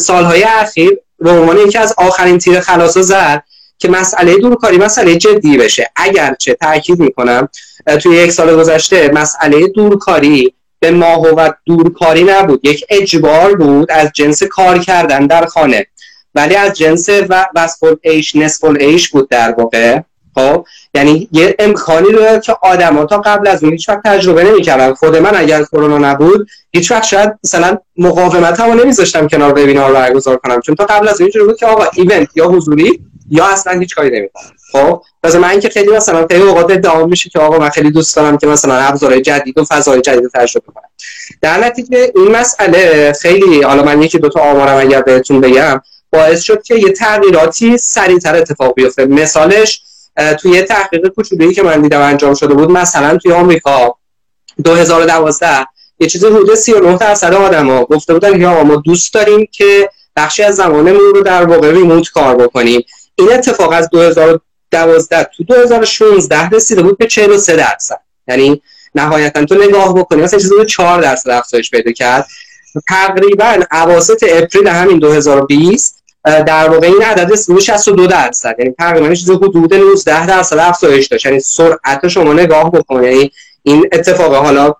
سالهای 0.00 0.44
اخیر 0.44 0.98
به 1.18 1.30
عنوان 1.30 1.56
یکی 1.58 1.78
از 1.78 1.94
آخرین 1.98 2.38
تیر 2.38 2.60
خلاص 2.60 2.96
رو 2.96 3.02
زد. 3.02 3.42
که 3.78 3.88
مسئله 3.88 4.36
دورکاری 4.36 4.78
مسئله 4.78 5.16
جدی 5.16 5.58
بشه. 5.58 5.90
اگرچه 5.96 6.54
تاکید 6.54 7.00
می‌کنم 7.00 7.48
توی 8.02 8.16
یک 8.16 8.32
سال 8.32 8.56
گذشته 8.56 9.10
مسئله 9.14 9.68
دورکاری 9.68 10.54
به 10.80 10.90
ماه 10.90 11.20
و 11.20 11.50
دورکاری 11.66 12.24
نبود. 12.24 12.66
یک 12.66 12.84
اجبار 12.90 13.56
بود 13.56 13.92
از 13.92 14.10
جنس 14.14 14.42
کار 14.42 14.78
کردن 14.78 15.26
در 15.26 15.46
خانه. 15.46 15.86
ولی 16.34 16.54
از 16.54 16.72
جنس 16.72 17.08
و 17.08 17.46
وصفل 17.54 17.94
ایش 18.02 18.36
نصفل 18.36 18.76
ایش 18.80 19.08
بود 19.08 19.28
در 19.28 19.54
واقع. 19.58 20.00
خب؟ 20.34 20.66
یعنی 20.94 21.28
یه 21.32 21.56
امکانی 21.58 22.08
رو 22.08 22.38
که 22.38 22.56
آدما 22.62 23.04
تا 23.04 23.18
قبل 23.18 23.48
از 23.48 23.62
اون 23.62 23.72
هیچ 23.72 23.88
وقت 23.88 24.02
تجربه 24.04 24.44
نمی‌کردن. 24.44 24.94
خود 24.94 25.16
من 25.16 25.36
اگر 25.36 25.62
کرونا 25.62 25.98
نبود 25.98 26.48
هیچ 26.72 26.90
وقت 26.90 27.04
شاید 27.04 27.32
مثلا 27.44 27.78
مقاومت 27.98 28.60
هم 28.60 28.80
نمیذاشتم 28.80 29.28
کنار 29.28 29.52
وبینار 29.52 29.92
برگزار 29.92 30.36
کنم. 30.36 30.60
چون 30.60 30.74
تا 30.74 30.84
قبل 30.84 31.08
از 31.08 31.20
اون 31.20 31.30
بود 31.46 31.58
که 31.58 31.66
آقا 31.66 31.84
ایونت 31.96 32.28
یا 32.36 32.46
حضوری 32.46 33.00
یا 33.34 33.46
اصلا 33.46 33.80
هیچ 33.80 33.94
کاری 33.94 34.18
نمی‌کنم 34.18 34.52
خب؟ 34.72 35.02
مثلا 35.24 35.40
من 35.40 35.60
که 35.60 35.68
خیلی 35.68 35.90
مثلا 35.90 36.26
خیلی 36.26 36.42
اوقات 36.42 36.70
ادعا 36.70 37.06
میشه 37.06 37.30
که 37.30 37.38
آقا 37.38 37.58
من 37.58 37.68
خیلی 37.68 37.90
دوست 37.90 38.16
دارم 38.16 38.38
که 38.38 38.46
مثلا 38.46 38.74
ابزارهای 38.74 39.22
جدید 39.22 39.58
و 39.58 39.64
فضای 39.64 40.00
جدید 40.00 40.30
تجربه 40.34 40.66
کنم. 40.74 40.88
در 41.40 41.64
نتیجه 41.64 42.12
این 42.16 42.30
مسئله 42.30 43.12
خیلی 43.12 43.62
حالا 43.62 43.82
من 43.82 44.02
یکی 44.02 44.18
دو 44.18 44.28
تا 44.28 44.40
آمارم 44.40 44.76
اگر 44.76 45.02
بهتون 45.02 45.40
بگم 45.40 45.80
باعث 46.10 46.42
شد 46.42 46.62
که 46.62 46.74
یه 46.74 46.92
تغییراتی 46.92 47.78
سریعتر 47.78 48.36
اتفاق 48.36 48.74
بیفته. 48.74 49.06
مثالش 49.06 49.82
توی 50.40 50.50
یه 50.50 50.62
تحقیق 50.62 51.08
کوچولویی 51.08 51.54
که 51.54 51.62
من 51.62 51.82
دیدم 51.82 52.00
انجام 52.00 52.34
شده 52.34 52.54
بود 52.54 52.70
مثلا 52.70 53.16
توی 53.16 53.32
آمریکا 53.32 53.94
2012 54.64 55.66
یه 56.00 56.08
چیزی 56.08 56.26
حدود 56.26 56.54
39 56.54 56.98
درصد 56.98 57.34
آدما 57.34 57.84
گفته 57.84 58.12
بودن 58.12 58.38
که 58.38 58.46
ما 58.46 58.76
دوست 58.76 59.14
داریم 59.14 59.48
که 59.52 59.90
بخشی 60.16 60.42
از 60.42 60.56
زمانمون 60.56 61.14
رو 61.14 61.22
در 61.22 61.44
واقع 61.44 61.72
ریموت 61.72 62.08
کار 62.08 62.36
بکنیم. 62.36 62.84
این 63.16 63.32
اتفاق 63.32 63.72
از 63.72 63.90
2012 63.90 65.24
تو 65.36 65.44
2016 65.44 66.48
رسیده 66.48 66.82
بود 66.82 66.98
به 66.98 67.06
43 67.06 67.56
درصد. 67.56 68.00
یعنی 68.28 68.62
نهایتا 68.94 69.44
تو 69.44 69.54
نگاه 69.54 69.94
بکنی 69.94 70.22
مثلا 70.22 70.38
چیزی 70.38 70.54
4 70.68 71.02
درصد 71.02 71.30
افزایش 71.30 71.70
پیدا 71.70 71.92
کرد. 71.92 72.26
تقریبا 72.88 73.56
اواسط 73.72 74.24
اپریل 74.28 74.68
همین 74.68 74.98
2020 74.98 76.02
در 76.24 76.68
واقع 76.68 76.86
این 76.86 77.02
عدد 77.02 77.32
رسید 77.32 77.58
62 77.58 78.06
درصد. 78.06 78.54
یعنی 78.58 78.74
تقریبا 78.78 79.14
چیزی 79.14 79.32
حدود 79.32 79.74
19 79.74 80.26
درصد 80.26 80.58
افزایش 80.58 81.06
داشت 81.06 81.26
یعنی 81.26 81.40
سرعت 81.40 82.08
شما 82.08 82.32
نگاه 82.32 82.70
بکنی 82.70 83.06
یعنی 83.06 83.30
این 83.62 83.88
اتفاق 83.92 84.34
حالا 84.34 84.74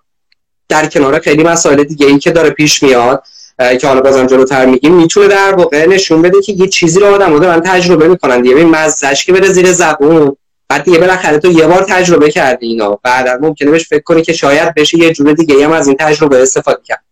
در 0.69 0.85
کنار 0.85 1.19
خیلی 1.19 1.43
مسائل 1.43 1.83
دیگه 1.83 2.07
ای 2.07 2.19
که 2.19 2.31
داره 2.31 2.49
پیش 2.49 2.83
میاد. 2.83 3.23
که 3.57 3.87
حالا 3.87 4.01
بازم 4.01 4.27
جلوتر 4.27 4.65
میگیم 4.65 4.93
می‌تونه 4.93 5.27
در 5.27 5.55
واقع 5.55 5.85
نشون 5.85 6.21
بده 6.21 6.41
که 6.41 6.51
یه 6.51 6.67
چیزی 6.67 6.99
رو 6.99 7.13
آدم 7.13 7.39
دارن 7.39 7.59
تجربه 7.59 8.07
می‌کنن 8.07 8.41
دیگه. 8.41 8.55
ببین 8.55 8.69
مزهش 8.69 9.25
که 9.25 9.33
بره 9.33 9.49
زیر 9.49 9.71
زبون 9.71 10.37
بعد 10.69 10.83
دیگه 10.83 10.97
بالاخره 10.97 11.37
تو 11.37 11.51
یه 11.51 11.67
بار 11.67 11.83
تجربه 11.83 12.31
کردی 12.31 12.67
اینا. 12.67 12.99
بعد 13.03 13.29
ممکنه 13.29 13.71
بهش 13.71 13.87
فکر 13.87 14.03
کنی 14.03 14.21
که 14.21 14.33
شاید 14.33 14.73
بشه 14.73 14.97
یه 14.97 15.13
جور 15.13 15.33
دیگه 15.33 15.65
هم 15.65 15.71
از 15.71 15.87
این 15.87 15.97
تجربه 15.99 16.41
استفاده 16.41 16.81
کرد. 16.85 17.03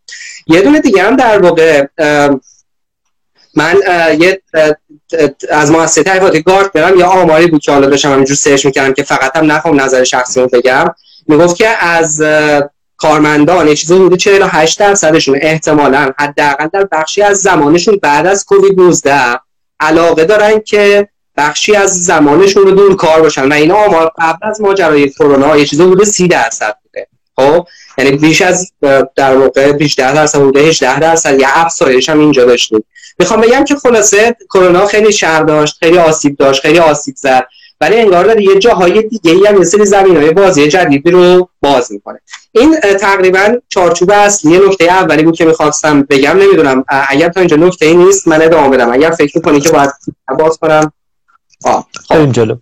یه 0.48 0.62
دونه 0.62 0.80
دیگه 0.80 1.04
هم 1.04 1.16
در 1.16 1.40
واقع 1.42 1.86
من 3.56 3.76
یه 4.20 4.42
از 5.50 5.72
مؤسسه 5.72 6.04
تحقیقات 6.04 6.38
گارد 6.38 6.72
برم 6.72 7.00
یا 7.00 7.08
آماری 7.08 7.48
بود 7.48 7.62
که 7.62 7.72
حالا 7.72 7.88
داشتم 7.88 8.14
همینجور 8.14 8.38
سرچ 8.38 8.66
می‌کردم 8.66 8.94
که 8.94 9.04
فقط 9.04 9.38
هم 9.38 9.52
نخوام 9.52 9.82
نظر 9.82 10.04
شخصی 10.04 10.42
رو 10.42 10.48
بگم. 10.48 10.86
می‌گفت 11.28 11.56
که 11.56 11.68
از 11.68 12.22
کارمندان 12.98 13.68
یه 13.68 13.76
چیزی 13.76 13.96
حدود 13.96 14.16
48 14.16 14.80
درصدشون 14.80 15.40
احتمالا 15.42 16.12
حداقل 16.20 16.68
در 16.68 16.88
بخشی 16.92 17.22
از 17.22 17.42
زمانشون 17.42 18.00
بعد 18.02 18.28
از 18.28 18.46
کووید 18.46 18.80
19 18.80 19.40
علاقه 19.80 20.26
دارن 20.26 20.60
که 20.60 21.08
بخشی 21.38 21.76
از 21.76 22.04
زمانشون 22.04 22.64
رو 22.64 22.72
دور 22.72 22.96
کار 22.96 23.22
باشن. 23.22 23.52
و 23.52 23.54
اینا 23.54 23.76
آمار 23.76 24.12
قبل 24.18 24.48
از 24.48 24.62
ماجرای 24.62 25.10
کرونا 25.10 25.58
یه 25.58 25.66
چیزی 25.66 25.84
حدود 25.84 26.04
30 26.04 26.28
درصد 26.28 26.78
بوده. 26.84 27.08
خب؟ 27.36 27.68
یعنی 27.98 28.18
بیش 28.18 28.42
از 28.42 28.72
در 29.16 29.36
واقع 29.36 29.72
بیش 29.72 29.94
درصد 29.94 30.40
حدود 30.40 30.58
18 30.58 31.00
درصد. 31.00 31.40
یا 31.40 31.48
افزایش 31.50 32.10
هم 32.10 32.20
اینجا 32.20 32.46
داشتیم. 32.46 32.84
می‌خوام 33.20 33.42
بگم 33.42 33.64
که 33.64 33.76
خلاصه 33.76 34.36
کرونا 34.50 34.86
خیلی 34.86 35.12
شر 35.12 35.44
داشت 35.44 35.76
خیلی 35.80 35.98
آسیب 35.98 36.38
داشت 36.38 36.62
خیلی 36.62 36.80
آسیب 36.80 37.16
زد. 37.18 37.48
ولی 37.82 38.00
انگار 38.00 38.26
داره 38.26 38.44
یه 38.44 38.60
جاهای 38.60 39.02
دیگه 39.02 39.32
ای 39.32 39.48
هم 39.48 39.58
مثل 39.58 39.84
زمین 39.84 40.18
های 40.18 40.32
بازی 40.32 40.68
جدیدی 40.68 41.12
رو 41.12 41.50
باز 41.62 41.92
می‌کنه. 41.92 42.20
این 42.52 42.80
تقریبا 42.80 43.56
چارچوب 43.70 44.12
اصلی 44.12 44.58
نکته 44.58 44.86
اولی 44.86 45.24
بود 45.24 45.36
که 45.36 45.46
می‌خواستم 45.46 46.04
بگم 46.04 46.38
نمی‌دونم 46.38 46.84
اگر 46.88 47.30
تا 47.30 47.40
اینجا 47.40 47.58
نکته 47.58 47.86
ای 47.86 47.94
نیست 47.96 48.28
من 48.28 48.42
ادامه 48.42 48.70
بدم. 48.70 48.94
اگر 48.94 49.12
فکر 49.12 49.40
کنی 49.40 49.60
که 49.60 49.70
باید 49.70 49.90
باز 50.40 50.58
کنم. 50.58 50.94
آه 51.66 51.88
خب. 52.08 52.32
جلو. 52.32 52.56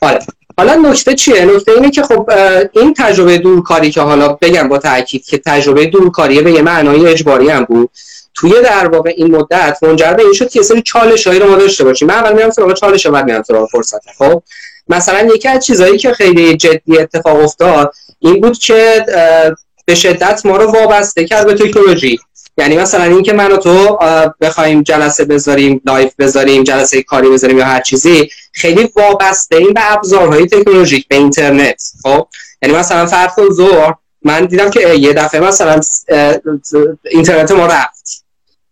آره. 0.00 0.18
حالا 0.58 0.74
نکته 0.74 1.14
چیه؟ 1.14 1.44
نکته 1.44 1.72
اینه 1.72 1.90
که 1.90 2.02
خب 2.02 2.30
این 2.72 2.94
تجربه 2.94 3.38
دورکاری 3.38 3.90
که 3.90 4.00
حالا 4.00 4.28
بگم 4.28 4.68
با 4.68 4.78
تاکید 4.78 5.24
که 5.24 5.38
تجربه 5.46 5.86
دورکاری 5.86 6.42
به 6.42 6.52
یه 6.52 6.62
معنای 6.62 7.06
اجباری 7.06 7.48
هم 7.48 7.64
بود. 7.64 7.90
توی 8.36 8.52
در 8.62 8.88
واقع 8.88 9.12
این 9.16 9.36
مدت 9.36 9.78
منجر 9.82 10.12
به 10.12 10.22
این 10.22 10.32
شد 10.32 10.50
که 10.50 10.62
سری 10.62 10.82
چالش 10.82 11.26
هایی 11.26 11.40
رو 11.40 11.50
ما 11.50 11.56
داشته 11.56 11.84
باشیم. 11.84 12.08
من 12.08 12.14
اول 12.14 12.32
میام 12.32 12.50
سراغ 12.50 12.72
چالش 12.72 13.06
بعد 13.06 13.24
میام 13.24 13.42
سراغ 13.42 13.68
فرصت. 13.68 14.00
خب؟ 14.18 14.42
مثلا 14.88 15.28
یکی 15.34 15.48
از 15.48 15.66
چیزهایی 15.66 15.98
که 15.98 16.12
خیلی 16.12 16.56
جدی 16.56 16.98
اتفاق 16.98 17.42
افتاد 17.42 17.92
این 18.18 18.40
بود 18.40 18.58
که 18.58 19.06
به 19.84 19.94
شدت 19.94 20.46
ما 20.46 20.56
رو 20.56 20.72
وابسته 20.72 21.24
کرد 21.24 21.46
به 21.46 21.54
تکنولوژی. 21.54 22.18
یعنی 22.58 22.76
مثلا 22.76 23.04
اینکه 23.04 23.32
من 23.32 23.52
و 23.52 23.56
تو 23.56 23.98
بخوایم 24.40 24.82
جلسه 24.82 25.24
بذاریم 25.24 25.80
live 25.86 26.12
بذاریم 26.18 26.62
جلسه 26.62 27.02
کاری 27.02 27.28
بذاریم 27.28 27.58
یا 27.58 27.64
هر 27.64 27.80
چیزی 27.80 28.30
خیلی 28.52 28.92
وابسته 28.96 29.56
این 29.56 29.72
به 29.72 29.92
ابزارهای 29.92 30.46
تکنولوژیک 30.46 31.08
به 31.08 31.16
اینترنت. 31.16 31.82
خب؟ 32.02 32.28
یعنی 32.62 32.74
مثلا 32.74 33.06
فرض 33.06 33.34
کن 33.36 33.48
زور 33.48 33.94
من 34.22 34.46
دیدم 34.46 34.70
که 34.70 34.94
یه 34.94 35.12
دفعه 35.12 35.40
مثلا 35.40 35.80
اینترنت 37.04 37.50
ما 37.50 37.66
رفت. 37.66 38.25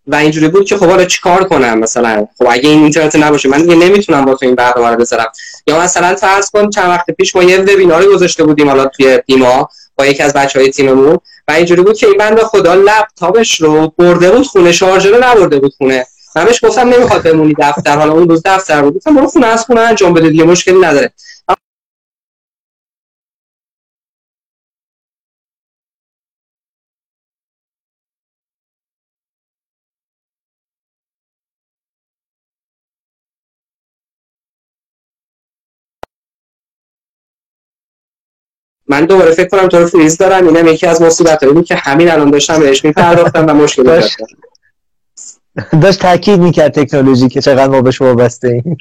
و 0.06 0.14
اینجوری 0.14 0.48
بود 0.48 0.66
که 0.66 0.76
خب 0.76 0.86
حالا 0.86 1.04
چیکار 1.04 1.44
کنم 1.44 1.78
مثلا؟ 1.78 2.26
خب 2.38 2.46
اگه 2.50 2.68
این 2.68 2.82
اینترنت 2.82 3.16
نباشه 3.16 3.48
من 3.48 3.62
دیگه 3.62 3.74
نمی‌تونم 3.74 4.24
با 4.24 4.34
تو 4.34 4.46
این 4.46 4.54
برنامه 4.54 4.88
رو 4.88 4.96
بذارم. 4.96 5.32
یا 5.66 5.80
مثلا 5.80 6.14
فرض 6.14 6.50
کن 6.50 6.70
چند 6.70 6.88
وقت 6.88 7.10
پیش 7.10 7.36
ما 7.36 7.42
یه 7.42 7.58
وبینار 7.58 8.06
گذاشته 8.06 8.44
بودیم 8.44 8.68
حالا 8.68 8.86
توی 8.86 9.18
دیما 9.26 9.68
با 9.96 10.06
یکی 10.06 10.22
از 10.22 10.32
بچه 10.32 10.58
های 10.58 10.70
تیممون 10.70 11.18
و 11.48 11.52
اینجوری 11.52 11.82
بود 11.82 11.98
که 11.98 12.06
این 12.06 12.16
بنده 12.16 12.44
خدا 12.44 12.74
لپتاپش 12.74 13.60
رو 13.60 13.92
برده 13.98 14.30
بود 14.30 14.46
خونه 14.46 14.72
شارژر 14.72 15.10
رو 15.10 15.24
نبرده 15.24 15.58
بود 15.58 15.72
خونه. 15.78 16.06
بهش 16.34 16.64
گفتم 16.64 16.88
نمی‌خواد 16.88 17.22
بمونی 17.22 17.54
دفتر 17.58 17.96
حالا 17.96 18.12
اون 18.12 18.28
روز 18.28 18.42
دفتر 18.44 18.82
بود. 18.82 18.94
گفتم 18.94 19.14
برو 19.14 19.26
خونه 19.26 19.46
از 19.46 19.64
خونه 19.64 19.80
انجام 19.80 20.14
بده 20.14 20.30
دیگه 20.30 20.44
مشکلی 20.44 20.78
نداره. 20.78 21.12
من 38.94 39.04
دوباره 39.04 39.30
فکر 39.30 39.48
کنم 39.48 39.68
تو 39.68 39.78
رو 39.78 39.86
فریز 39.86 40.16
دارم. 40.16 40.48
اینم 40.48 40.66
یکی 40.66 40.86
از 40.86 41.02
مصیبت 41.02 41.44
بود 41.44 41.66
که 41.66 41.74
همین 41.74 42.10
الان 42.10 42.30
داشتم 42.30 42.58
بهش 42.58 42.84
میپرداختم 42.84 43.46
و 43.46 43.54
مشکل 43.54 43.82
داشت 43.82 44.16
داشت 45.82 46.00
تاکید 46.00 46.40
می‌کرد 46.40 46.72
تکنولوژی 46.72 47.28
که 47.28 47.40
چقدر 47.40 47.68
ما 47.68 47.82
بهش 47.82 48.00
وابسته 48.00 48.48
ایم. 48.48 48.76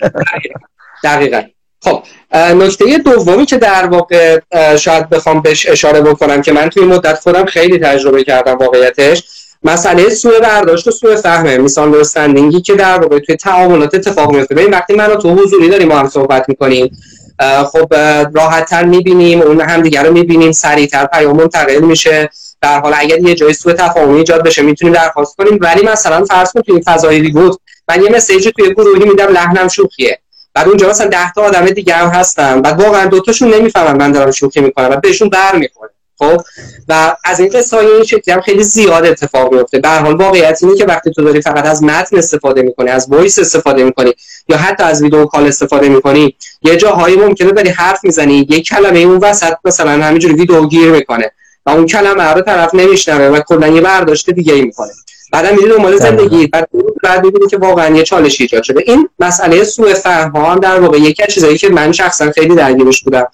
دقیقا. 1.03 1.41
خب 1.81 2.03
نکته 2.33 2.97
دومی 2.97 3.45
که 3.45 3.57
در 3.57 3.85
واقع 3.85 4.39
شاید 4.77 5.09
بخوام 5.09 5.41
بهش 5.41 5.69
اشاره 5.69 6.01
بکنم 6.01 6.41
که 6.41 6.51
من 6.51 6.69
توی 6.69 6.83
مدت 6.83 7.19
خودم 7.19 7.45
خیلی 7.45 7.79
تجربه 7.79 8.23
کردم 8.23 8.57
واقعیتش. 8.57 9.23
مسئله 9.63 10.09
سوء 10.09 10.39
برداشت 10.39 10.87
و 10.87 10.91
سوء 10.91 11.15
فهمه 11.15 11.57
میسان 11.57 11.91
درستندینگی 11.91 12.61
که 12.61 12.75
در 12.75 12.99
واقع 12.99 13.19
توی 13.19 13.35
تعاملات 13.35 13.95
اتفاق 13.95 14.31
میفته 14.31 14.55
ببین 14.55 14.69
وقتی 14.69 14.93
من 14.93 15.15
تو 15.15 15.35
حضوری 15.35 15.69
داریم 15.69 15.87
ما 15.87 15.97
هم 15.97 16.07
صحبت 16.07 16.49
می‌کنیم 16.49 16.97
خب 17.41 17.93
راحت 18.33 18.69
تر 18.69 18.83
می‌بینیم 18.85 19.41
اون 19.41 19.61
هم 19.61 19.81
دیگر 19.81 20.03
رو 20.03 20.13
می‌بینیم 20.13 20.51
سریعتر 20.51 21.05
پیام 21.05 21.35
منتقل 21.35 21.79
میشه. 21.79 22.29
در 22.61 22.79
حال 22.79 22.93
اگر 22.97 23.19
یه 23.19 23.35
جای 23.35 23.53
سوء 23.53 23.73
تفاهمی 23.73 24.17
ایجاد 24.17 24.43
بشه 24.43 24.61
می‌تونیم 24.61 24.93
درخواست 24.93 25.35
کنیم. 25.35 25.57
ولی 25.61 25.83
مثلا 25.83 26.25
فرض 26.25 26.51
کن 26.51 26.61
توی 26.61 26.81
فضای 26.85 27.19
remote 27.19 27.57
من 27.87 28.03
یه 28.03 28.09
message 28.09 28.49
توی 28.49 28.73
گروهی 28.73 29.05
میدم 29.05 29.27
لحنم 29.27 29.67
شوخیه. 29.67 30.19
بعد 30.53 30.67
اونجا 30.67 30.89
مثلا 30.89 31.07
10 31.07 31.31
تا 31.31 31.41
آدم 31.41 31.65
دیگه 31.65 31.93
هم 31.93 32.07
هستن. 32.07 32.61
بعد 32.61 32.81
واقعا 32.81 33.05
دوتاشون 33.05 33.53
نمی‌فهمن 33.53 33.97
من 33.97 34.11
دارم 34.11 34.31
شوخی 34.31 34.61
می‌کنم 34.61 34.89
و 34.91 34.95
بهشون 34.95 35.29
بر 35.29 35.55
می‌خوره 35.55 35.91
خب 36.17 36.41
و 36.87 37.15
از 37.23 37.39
این 37.39 37.49
قصه 37.49 37.77
های 37.77 37.87
این 37.87 38.03
شکلی 38.03 38.33
هم 38.33 38.41
خیلی 38.41 38.63
زیاد 38.63 39.05
اتفاق 39.05 39.53
میفته 39.53 39.79
به 39.79 39.89
حال 39.89 40.15
واقعیت 40.15 40.59
اینه 40.63 40.75
که 40.75 40.85
وقتی 40.85 41.11
تو 41.11 41.23
داری 41.23 41.41
فقط 41.41 41.65
از 41.65 41.83
متن 41.83 42.17
استفاده 42.17 42.61
می‌کنی 42.61 42.89
از 42.89 43.07
voice 43.09 43.39
استفاده 43.39 43.83
می‌کنی 43.83 44.13
یا 44.49 44.57
حتی 44.57 44.83
از 44.83 45.01
ویدیو 45.01 45.25
کال 45.25 45.47
استفاده 45.47 45.89
می‌کنی 45.89 46.35
یه 46.61 46.75
جاهایی 46.75 47.15
ممکنه 47.15 47.51
داری 47.51 47.69
حرف 47.69 47.99
می‌زنی 48.03 48.47
یک 48.49 48.67
کلمه 48.67 48.99
اون 48.99 49.17
وسط 49.17 49.53
مثلا 49.65 49.91
همینجوری 49.91 50.33
ویدیو 50.33 50.67
گیر 50.67 50.91
می‌کنه 50.91 51.31
و 51.65 51.69
اون 51.69 51.85
کلمه 51.85 52.23
رو 52.23 52.41
طرف 52.41 52.75
نمیشنوه 52.75 53.37
و 53.37 53.41
کلا 53.41 53.67
یه 53.67 53.81
برداشت 53.81 54.29
دیگه 54.29 54.53
ای 54.53 54.61
می‌کنه 54.61 54.91
بعدم 55.33 55.55
میری 55.55 55.69
دنبال 55.69 55.97
زندگی 55.97 56.47
بعد 56.47 56.69
بعد 57.03 57.25
می‌بینی 57.25 57.47
که 57.47 57.57
واقعا 57.57 57.95
یه 57.95 58.03
چالش 58.03 58.41
ایجاد 58.41 58.63
شده. 58.63 58.83
این 58.85 59.09
مسئله 59.19 59.63
سوء 59.63 59.93
فهم 59.93 60.31
ها 60.31 60.51
هم 60.51 60.59
در 60.59 60.79
واقع 60.79 60.97
یکی 60.97 61.23
از 61.23 61.29
چیزایی 61.29 61.57
که 61.57 61.69
من 61.69 61.91
شخصا 61.91 62.31
خیلی 62.31 62.55
درگیرش 62.55 63.03
بودم. 63.03 63.27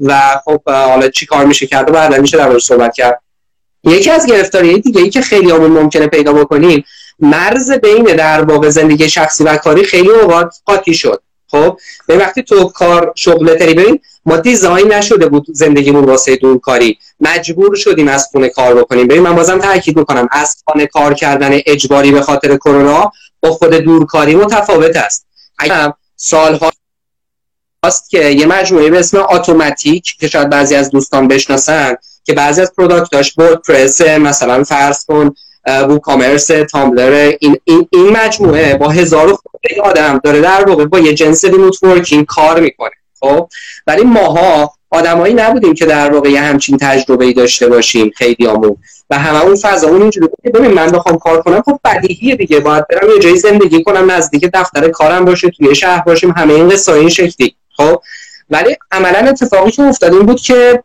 و 0.00 0.40
خب 0.44 0.60
حالا 0.66 1.08
چی 1.08 1.26
کار 1.26 1.44
میشه 1.44 1.66
کرد؟ 1.66 1.90
و 1.90 1.92
بعدا 1.92 2.18
میشه 2.18 2.36
در 2.36 2.58
صحبت 2.58 2.94
کرد. 2.94 3.20
یکی 3.84 4.10
از 4.10 4.26
گرفتاری 4.26 4.80
دیگه 4.80 5.00
ای 5.00 5.10
که 5.10 5.20
خیلی 5.20 5.50
همون 5.50 5.70
ممکنه 5.70 6.06
پیدا 6.06 6.32
بکنیم 6.32 6.84
مرز 7.18 7.70
بین 7.70 8.04
در 8.04 8.42
واقع 8.42 8.68
زندگی 8.68 9.08
شخصی 9.08 9.44
و 9.44 9.56
کاری 9.56 9.84
خیلی 9.84 10.10
اوقات 10.10 10.54
قاطی 10.64 10.94
شد. 10.94 11.22
خب 11.46 11.78
به 12.06 12.16
وقتی 12.16 12.42
تو 12.42 12.64
کار 12.64 13.12
شغل 13.16 13.54
تری 13.54 13.74
ببین 13.74 14.00
ما 14.26 14.36
دیزاین 14.36 14.92
نشده 14.92 15.26
بود 15.26 15.46
زندگیمون 15.48 16.04
واسه 16.04 16.36
دور 16.36 16.60
کاری. 16.60 16.98
مجبور 17.20 17.76
شدیم 17.76 18.08
از 18.08 18.28
خونه 18.32 18.48
کار 18.48 18.74
بکنیم. 18.74 19.06
ببین 19.06 19.22
من 19.22 19.34
بازم 19.34 19.58
تاکید 19.58 19.98
می‌کنم 19.98 20.28
از 20.30 20.56
خانه 20.66 20.86
کار 20.86 21.14
کردن 21.14 21.50
اجباری 21.66 22.12
به 22.12 22.20
خاطر 22.20 22.56
کرونا 22.56 23.12
با 23.40 23.50
خود 23.50 23.74
دورکاری 23.74 24.34
متفاوت 24.34 24.96
است. 24.96 25.26
اگر 25.58 25.92
سالها 26.16 26.70
است 27.84 28.10
که 28.10 28.28
یه 28.28 28.46
مجموعه 28.46 28.90
به 28.90 28.98
اسم 28.98 29.18
اتوماتیک 29.30 30.16
که 30.20 30.28
شاید 30.28 30.50
بعضی 30.50 30.74
از 30.74 30.90
دوستان 30.90 31.28
بشناسن 31.28 31.94
که 32.24 32.32
بعضی 32.32 32.62
از 32.62 32.72
پروداکتاش 32.76 33.38
وردپرس 33.38 34.00
مثلا 34.00 34.64
فرض 34.64 35.04
کن 35.04 35.34
کامرس 36.02 36.46
تامبلر 36.46 37.32
این, 37.40 37.56
این, 37.64 37.88
این 37.92 38.16
مجموعه 38.16 38.76
با 38.76 38.88
هزار 38.88 39.38
آدم 39.82 40.20
داره 40.24 40.40
در 40.40 40.64
واقع 40.68 40.84
با 40.84 40.98
یه 40.98 41.14
جنس 41.14 41.44
ریموت 41.44 41.82
ورکینگ 41.82 42.26
کار 42.26 42.60
می‌کنه 42.60 42.90
خب؟ 43.20 43.48
ولی 43.86 44.02
ماها 44.02 44.74
آدمایی 44.90 45.34
نبودیم 45.34 45.74
که 45.74 45.86
در 45.86 46.12
واقع 46.12 46.30
یه 46.30 46.40
همچین 46.40 46.76
تجربه 46.80 47.24
ای 47.24 47.32
داشته 47.32 47.68
باشیم 47.68 48.10
خیلی 48.16 48.46
آمون 48.46 48.76
و 49.10 49.18
همه 49.18 49.44
اون 49.44 49.56
فضا 49.56 49.88
اون 49.88 50.00
اینجوری 50.00 50.28
ببین 50.44 50.70
من 50.70 50.90
بخوام 50.90 51.18
کار 51.18 51.42
کنم 51.42 51.62
خب 51.62 51.80
بدیهیه 51.84 52.36
دیگه 52.36 52.60
باید 52.60 52.88
برم 52.88 53.10
یه 53.10 53.18
جایی 53.18 53.36
زندگی 53.36 53.82
کنم 53.82 54.10
نزدیک 54.10 54.50
دفتر 54.54 54.88
کارم 54.88 55.24
باشه 55.24 55.50
توی 55.50 55.74
شهر 55.74 56.02
باشیم 56.02 56.30
همه 56.36 56.54
این 56.54 56.68
قصه 56.68 56.92
این 56.92 57.08
شکلی. 57.08 57.56
خب 57.76 58.02
ولی 58.50 58.76
عملا 58.92 59.28
اتفاقی 59.28 59.70
که 59.70 59.82
افتاد 59.82 60.14
این 60.14 60.26
بود 60.26 60.40
که 60.40 60.82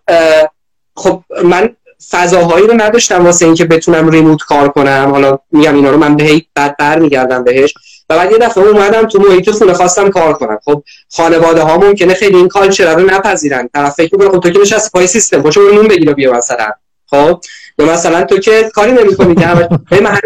خب 0.96 1.24
من 1.44 1.70
فضاهایی 2.10 2.68
رو 2.68 2.74
نداشتم 2.78 3.26
واسه 3.26 3.46
اینکه 3.46 3.66
بتونم 3.66 4.10
ریموت 4.10 4.44
کار 4.44 4.70
کنم. 4.70 5.10
حالا 5.12 5.40
میگم 5.52 5.76
اینا 5.76 5.90
رو 5.90 5.98
من 5.98 6.16
به 6.16 6.42
بعد 6.56 6.78
برمیگردم 6.78 7.44
بهش. 7.44 7.74
و 8.10 8.18
بعد 8.18 8.32
یه 8.32 8.38
دفعه 8.38 8.64
اومدم 8.64 9.08
تو 9.08 9.20
محیط 9.20 9.50
خونه 9.50 9.74
خواستم 9.74 10.10
کار 10.10 10.34
کنم. 10.34 10.60
خب 10.66 10.84
خانواده 11.12 11.62
ها 11.62 11.78
ممکنه 11.78 12.14
خیلی 12.14 12.38
این 12.38 12.48
کالچر 12.48 12.96
رو 12.96 13.06
نپذیرن. 13.06 13.70
طرف 13.74 13.94
فکر 13.94 14.18
کنه 14.18 14.30
خب 14.30 14.40
تو 14.40 14.50
که 14.50 14.60
نشستی 14.60 14.90
پای 14.94 15.08
سیستم 15.08 15.42
پاشو 15.42 15.62
نون 15.62 15.88
بگیر 15.88 16.14
بیا 16.14 16.34
مثلا. 16.34 16.72
خب 17.06 17.42
یا 17.80 17.86
مثلا 17.86 18.24
تو 18.24 18.38
که 18.38 18.72
کاری 18.74 18.92
نمی‌کنی 18.92 19.36
که 19.36 19.46
همش 19.46 19.68
من 20.02 20.20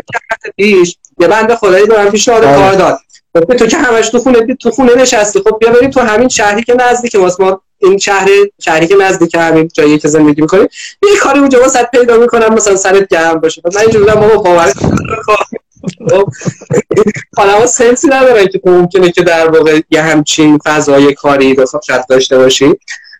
پیش 0.58 0.97
یه 1.19 1.28
بند 1.28 1.54
خدایی 1.56 1.86
من 1.86 2.10
پیشنهاد 2.10 2.43
آره. 2.43 2.56
کار 2.56 2.73
داد. 2.73 2.99
گفت 3.36 3.54
تو 3.54 3.67
که 3.67 3.78
همش 3.78 4.10
تو 4.10 4.19
خونه 4.19 4.56
تو 4.56 4.72
خونه 4.72 4.96
نشستی. 4.96 5.39
خب 5.39 5.58
بیا 5.60 5.72
بریم 5.72 5.89
تو 5.89 6.00
همین 6.00 6.30
شهری 6.30 6.63
که 6.63 6.74
نزدیک 6.74 7.15
واسه 7.19 7.43
ما 7.43 7.62
این 7.78 7.98
شهر 7.98 8.28
شهری 8.62 8.88
که 8.88 8.96
نزدیک 8.96 9.36
همین 9.36 9.69
جایی 9.74 10.00
که 10.00 10.08
زندگی 10.08 10.41
می‌کنیم 10.41 10.67
یه 11.04 11.17
کاری 11.22 11.39
اونجا 11.39 11.62
واسه 11.62 11.84
پیدا 11.84 12.17
می‌کنم 12.17 12.54
مثلا 12.54 12.76
سرت 12.76 13.08
گرم 13.08 13.39
باشه. 13.39 13.62
من 13.76 13.82
اینجوری 13.82 14.06
بابا 14.06 14.38
باور 14.38 14.74
خب، 15.26 16.30
حالا 17.38 17.67
سنسی 17.67 18.08
ندارن 18.08 18.48
که 18.48 18.62
ممکنه 18.65 19.12
که 19.12 19.22
در 19.22 19.50
واقع 19.50 19.82
یه 19.91 20.02
همچین 20.02 20.60
فضای 20.65 21.13
کاری 21.13 21.56
شاید 21.88 22.08
داشته 22.08 22.38
باشی. 22.38 22.76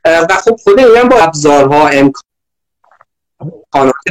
و 0.06 0.28
خب 0.46 0.56
خود 0.64 0.80
این 0.80 1.10
با 1.10 1.16
ابزارها 1.16 1.88
امکانات 1.88 2.14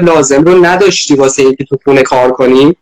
لازم 0.01 0.43
رو 0.43 0.65
نداشتی 0.65 1.15
واسه 1.15 1.43
اینکه 1.43 1.65
تو 1.65 1.79
خونه 1.85 2.03
کار 2.03 2.33
کنی 2.33 2.77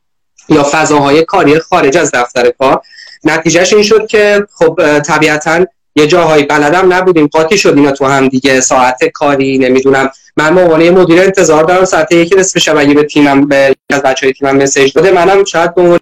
یا 0.48 0.68
فضاهای 0.72 1.24
کاری 1.24 1.58
خارج 1.58 1.96
از 1.96 2.10
دفتر 2.14 2.50
کار. 2.50 2.80
نتیجهش 3.24 3.72
این 3.72 3.82
شد 3.82 4.06
که 4.06 4.46
خب 4.54 4.98
طبیعتا 4.98 5.66
یه 5.96 6.06
جاهایی 6.06 6.44
بلدم 6.44 6.92
نبودیم. 6.92 7.26
قاطی 7.26 7.58
شد 7.58 7.76
اینا 7.76 7.90
تو 7.92 8.04
هم 8.04 8.28
دیگه. 8.28 8.60
ساعت 8.60 9.04
کاری 9.04 9.58
نمی‌دونم. 9.58 10.10
من 10.36 10.54
به 10.54 10.60
عنوان 10.60 10.90
مدیر 10.90 11.20
انتظار 11.20 11.64
دارم 11.64 11.84
ساعت 11.84 12.12
یکی 12.12 12.34
نصف 12.34 12.58
شب 12.58 12.76
اگه 12.76 12.94
به 12.94 13.02
تیمم 13.02 13.48
به 13.48 13.76
از 13.90 14.02
بچهای 14.02 14.32
تیمم 14.32 14.56
مسیج 14.56 14.92
داده 14.92 15.10
منم 15.10 15.44
شاید 15.44 15.74
به 15.74 15.82
عنوان 15.82 16.00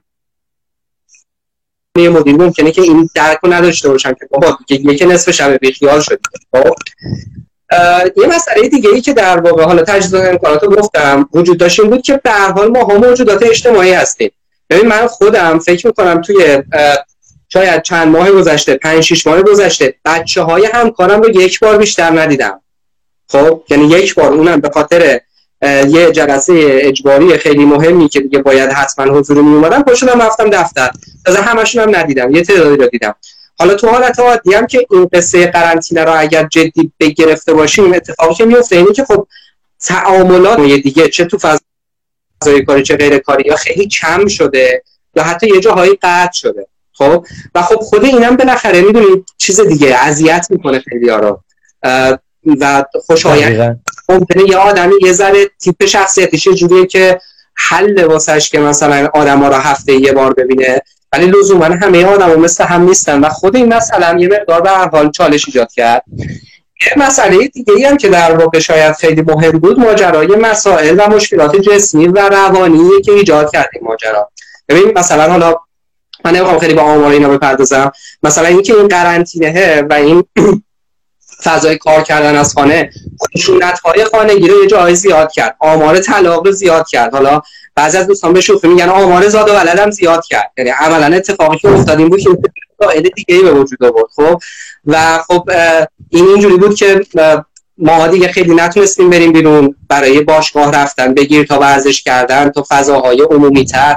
مدیر 1.96 2.36
ممکنه 2.36 2.70
که 2.70 2.82
این 2.82 3.10
درک 3.14 3.38
رو 3.42 3.52
نداشته 3.52 3.88
باشم 3.88 4.12
که 4.12 4.26
بابا 4.30 4.58
یک 4.68 5.02
نصف 5.02 5.30
شب 5.30 5.58
بیخیال 5.58 6.00
شد. 6.00 6.20
خب؟ 6.52 6.74
یه 8.16 8.26
مسئله 8.26 8.68
دیگه 8.68 8.90
ای 8.90 9.00
که 9.00 9.12
در 9.12 9.40
واقع 9.40 9.64
حالا 9.64 9.82
تجهیزات 9.82 10.28
امکانات 10.28 10.64
گفتم 10.64 11.28
وجود 11.34 11.58
داشت 11.58 11.80
این 11.80 11.90
بود 11.90 12.02
که 12.02 12.20
به 12.24 12.30
هر 12.30 12.52
حال 12.52 12.68
ما 12.68 12.84
هم 12.84 12.96
موجودات 12.96 13.42
اجتماعی 13.42 13.92
هستیم. 13.92 14.30
ببین 14.70 14.88
من 14.88 15.06
خودم 15.06 15.58
فکر 15.58 15.86
می‌کنم 15.86 16.20
توی 16.20 16.62
شاید 17.48 17.82
چند 17.82 18.08
ماه 18.08 18.30
گذشته 18.30 18.74
پنج 18.74 19.00
شیش 19.00 19.26
ماه 19.26 19.42
گذشته 19.42 19.94
بچه 20.04 20.42
های 20.42 20.68
همکارم 20.74 21.22
رو 21.22 21.30
یک 21.30 21.60
بار 21.60 21.78
بیشتر 21.78 22.20
ندیدم. 22.20 22.60
خب؟ 23.28 23.62
یعنی 23.68 23.88
یک 23.88 24.14
بار 24.14 24.32
اونم 24.32 24.60
به 24.60 24.70
خاطر 24.74 25.20
یه 25.62 26.12
جلسه 26.12 26.78
اجباری 26.82 27.38
خیلی 27.38 27.64
مهمی 27.64 28.08
که 28.08 28.20
دیگه 28.20 28.38
باید 28.38 28.70
حتما 28.70 29.14
حضور 29.14 29.42
می 29.42 29.54
اومدم 29.54 29.82
پاشدم 29.82 30.22
رفتم 30.22 30.50
دفتر. 30.50 30.90
تازه 31.24 31.40
همشون 31.40 31.82
هم 31.82 31.96
ندیدم 31.96 32.34
یه 32.34 32.42
تعدادی 32.42 32.76
رو 32.76 32.86
دیدم. 32.86 33.14
حالا 33.58 33.74
تو 33.74 33.88
حالت 33.88 34.20
عادی 34.20 34.54
هم 34.54 34.66
که 34.66 34.86
این 34.90 35.08
قصه 35.12 35.46
قرنطینه 35.46 36.04
رو 36.04 36.12
اگر 36.16 36.46
جدی 36.46 36.92
بگرفته 37.00 37.54
باشیم 37.54 37.92
اتفاقی 37.92 38.34
که 38.34 38.44
میفته 38.44 38.76
اینه 38.76 38.92
که 38.92 39.04
خب 39.04 39.26
تعاملات 39.80 40.60
دیگه 40.60 41.08
چه 41.08 41.24
تو 41.24 41.38
فضای 42.42 42.64
کاری 42.64 42.82
چه 42.82 42.96
غیر 42.96 43.18
کاری 43.18 43.48
یا 43.48 43.56
خیلی 43.56 43.88
کم 43.88 44.26
شده 44.26 44.82
یا 45.16 45.22
حتی 45.22 45.46
یه 45.46 45.60
جاهایی 45.60 45.98
قطع 46.02 46.32
شده 46.32 46.66
خب؟ 46.92 47.26
و 47.54 47.62
خب 47.62 47.76
خود 47.76 48.04
اینم 48.04 48.36
بالاخره 48.36 48.80
می‌دونید 48.80 49.26
چیز 49.36 49.60
دیگه 49.60 49.94
اذیت 49.94 50.46
می‌کنه 50.50 50.80
خیلی 50.80 51.10
رو. 51.10 51.40
و 52.60 52.84
خوشایند. 53.06 53.80
ممکنه 54.08 54.42
یه 54.48 54.56
آدمی 54.56 54.94
یه 55.02 55.12
ذره 55.12 55.46
تیپ 55.60 55.84
شخصیتش 55.84 56.46
یه 56.46 56.54
جوریه 56.54 56.86
که 56.86 57.20
حل 57.54 58.04
واسش 58.04 58.50
که 58.50 58.60
مثلا 58.60 59.08
آدم 59.14 59.38
ها 59.38 59.48
رو 59.48 59.54
هفته 59.54 59.92
یه 59.92 60.12
بار 60.12 60.34
ببینه 60.34 60.82
ولی 61.12 61.26
لزوما 61.26 61.64
همه 61.64 62.04
آدم 62.04 62.40
مثل 62.40 62.64
هم 62.64 62.82
نیستن 62.82 63.20
و 63.20 63.28
خود 63.28 63.56
این 63.56 63.72
هم 64.02 64.18
یه 64.18 64.28
مقدار 64.28 64.60
به 64.60 64.70
هر 64.70 64.88
حال 64.88 65.10
چالش 65.10 65.46
ایجاد 65.46 65.72
کرد. 65.72 66.04
یه 66.86 67.06
مسئله 67.06 67.48
دیگه 67.48 67.72
ای 67.72 67.84
هم 67.84 67.96
که 67.96 68.08
در 68.08 68.36
واقع 68.36 68.58
شاید 68.58 68.94
خیلی 68.94 69.22
مهم 69.22 69.50
بود 69.50 69.78
ماجرای 69.78 70.26
مسائل 70.26 70.94
و 70.98 71.10
مشکلات 71.10 71.56
جسمی 71.56 72.06
و 72.08 72.28
روانی 72.28 73.00
که 73.04 73.12
ایجاد 73.12 73.52
کرد 73.52 73.70
این 73.72 73.84
ماجرا. 73.84 74.30
ببین 74.68 74.98
مثلا 74.98 75.30
حالا 75.30 75.56
من 76.24 76.36
نمی‌خوام 76.36 76.58
خیلی 76.58 76.74
با 76.74 76.82
آمار 76.82 77.12
اینا 77.12 77.28
بپردازم. 77.28 77.92
مثلا 78.22 78.46
اینکه 78.46 78.74
این 78.74 78.88
قرنطینه 78.88 79.82
و 79.82 79.92
این 79.92 80.24
فضای 81.44 81.78
کار 81.78 82.02
کردن 82.02 82.36
از 82.36 82.54
خانه 82.54 82.90
خشونت 83.22 83.78
های 83.78 84.04
خانگی 84.04 84.48
رو 84.48 84.62
یه 84.62 84.66
جایی 84.66 84.94
زیاد 84.94 85.32
کرد. 85.32 85.56
آمار 85.60 85.98
طلاق 85.98 86.46
رو 86.46 86.52
زیاد 86.52 86.88
کرد. 86.88 87.12
حالا 87.14 87.42
بعضی 87.78 87.98
از 87.98 88.06
دوستان 88.06 88.32
به 88.32 88.40
شوخی 88.40 88.68
میگن 88.68 88.88
آمار 88.88 89.28
زاد 89.28 89.48
و 89.48 89.52
ولد 89.52 89.78
هم 89.78 89.90
زیاد 89.90 90.24
کرد. 90.24 90.52
یعنی 90.58 90.70
عملا 90.70 91.16
اتفاقی 91.16 91.58
که 91.58 91.68
افتاد 91.68 91.98
این 91.98 92.08
بود 92.08 92.20
که 92.20 92.30
دیگه 93.00 93.34
ای 93.34 93.42
به 93.42 93.52
وجود 93.52 93.84
آورد 93.84 94.06
خب؟ 94.16 94.40
و 94.86 95.18
خب 95.18 95.50
این 96.10 96.24
اینجوری 96.24 96.56
بود 96.56 96.74
که 96.74 97.00
ما 97.78 98.06
دیگه 98.06 98.28
خیلی 98.28 98.54
نتونستیم 98.54 99.10
بریم 99.10 99.32
بیرون 99.32 99.74
برای 99.88 100.20
باشگاه 100.20 100.72
رفتن 100.72 101.14
بگیر 101.14 101.46
تا 101.46 101.58
ورزش 101.58 102.02
کردن 102.02 102.50
تا 102.50 102.64
فضاهای 102.68 103.22
عمومی 103.30 103.64
تر 103.64 103.96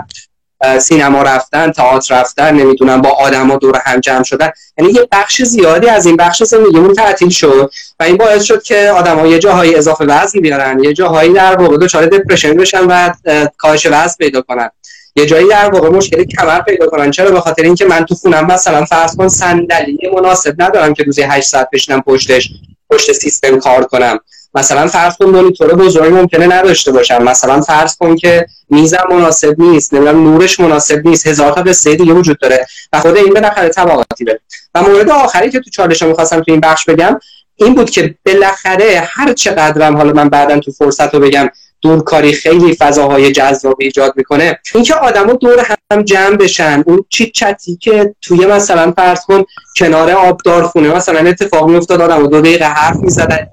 سینما 0.80 1.24
رفتن 1.24 1.72
تئاتر 1.72 2.22
رفتن 2.22 2.56
نمی‌دونم 2.56 3.02
با 3.02 3.10
آدما 3.10 3.56
دور 3.56 3.82
هم 3.86 4.00
جمع 4.00 4.24
شدن. 4.24 4.52
یعنی 4.78 4.92
یه 4.92 5.08
بخش 5.12 5.42
زیادی 5.42 5.88
از 5.88 6.06
این 6.06 6.16
بخش 6.18 6.44
زندگیمون 6.44 6.94
تعطیل 6.94 7.30
شد 7.30 7.72
و 8.00 8.04
این 8.04 8.18
باعث 8.18 8.44
شد 8.44 8.64
که 8.64 8.90
آدما 8.90 9.28
یه 9.28 9.40
جاهای 9.40 9.76
اضافه 9.76 10.06
وزن 10.06 10.40
بیارن 10.40 10.84
یه 10.84 10.94
جاهایی 10.94 11.34
در 11.34 11.56
واقع 11.56 11.78
دچار 11.78 12.06
دپرشن 12.06 12.54
بشن 12.54 12.86
و 12.86 13.14
اه، 13.26 13.48
کاهش 13.58 13.86
وزن 13.86 14.16
پیدا 14.20 14.42
کنن. 14.42 14.70
یه 15.16 15.26
جایی 15.26 15.48
در 15.48 15.70
واقع 15.70 15.90
مشکل 15.90 16.24
کمر 16.24 16.62
پیدا 16.62 16.88
کنن. 16.88 17.12
چرا؟ 17.12 17.32
به 17.32 17.40
خاطر 17.40 17.64
اینکه 17.64 17.86
من 17.86 18.06
تو 18.06 18.16
خونم 18.16 18.46
مثلا 18.46 18.86
فرض 18.86 19.16
کن 19.16 19.28
صندلی 19.28 20.10
مناسب 20.16 20.62
ندارم 20.62 20.94
که 20.94 21.04
روزی 21.04 21.22
8 21.22 21.48
ساعت 21.48 21.70
بشینم 21.74 22.02
پشتش 22.02 22.50
پشت 22.90 23.12
سیستم 23.12 23.60
کار 23.60 23.84
کنم. 23.84 24.20
مثلا 24.54 24.88
فرض 24.88 25.18
کن 25.18 25.26
مانیتور 25.26 25.76
بزرگی 25.76 26.10
ممکنه 26.10 26.48
نداشته 26.48 26.92
باشم 26.92 27.24
مثلا 27.24 27.62
فرض 27.62 27.96
کن 27.96 28.16
که 28.16 28.46
میزم 28.70 29.04
مناسب 29.10 29.56
نیست 29.58 29.94
نمی‌دونم 29.94 30.24
نورش 30.24 30.60
مناسب 30.60 31.08
نیست. 31.08 31.28
هزار 31.28 31.52
تا 31.52 31.62
قصه 31.62 31.96
دیگه 31.96 32.14
وجود 32.14 32.40
داره. 32.40 32.68
و 32.94 33.00
خود 33.00 33.18
این 33.18 33.34
بالاخره 33.34 33.70
طبقاتی 33.70 34.24
بره 34.24 34.40
و 34.76 34.82
مورد 34.82 35.10
آخری 35.10 35.50
که 35.50 35.60
تو 35.60 35.70
چالشم 35.70 36.08
می‌خواستم 36.08 36.42
تو 36.42 36.52
این 36.52 36.60
بخش 36.60 36.86
بگم 36.86 37.20
این 37.56 37.76
بود 37.76 37.90
که 37.90 38.16
بالاخره 38.26 39.04
هر 39.12 39.34
چقدرم 39.34 39.98
حالا 39.98 40.14
من 40.14 40.30
بعدا 40.30 40.60
تو 40.60 40.72
فرصت 40.72 41.14
رو 41.14 41.20
بگم 41.20 41.50
دورکاری 41.82 42.34
خیلی 42.34 42.76
فضاهای 42.76 43.32
جذابی 43.32 43.86
ایجاد 43.86 44.14
می‌کنه 44.16 44.60
اینکه 44.76 44.94
آدما 44.94 45.34
دور 45.34 45.66
هم 45.92 46.02
جمع 46.02 46.36
بشن. 46.36 46.84
اون 46.86 47.06
چیت 47.10 47.32
چتی 47.32 47.78
که 47.82 48.16
توی 48.22 48.46
مثلا 48.46 48.92
فرض 48.92 49.26
کن 49.26 49.44
کنار 49.78 50.12
آبدار 50.12 50.64
خونه 50.64 50.96
مثلا 50.96 51.30
اتفاق 51.30 51.70
میافتاد 51.70 52.02
آدم 52.02 52.28
دو 52.28 52.42
دقیقه 52.42 52.66
حرف 52.66 52.96
می‌زدن. 52.96 53.48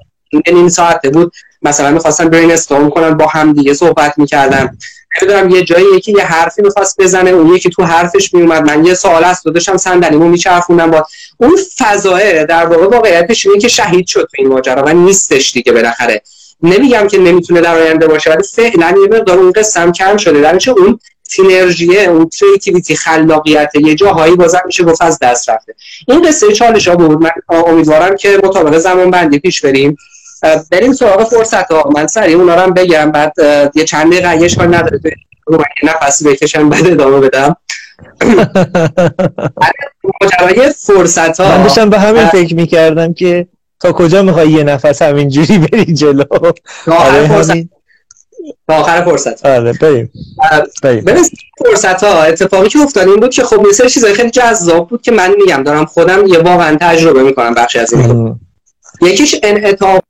نیم 0.53 0.69
ساعته 0.69 1.11
بود. 1.11 1.33
مثلا 1.63 1.91
می‌خواستن 1.91 2.29
برین 2.29 2.53
استورم 2.53 2.91
کنن 2.91 3.17
با 3.17 3.27
هم 3.27 3.53
دیگه 3.53 3.75
صحبت 3.75 4.15
می‌کردن 4.19 4.79
نمی‌دونم 5.23 5.51
یه 5.51 5.63
جایی 5.63 5.87
یکی 5.97 6.13
یه 6.13 6.25
حرفی 6.25 6.63
می‌خواست 6.63 7.01
بزنه 7.01 7.31
اون 7.31 7.55
یکی 7.55 7.71
تو 7.71 7.83
حرفش 7.83 8.35
میومد 8.35 8.63
من 8.71 8.85
یه 8.85 8.95
سوال 8.95 9.25
است 9.25 9.45
داداشم 9.45 9.77
صندلیمو 9.77 10.29
میچرخوندم 10.29 10.91
با 10.91 11.07
اون 11.37 11.59
فضایه 11.79 12.45
در 12.45 12.67
واقع 12.67 12.87
واقعیتش 12.97 13.47
اینه 13.47 13.59
که 13.59 13.69
شهید 13.69 14.07
شد 14.07 14.21
تو 14.21 14.37
این 14.39 14.49
ماجرا 14.49 14.83
و 14.83 14.93
نیستش 14.93 15.53
دیگه 15.53 15.73
بالاخره. 15.73 16.23
نمیگم 16.63 17.09
که 17.09 17.19
نمی‌تونه 17.19 17.61
در 17.61 17.79
آینده 17.79 18.07
باشه 18.07 18.31
ولی 18.31 18.43
فعلا 18.43 18.95
یه 19.03 19.19
مقدار 19.19 19.39
اون 19.39 19.53
قسم 19.53 19.93
کم 19.93 20.17
شده. 20.17 20.41
در 20.41 20.59
اون 20.71 21.01
سینرژیه 21.23 22.01
اون 22.01 22.29
کریتیویتی 22.29 22.97
خلاقیت 22.97 23.73
یه 23.75 23.95
جاهایی 23.95 24.37
بازم 24.37 24.63
میشه 24.67 24.85
گفت 24.85 25.03
از 25.03 25.19
دست 25.23 25.51
رفته. 25.51 25.75
این 26.09 26.23
قصه 26.23 26.53
چالش 26.53 26.89
ها 26.89 26.97
بود. 26.97 27.23
من 27.23 27.31
امیدوارم 27.49 28.17
که 28.17 28.41
مطابق 28.45 28.79
زمان 28.79 29.11
بندی 29.11 29.39
پیش 29.39 29.61
بریم. 29.61 29.97
بریم 30.71 30.93
سراغ 30.93 31.25
فرصت 31.25 31.73
ها 31.73 31.91
من 31.95 32.07
سریع 32.07 32.37
اونا 32.37 32.55
رو 32.55 32.61
هم 32.61 32.75
بگم. 32.75 33.13
بعد 33.13 33.33
یه 33.75 33.85
چند 33.85 34.13
دقیقه 34.13 34.37
یه 34.37 34.45
اشکال 34.45 34.75
نداره 34.75 35.01
تو 35.47 35.59
نفسی 35.83 36.25
بکشم 36.25 36.69
بعد 36.69 36.87
ادامه 36.87 37.21
بدم. 37.21 37.57
ماجرای 40.23 40.73
فرصت 40.73 41.41
ها 41.41 41.59
من 41.59 41.63
داشتم 41.63 41.91
به 41.91 41.99
همین 41.99 42.27
فکر 42.27 42.55
می‌کردم 42.55 43.13
که 43.13 43.47
تا 43.81 43.93
کجا 43.93 44.23
می‌خوای 44.23 44.51
یه 44.51 44.63
نفس 44.63 45.03
همینجوری 45.03 45.59
بری 45.59 45.95
جلو؟ 45.95 46.25
تا 46.25 46.95
آخر 46.95 47.09
آره 47.09 47.29
فرصت. 47.29 47.55
تا 48.69 48.75
آخر 48.75 49.05
فرصت. 49.05 49.47
آره 49.47 49.73
بریم. 49.73 50.13
بریم. 50.83 51.23
فرصت 51.65 52.05
ها 52.05 52.23
اتفاقی 52.23 52.69
که 52.69 52.79
افتاد 52.79 53.09
این 53.09 53.21
بود 53.21 53.31
که 53.31 53.43
خب 53.43 53.67
یه 53.67 53.73
سری 53.73 53.91
چیزای 53.91 54.15
خیلی 54.15 54.31
جذاب 54.31 54.89
بود 54.89 55.03
که 55.03 55.13
من 55.13 55.35
میگم 55.41 55.63
دارم 55.63 55.85
خودم 55.85 56.27
یه 56.27 56.39
واقعا 56.39 56.77
تجربه 56.81 57.23
می‌کنم 57.23 57.55
بخشی 57.55 57.79
از 57.79 57.93
این. 57.93 58.41
یکیش 59.03 59.37
انعطاف. 59.43 60.01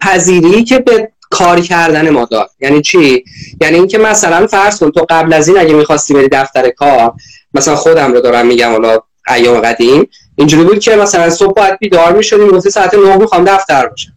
پذیری 0.00 0.64
که 0.64 0.78
به 0.78 1.12
کار 1.30 1.60
کردن 1.60 2.10
ما 2.10 2.24
داد. 2.24 2.50
یعنی 2.60 2.82
چی؟ 2.82 3.24
یعنی 3.60 3.76
اینکه 3.76 3.98
مثلا 3.98 4.46
فرض 4.46 4.78
کن 4.78 4.90
تو 4.90 5.06
قبل 5.10 5.32
از 5.32 5.48
این 5.48 5.58
اگه 5.58 5.74
می‌خواستی 5.74 6.14
بری 6.14 6.28
دفتر 6.28 6.70
کار 6.70 7.12
مثلا 7.54 7.76
خودم 7.76 8.12
رو 8.12 8.20
دارم 8.20 8.46
میگم 8.46 8.70
حالا 8.70 8.98
ایام 9.28 9.60
قدیم 9.60 10.08
اینجوری 10.36 10.64
بود 10.64 10.78
که 10.78 10.96
مثلا 10.96 11.30
صبح 11.30 11.52
باید 11.52 11.78
بیدار 11.78 12.12
می‌شدیم 12.12 12.48
گفتی 12.48 12.70
ساعت 12.70 12.94
9 12.94 13.16
می‌خوام 13.16 13.44
دفتر 13.44 13.86
باشم. 13.86 14.12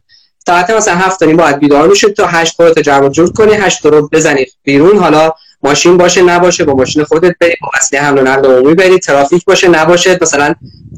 ساعت 0.45 0.69
مثلا 0.69 0.95
7 0.95 1.19
تا 1.19 1.26
نیم 1.26 1.38
باید 1.38 1.60
بیدار 1.60 1.88
می‌شد 1.88 2.13
تا 2.13 2.28
8 2.28 2.56
خودت 2.56 2.80
جمع 2.80 3.10
جور 3.10 3.32
کنی 3.32 3.54
8 3.54 3.86
رو 3.86 4.10
بزنی 4.12 4.45
بیرون 4.63 4.97
حالا 4.97 5.34
ماشین 5.63 5.97
باشه 5.97 6.21
نباشه 6.21 6.63
با 6.63 6.74
ماشین 6.74 7.04
خودت 7.04 7.36
بری 7.39 7.56
با 7.62 7.69
وسیله 7.78 8.02
حمل 8.02 8.19
و 8.19 8.21
نقل 8.21 8.45
عمومی 8.45 8.76
بری 8.76 9.00
ترافیک 9.00 9.45
باشه 9.45 9.67
نباشه 9.67 10.19
مثلا 10.21 10.56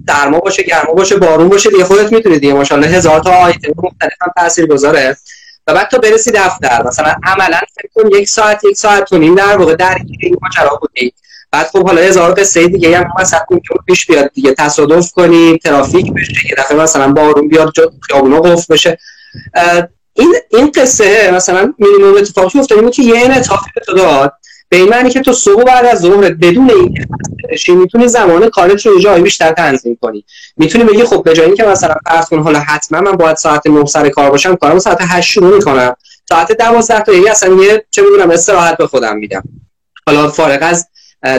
سرما 0.08 0.40
باشه 0.40 0.64
گرما 0.64 0.94
باشه 0.94 1.18
بارون 1.18 1.50
باشه 1.50 1.70
دیگه 1.70 1.84
خودت 1.84 2.12
می‌تونی 2.12 2.40
دیگه 2.40 2.54
ماشاءالله 2.54 2.90
هزار 2.90 3.20
تا 3.20 3.32
آیتم 3.32 3.72
مختلف 3.78 4.14
هم 4.22 4.32
تاثیر 4.38 4.66
گذاره 4.66 5.18
و 5.68 5.74
بعد 5.74 5.88
تا 5.90 5.98
برسی 5.98 6.32
دفتر 6.32 6.84
مثلا 6.88 7.16
عملا 7.24 7.60
فکر 7.76 7.90
کن 7.96 8.16
یک 8.16 8.30
ساعت 8.30 8.64
یک 8.64 8.78
ساعت 8.78 9.14
و 9.14 9.18
نیم 9.18 9.36
در 9.36 9.58
واقع 9.58 9.76
درگیر 9.76 10.18
این 10.22 10.38
ماجرا 10.42 10.80
بودی. 10.82 11.14
بعد 11.52 11.68
خب 11.68 11.88
حالا 11.88 12.02
هزار 12.02 12.34
قصه 12.34 12.68
دیگه 12.68 12.98
هم 12.98 13.06
مثلا 13.20 13.40
ممکن 13.52 13.76
پیش 13.88 14.06
بیاد 14.06 14.32
دیگه 14.34 14.54
تصادف 14.54 15.12
کنی 15.12 15.58
ترافیک 15.58 16.14
بشه 16.14 16.48
یه 16.50 16.56
دفعه 16.58 16.78
مثلا 16.78 17.12
بارون 17.12 17.48
بیاد 17.48 17.74
خیابونا 18.02 18.42
قفل 18.42 18.74
بشه. 18.74 18.98
این 20.14 20.36
این 20.50 20.72
قصه 20.72 21.32
مثلا 21.34 21.74
مینیمم 21.80 22.18
اتفاقی 22.18 22.60
افتاد 22.60 22.92
که 22.92 23.04
یه 23.04 23.26
انعطافی 23.26 23.72
به 23.76 23.82
تو 23.86 23.94
داد 23.94 24.34
به 24.74 24.80
این 24.80 24.90
معنی 24.90 25.10
که 25.10 25.22
تو 25.22 25.34
صبح 25.34 25.64
بعد 25.64 25.86
از 25.86 26.00
ظهر 26.00 26.30
بدون 26.30 26.70
این 27.68 27.78
می‌تونی 27.78 28.08
زمان 28.08 28.50
کارت 28.50 28.86
رو 28.86 29.00
جایی 29.00 29.24
بیشتر 29.24 29.52
تنظیم 29.52 29.98
کنی. 30.02 30.26
می‌تونی 30.58 30.84
بگی 30.84 31.04
خب 31.04 31.24
به 31.24 31.34
جای 31.34 31.46
اینکه 31.46 31.64
مثلا 31.64 31.96
فرض 32.06 32.26
کن 32.26 32.40
حالا 32.40 32.60
حتما 32.60 33.02
من 33.02 33.12
باید 33.12 33.38
ساعت 33.38 33.68
9 33.68 33.86
سر 33.86 34.10
کار 34.10 34.30
باشم 34.32 34.56
کارم 34.56 34.80
ساعت 34.80 34.98
8 35.02 35.32
شروع 35.32 35.56
می‌کنم. 35.56 35.96
ساعت 36.30 36.52
12 36.52 37.02
تا 37.02 37.14
یه 37.14 37.32
اصلا 37.32 37.54
یه 37.64 37.86
چه 37.92 38.02
می‌دونم 38.02 38.30
استراحت 38.30 38.78
به 38.78 38.88
خودم 38.88 39.18
میدم. 39.18 39.44
حالا 40.08 40.30
فارغ 40.30 40.60
از 40.62 40.88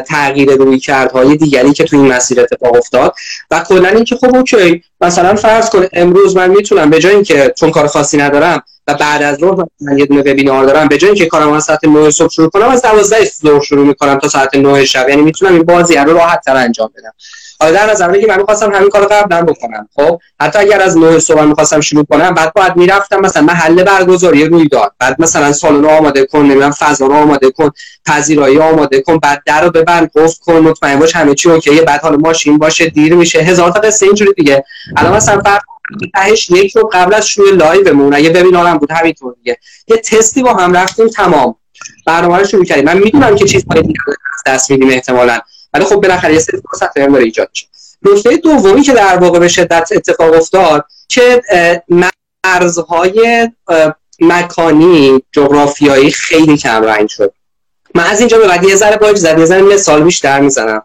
تغییر 0.07 0.51
روی 0.51 0.79
کردهای 0.79 1.37
دیگری 1.37 1.73
که 1.73 1.85
تو 1.85 1.97
این 1.97 2.13
مسیر 2.13 2.41
اتفاق 2.41 2.77
افتاد. 2.77 3.15
و 3.51 3.61
کلا 3.69 3.89
اینکه 3.89 4.17
خب 4.17 4.37
اوکی 4.37 4.83
مثلا 5.01 5.35
فرض 5.35 5.71
کن 5.71 5.87
امروز 5.93 6.37
من 6.37 6.51
می‌تونم 6.51 6.91
به 6.91 6.99
جای 6.99 7.15
اینکه 7.15 7.55
چون 7.59 7.71
کار 7.71 7.87
خاصی 7.87 8.17
ندارم 8.17 8.63
و 8.87 8.95
بعد 8.95 9.23
از 9.23 9.39
ظهر 9.39 9.65
من 9.81 9.99
یه 9.99 10.07
دونه 10.07 10.21
وبینار 10.21 10.65
دارم 10.65 10.89
به 10.89 10.99
جای 10.99 11.11
اینکه 11.11 11.27
کارم 11.27 11.53
از 11.53 11.65
ساعت 11.65 11.85
9 11.85 12.11
صبح 12.11 12.33
شروع 12.33 12.51
کنم 12.51 12.69
از 12.69 12.83
12 12.83 13.25
ظهر 13.25 13.61
شروع 13.61 13.87
می‌کنم 13.87 14.19
تا 14.19 14.29
ساعت 14.29 14.57
9 14.57 14.85
شب. 14.85 15.09
یعنی 15.09 15.23
می‌تونم 15.23 15.53
این 15.53 15.63
بازی 15.63 15.97
رو 15.97 16.13
راحت 16.13 16.41
تر 16.45 16.57
انجام 16.57 16.91
بدم. 16.99 17.13
حالا 17.61 17.73
در 17.73 17.91
نظر 17.91 18.21
که 18.21 18.27
من 18.27 18.39
می‌خواستم 18.39 18.73
همین 18.75 18.89
کارو 18.89 19.07
قبلا 19.11 19.43
بکنم 19.43 19.89
خب؟ 19.95 20.19
حتی 20.41 20.59
اگر 20.59 20.83
از 20.83 20.97
9 20.97 21.19
صبح 21.19 21.43
می‌خواستم 21.43 21.81
شروع 21.81 22.05
کنم 22.05 22.35
بعد 22.35 22.53
باید 22.53 22.77
می‌رفتم 22.77 23.21
مثلا 23.21 23.43
محل 23.43 23.83
برگزاری 23.83 24.45
رویداد 24.45 24.93
بعد 24.99 25.17
مثلا 25.19 25.53
سالن 25.53 25.85
آماده 25.85 26.27
کن 26.27 26.39
نمی‌دونم 26.39 26.71
فضا 26.71 27.07
رو 27.07 27.15
آماده 27.15 27.51
کن 27.51 27.71
پذیرایی 28.07 28.59
آماده 28.59 29.03
کن 29.03 29.19
بعد 29.19 29.43
در 29.47 29.65
رو 29.65 29.71
ببند 29.71 30.11
گفت 30.15 30.41
کن 30.41 30.57
مطمئن 30.57 30.99
باش 30.99 31.17
همه 31.17 31.35
چی 31.35 31.51
اوکیه 31.51 31.83
بعد 31.83 32.01
حالا 32.01 32.17
ماشین 32.17 32.59
باشه 32.59 32.87
دیر 32.87 33.15
میشه 33.15 33.39
هزار 33.39 33.71
تا 33.71 33.81
قصه 33.81 34.07
اینجوری 34.07 34.33
دیگه. 34.33 34.65
الان 34.97 35.17
مثلا 35.17 35.41
فرض 35.41 35.61
تهش 36.15 36.51
یک 36.51 36.77
رو 36.77 36.91
قبل 36.93 37.15
از 37.15 37.29
شروع 37.29 37.51
لایومون 37.51 38.15
اگه 38.15 38.31
ببینارم 38.31 38.79
بود 38.79 38.93
همینطور 38.93 39.35
دیگه. 39.35 39.59
یه 39.89 39.97
تستی 39.97 40.43
با 40.43 40.55
هم 40.55 40.73
رفتیم 40.73 41.09
تمام. 41.09 41.57
برنامه 42.07 42.39
رو 42.39 42.45
شروع 42.45 42.65
کردیم. 42.65 42.85
من 42.85 42.99
می‌دونم 42.99 43.37
که 43.37 43.45
چیزهای 43.45 43.83
دیگه 43.83 44.01
دست 44.47 44.71
میدیم 44.71 44.89
احتمالاً. 44.89 45.39
ولی 45.75 45.85
خب 45.85 45.97
بالاخره 45.97 46.33
یه 46.35 46.39
سری 46.39 46.61
فرصت 46.71 46.99
هم 46.99 47.13
داره 47.13 47.25
ایجاد 47.25 47.49
میشه. 47.51 47.67
نکته 48.03 48.37
دومی 48.37 48.83
که 48.83 48.93
در 48.93 49.17
واقع 49.17 49.39
به 49.39 49.49
شدت 49.49 49.89
اتفاق 49.93 50.35
افتاد 50.35 50.85
که 51.09 51.43
مرزهای 52.45 53.49
مکانی 54.21 55.23
جغرافیایی 55.33 56.11
خیلی 56.11 56.57
کم 56.57 56.83
رنگ 56.83 57.09
شد. 57.09 57.35
من 57.95 58.05
از 58.05 58.21
اینجا 58.21 58.39
به 58.39 58.47
بعد 58.47 58.65
یه 58.65 58.77
ذره 58.77 58.97
باید 58.97 59.17
زد 59.17 59.39
یه 59.39 59.45
ذره 59.45 59.63
مثال 59.63 60.05
بیشتر 60.05 60.41
می‌زنم. 60.41 60.83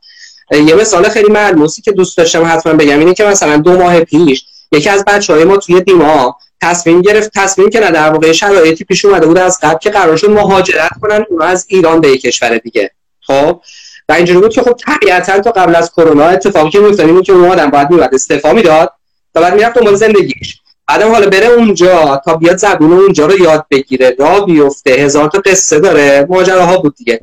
یه 0.51 0.75
مثال 0.75 1.09
خیلی 1.09 1.31
ملموسی 1.31 1.81
که 1.81 1.91
دوست 1.91 2.17
داشتم 2.17 2.45
حتما 2.45 2.73
بگم 2.73 2.99
اینه 2.99 3.13
که 3.13 3.23
مثلا 3.23 3.57
دو 3.57 3.77
ماه 3.77 3.99
پیش 3.99 4.45
یکی 4.71 4.89
از 4.89 5.05
بچه 5.05 5.33
های 5.33 5.43
ما 5.43 5.57
توی 5.57 5.81
دیما 5.81 6.37
تصمیم 6.61 7.01
گرفت 7.01 7.31
تصمیم 7.35 7.69
که 7.69 7.79
نه 7.79 7.91
در 7.91 8.09
واقع 8.09 8.31
شرایطی 8.31 8.83
پیش 8.83 9.05
اومده 9.05 9.27
بود 9.27 9.37
از 9.37 9.59
قبل 9.61 9.77
که 9.77 9.89
قرار 9.89 10.17
شد 10.17 10.29
مهاجرت 10.29 10.91
کنن 11.01 11.25
اونا 11.29 11.45
از 11.45 11.65
ایران 11.69 12.01
به 12.01 12.17
کشور 12.17 12.57
دیگه. 12.57 12.91
خب؟ 13.21 13.61
و 14.09 14.13
اینجوری 14.13 14.39
بود 14.39 14.53
که 14.53 14.61
خب 14.61 14.73
طبیعتا 14.73 15.39
تا 15.39 15.51
قبل 15.51 15.75
از 15.75 15.91
کرونا 15.91 16.25
اتفاقی 16.25 16.69
که 16.69 16.79
میافتاد 16.79 17.07
بود 17.07 17.25
که 17.25 17.33
اون 17.33 17.49
آدم 17.49 17.69
باید 17.69 17.89
میباد 17.89 18.15
استعفا 18.15 18.53
می‌داد 18.53 18.93
تا 19.33 19.41
بعد 19.41 19.55
می‌رفت 19.55 19.75
دنبال 19.75 19.95
زندگیش. 19.95 20.61
بعدم 20.87 21.11
حالا 21.11 21.29
بره 21.29 21.47
اونجا 21.47 22.21
تا 22.25 22.35
بیاد 22.35 22.57
زبون 22.57 22.93
اونجا 22.93 23.25
رو 23.25 23.39
یاد 23.39 23.65
بگیره 23.71 24.15
را 24.19 24.39
بیفته 24.39 24.91
هزار 24.91 25.29
تا 25.29 25.39
قصه 25.39 25.79
داره 25.79 26.25
ماجراها 26.29 26.77
بود 26.77 26.95
دیگه. 26.95 27.21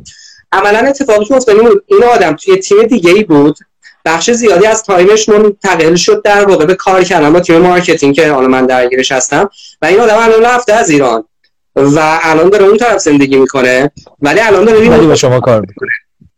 عملا 0.53 0.79
اتفاقی 0.79 1.25
که 1.25 1.35
افتاد 1.35 1.59
بود 1.59 1.85
این 1.87 2.05
آدم 2.05 2.37
توی 2.37 2.57
تیم 2.57 2.83
دیگه 2.83 3.11
ای 3.11 3.25
بود. 3.25 3.59
بخش 4.05 4.31
زیادی 4.31 4.67
از 4.67 4.83
time 4.83 5.13
ش 5.13 5.29
منتقل 5.29 5.95
شد 5.95 6.23
در 6.23 6.45
واقع 6.45 6.65
به 6.65 6.75
کار 6.75 7.05
کردن 7.05 7.33
با 7.33 7.41
تیم 7.41 7.59
marketing 7.59 8.15
که 8.15 8.33
حالا 8.33 8.49
من 8.49 8.67
درگیرش 8.67 9.13
هستم. 9.13 9.51
و 9.83 9.87
این 9.87 10.01
آدم 10.01 10.19
الان 10.19 10.43
رفته 10.43 10.73
از 10.73 10.91
ایران. 10.91 11.25
و 11.77 12.19
الان 12.23 12.49
داره 12.49 12.65
اون 12.65 12.77
طرف 12.77 12.99
زندگی 12.99 13.37
می‌کنه. 13.37 13.91
ولی 14.23 14.41
الان 14.41 14.65
داره 14.65 15.07
به 15.07 15.17
شما 15.17 15.41
کار 15.41 15.61
می‌کنه. 15.61 15.91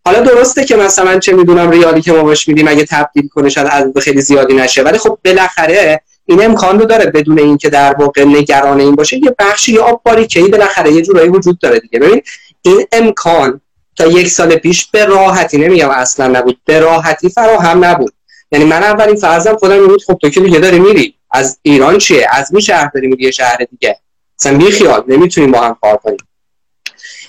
حالا 0.09 0.21
درسته 0.21 0.65
که 0.65 0.77
مثلا 0.77 1.19
چه 1.19 1.33
می‌دونم 1.33 1.71
ریالی 1.71 2.03
که 2.03 2.13
ما 2.13 2.23
باش 2.23 2.49
میدیم 2.49 2.69
اگه 2.69 2.85
تبدیل 2.85 3.29
کنه 3.29 3.49
شاید 3.49 3.67
از 3.71 3.85
خیلی 4.03 4.21
زیادی 4.21 4.55
نشه. 4.55 4.83
ولی 4.83 4.99
خب 4.99 5.19
بالاخره 5.25 6.01
این 6.25 6.45
امکان 6.45 6.79
رو 6.79 6.85
داره 6.85 7.07
بدون 7.07 7.39
اینکه 7.39 7.71
در 7.71 7.95
واقع 7.95 8.25
نگران 8.25 8.81
این 8.81 8.95
باشه 8.95 9.17
یه 9.17 9.35
بخشی 9.39 9.73
یا 9.73 9.85
آب 9.85 10.03
باریکه‌ای 10.05 10.49
بالاخره 10.49 10.93
یه 10.93 11.03
جورایی 11.03 11.29
وجود 11.29 11.59
داره 11.59 11.81
دیگه. 11.81 11.99
ببین 11.99 12.23
این 12.63 12.87
امکان 12.93 13.61
تا 13.97 14.07
یک 14.07 14.29
سال 14.29 14.57
پیش 14.57 14.87
به 14.87 15.05
راحتی 15.05 15.59
نمیگم 15.59 15.91
اصلا 15.91 16.27
نبود 16.27 16.59
به 16.65 16.81
راحتی 16.81 17.29
فراهم 17.29 17.85
نبود. 17.85 18.13
یعنی 18.53 18.65
من 18.65 18.83
اولین 18.83 19.17
فرضم 19.17 19.57
خودم 19.57 19.87
بود 19.87 20.03
خب 20.03 20.19
تو 20.23 20.29
که 20.29 20.41
دیگه 20.41 20.59
داری 20.59 20.79
میری. 20.79 21.15
از 21.31 21.59
ایران 21.63 21.99
چیه؟ 21.99 22.27
از 22.31 22.55
می 22.55 22.63
شهر 22.63 22.91
داری 22.95 23.07
میری 23.07 23.33
شهر 23.33 23.67
دیگه؟ 23.71 23.99
مثلا 24.41 24.59
بی 24.59 24.71
خیال 24.71 25.05
نمی‌تونیم 25.09 25.53
با 25.53 25.61
هم 25.61 25.77
کار 25.81 25.97
کنیم. 25.97 26.28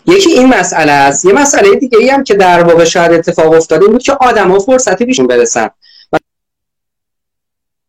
یکی 0.05 0.29
این 0.29 0.47
مسئله 0.47 0.91
است. 0.91 1.25
یه 1.25 1.33
مسئله 1.33 1.75
دیگه 1.75 1.97
ای 1.97 2.09
هم 2.09 2.23
که 2.23 2.33
در 2.33 2.63
واقع 2.63 2.83
شاید 2.83 3.12
اتفاق 3.12 3.53
افتاده 3.53 3.88
بود 3.88 4.03
که 4.03 4.13
آدما 4.13 4.59
فرصتی 4.59 5.05
بیشون 5.05 5.27
برسن. 5.27 5.69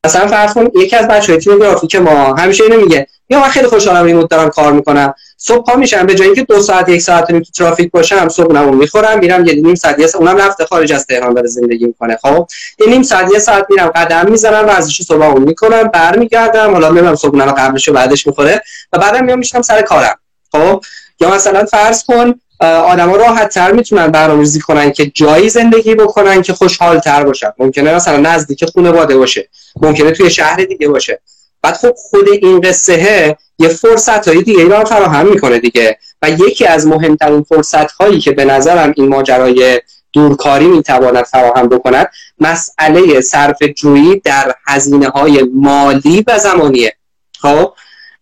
مثلا 0.07 0.27
فرض 0.27 0.55
کن 0.55 0.68
یکی 0.75 0.96
از 0.96 1.09
بچه‌های 1.09 1.40
تیم 1.40 1.59
گرافیک 1.59 1.96
ما 1.96 2.35
همیشه 2.35 2.64
اینو 2.64 2.81
میگه 2.81 3.07
یا 3.31 3.40
من 3.40 3.49
خیلی 3.49 3.66
خوشحالم 3.66 4.05
ریموت 4.05 4.31
دارم 4.31 4.49
کار 4.49 4.73
می‌کنم. 4.73 5.14
صبح 5.37 5.64
پا 5.64 5.77
میشم 5.77 6.07
به 6.07 6.14
جای 6.14 6.27
اینکه 6.27 6.44
دو 6.44 6.61
ساعت 6.61 6.88
یک 6.88 7.03
ساعت 7.03 7.33
تو 7.33 7.40
ترافیک 7.40 7.90
باشم 7.90 8.29
صبح 8.29 8.53
نمون 8.53 8.75
می‌خورم 8.75 9.18
میرم 9.18 9.44
یه 9.44 9.55
نیم 9.55 9.75
ساعت 9.75 9.99
یه 9.99 10.07
ساعت 10.07 10.25
اونم 10.25 10.37
رفته 10.37 10.64
خارج 10.64 10.92
از 10.92 11.07
تهران 11.07 11.35
داره 11.35 11.49
زندگی 11.49 11.87
می‌کنه 11.87 12.16
خب؟ 12.23 12.49
یه 12.81 12.87
نیم 12.87 13.03
ساعت 13.03 13.33
یه 13.33 13.38
ساعت 13.38 13.66
میرم 13.70 13.88
قدم 13.88 14.31
می‌زنم 14.31 14.66
ورزش 14.66 15.03
صبح 15.03 15.25
اون 15.25 15.42
می‌کنم 15.42 15.83
برمیگردم 15.83 16.73
حالا 16.73 16.90
میرم 16.90 17.14
صبح 17.14 17.37
نمو 17.37 17.53
قبلش 17.53 17.88
و 17.88 17.92
بعدش 17.92 18.27
می‌خوره 18.27 18.62
و 18.92 18.99
بعدم 18.99 19.25
میام 19.25 19.38
میشم 19.38 19.62
سر 19.62 19.83
کارم 19.83 20.16
خب؟ 20.53 20.85
یا 21.20 21.35
مثلا 21.35 21.64
فرض 21.64 22.04
کن 22.04 22.35
آدما 22.61 23.16
راحت 23.16 23.54
تر 23.54 23.72
می‌تونن 23.72 24.06
برنامه‌ریزی 24.06 24.61
کنن 24.61 24.92
که 24.92 25.06
جایی 25.06 25.48
زندگی 25.48 25.94
بکنن 25.94 26.42
که 26.42 26.52
خوشحال 26.52 26.98
تر 26.98 27.24
باشن. 27.24 27.50
ممکنه 27.59 27.94
مثلا 27.94 28.16
نزدیک 28.16 28.64
خانواده 28.74 29.16
باشه 29.16 29.48
ممکنه 29.83 30.11
توی 30.11 30.30
شهر 30.30 30.56
دیگه 30.56 30.88
باشه. 30.88 31.20
بعد 31.62 31.74
خب 31.74 31.94
خود 31.96 32.28
این 32.28 32.61
قصه 32.61 33.37
یه 33.59 33.68
فرصت 33.68 34.28
های 34.28 34.42
دیگه 34.42 34.64
رو 34.64 34.85
فراهم 34.85 35.26
می‌کنه 35.26 35.59
دیگه. 35.59 35.98
و 36.22 36.30
یکی 36.30 36.66
از 36.66 36.87
مهمترین 36.87 37.42
فرصت 37.42 37.92
هایی 37.92 38.20
که 38.20 38.30
به 38.30 38.44
نظرم 38.44 38.92
این 38.96 39.09
ماجرای 39.09 39.80
دورکاری 40.12 40.66
می‌تواند 40.66 41.24
فراهم 41.24 41.68
بکند 41.68 42.09
مسئله 42.38 43.20
صرف 43.20 43.62
جویی 43.76 44.20
در 44.24 44.54
هزینه 44.66 45.09
های 45.09 45.42
مالی 45.54 46.24
و 46.26 46.38
زمانیه. 46.38 46.92
خب؟ 47.40 47.72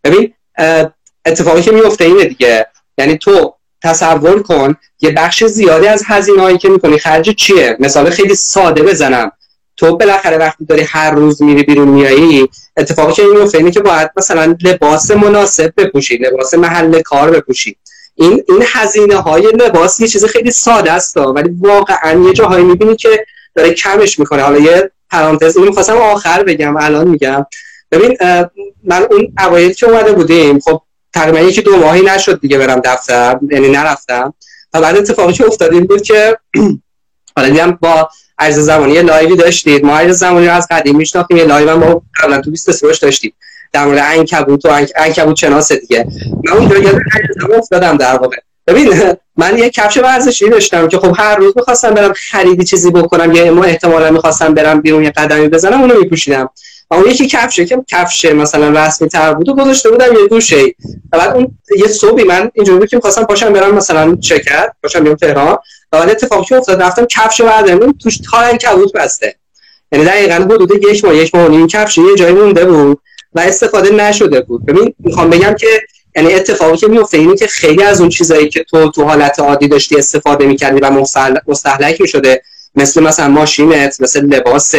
ببین 0.04 0.34
اتفاقی 1.26 1.62
که 1.62 1.70
میفته 1.70 2.04
اینه 2.04 2.24
دیگه. 2.24 2.66
یعنی 2.98 3.18
تو 3.18 3.54
تصور 3.82 4.42
کن 4.42 4.76
یه 5.00 5.10
بخش 5.10 5.44
زیادی 5.44 5.86
از 5.86 6.02
هزینه 6.06 6.42
هایی 6.42 6.58
که 6.58 6.68
می‌کنی 6.68 6.98
خرج 6.98 7.30
چیه؟ 7.30 7.76
مثال 7.80 8.10
خیلی 8.10 8.34
ساده 8.34 8.82
بزنم. 8.82 9.32
تو 9.76 9.96
بالاخره 9.96 10.36
وقتی 10.38 10.64
داری 10.64 10.82
هر 10.82 11.10
روز 11.10 11.42
میری 11.42 11.62
بیرون 11.62 11.88
میایی 11.88 12.48
اتفاقی 12.76 13.12
که 13.12 13.22
میفته 13.22 13.58
اینه 13.58 13.70
که 13.70 13.80
باید 13.80 14.10
مثلا 14.16 14.56
لباس 14.62 15.10
مناسب 15.10 15.72
بپوشی 15.76 16.16
لباس 16.16 16.54
محل 16.54 17.02
کار 17.02 17.30
بپوشی. 17.30 17.76
این 18.14 18.44
این 18.48 18.62
هزینه 18.66 19.16
های 19.16 19.42
لباس 19.42 20.00
یه 20.00 20.08
چیز 20.08 20.24
خیلی 20.24 20.50
ساده 20.50 20.92
است 20.92 21.16
ولی 21.16 21.50
واقعا 21.60 22.24
یه 22.26 22.32
جاهایی 22.32 22.64
می‌بینی 22.64 22.96
که 22.96 23.24
داره 23.54 23.70
کمش 23.70 24.18
می‌کنه. 24.18 24.42
حالا 24.42 24.58
یه 24.58 24.90
پرانتز 25.10 25.56
اینو 25.56 25.68
می‌خواستم 25.68 25.96
آخر 25.96 26.42
بگم 26.42 26.76
الان 26.76 27.08
میگم. 27.08 27.46
ببین 27.92 28.16
من 28.84 29.06
اون 29.10 29.32
اوایل 29.38 29.72
که 29.72 29.86
اومده 29.86 30.12
بودیم 30.12 30.58
خب 30.58 30.82
تقریبا 31.12 31.40
یکی 31.40 31.62
دو 31.62 31.76
ماهی 31.76 32.02
نشد 32.02 32.40
دیگه 32.40 32.58
برم 32.58 32.80
دفتر 32.84 33.38
یعنی 33.50 33.68
نرفتم. 33.68 34.34
و 34.72 34.80
بعد 34.80 34.96
اتفاقی 34.96 35.32
که 35.32 35.46
افتاد 35.46 35.72
این 35.72 35.84
بود 35.84 36.02
که 36.02 36.38
حالا 37.36 37.48
دیدم 37.48 37.78
با 37.80 38.08
آرش 38.38 38.58
زمانی 38.58 38.92
یه 38.92 39.02
live 39.02 39.30
ی 39.30 39.36
داشتید. 39.36 39.84
ما 39.84 39.98
آرش 39.98 40.18
زمانی 40.18 40.46
رو 40.46 40.52
از 40.52 40.66
قدیم 40.70 40.96
میشناختیم 40.96 41.36
یه 41.36 41.44
live 41.44 41.70
هم 41.70 41.78
ما 41.78 42.02
قبلا 42.22 42.40
تو 42.40 42.50
23 42.50 42.88
داشتیم. 43.02 43.32
در 43.72 43.84
مورد 43.84 43.98
عنکبوت 43.98 44.64
و 44.64 44.86
عنکبوت 44.96 45.36
شناس 45.36 45.72
دیگه. 45.72 46.06
من 46.44 46.52
اونجا 46.52 46.76
عرض 46.78 47.58
افتادم 47.58 47.96
در 47.96 48.16
واقع. 48.16 48.36
ببین 48.66 49.14
من 49.36 49.58
یه 49.58 49.70
کفش 49.70 49.96
ورزشی 49.96 50.48
داشتم 50.48 50.88
که 50.88 50.98
خب 50.98 51.14
هر 51.18 51.36
روز 51.36 51.52
می‌خواستم 51.56 51.90
برم 51.90 52.12
خریدی 52.12 52.64
چیزی 52.64 52.90
بکنم 52.90 53.32
یا 53.32 53.54
ما 53.54 53.64
احتمالا 53.64 54.10
می‌خواستم 54.10 54.54
برم 54.54 54.80
بیرون 54.80 55.04
یه 55.04 55.10
قدمی 55.10 55.48
بزنم 55.48 55.80
اونو 55.80 55.98
میپوشیدم. 56.00 56.48
اون 56.90 57.10
یکی 57.10 57.26
کفشه 57.26 57.64
که 57.64 57.84
کفش 57.88 58.24
مثلا 58.24 58.68
رسمی 58.68 59.08
تر 59.08 59.34
بود 59.34 59.48
و 59.48 59.54
گذاشته 59.54 59.90
بودم 59.90 60.14
یه 60.14 60.28
دوشه 60.28 60.64
و 61.12 61.18
بعد 61.18 61.36
اون 61.36 61.58
یه 61.78 61.86
صبحی 61.86 62.24
من 62.24 62.50
اینجوری 62.54 62.78
بود 62.78 62.88
که 62.88 62.96
می‌خواستم 62.96 63.24
پاشم 63.24 63.52
برم 63.52 63.74
مثلا 63.74 64.16
شرکت 64.20 64.72
پاشم 64.82 65.04
بیام 65.04 65.16
تهران. 65.16 65.58
و 65.92 65.98
بعد 65.98 66.10
اتفاقی 66.10 66.44
که 66.44 66.56
افتاد 66.56 66.82
رفتم 66.82 67.06
کفش 67.06 67.40
بردارم 67.40 67.92
توش 67.92 68.18
تا 68.18 68.56
کبوت 68.56 68.92
بسته. 68.92 69.34
یعنی 69.92 70.04
دقیقاً 70.04 70.34
حدود 70.34 70.84
یک 70.84 71.04
ماه 71.04 71.16
یک 71.16 71.34
ماه 71.34 71.50
این 71.50 71.66
کفش 71.66 71.98
یه 71.98 72.14
جایی 72.16 72.34
مونده 72.34 72.64
بود 72.64 73.00
و 73.34 73.40
استفاده 73.40 73.90
نشده 73.90 74.40
بود. 74.40 74.66
ببین 74.66 74.94
می‌خوام 74.98 75.30
بگم 75.30 75.54
که 75.54 75.82
یعنی 76.16 76.34
اتفاقی 76.34 76.76
که 76.76 76.86
میفته 76.86 77.18
اینه 77.18 77.36
که 77.36 77.46
خیلی 77.46 77.82
از 77.82 78.00
اون 78.00 78.08
چیزایی 78.08 78.48
که 78.48 78.64
تو 78.64 78.90
تو 78.90 79.04
حالت 79.04 79.40
عادی 79.40 79.68
داشتی 79.68 79.96
استفاده 79.96 80.46
می‌کردی 80.46 80.80
و 80.80 80.90
مستحلک 81.46 82.00
می‌شده 82.00 82.42
مثل 82.74 83.02
مثلا 83.02 83.28
ماشینت 83.28 84.00
مثل 84.00 84.24
لباست 84.24 84.76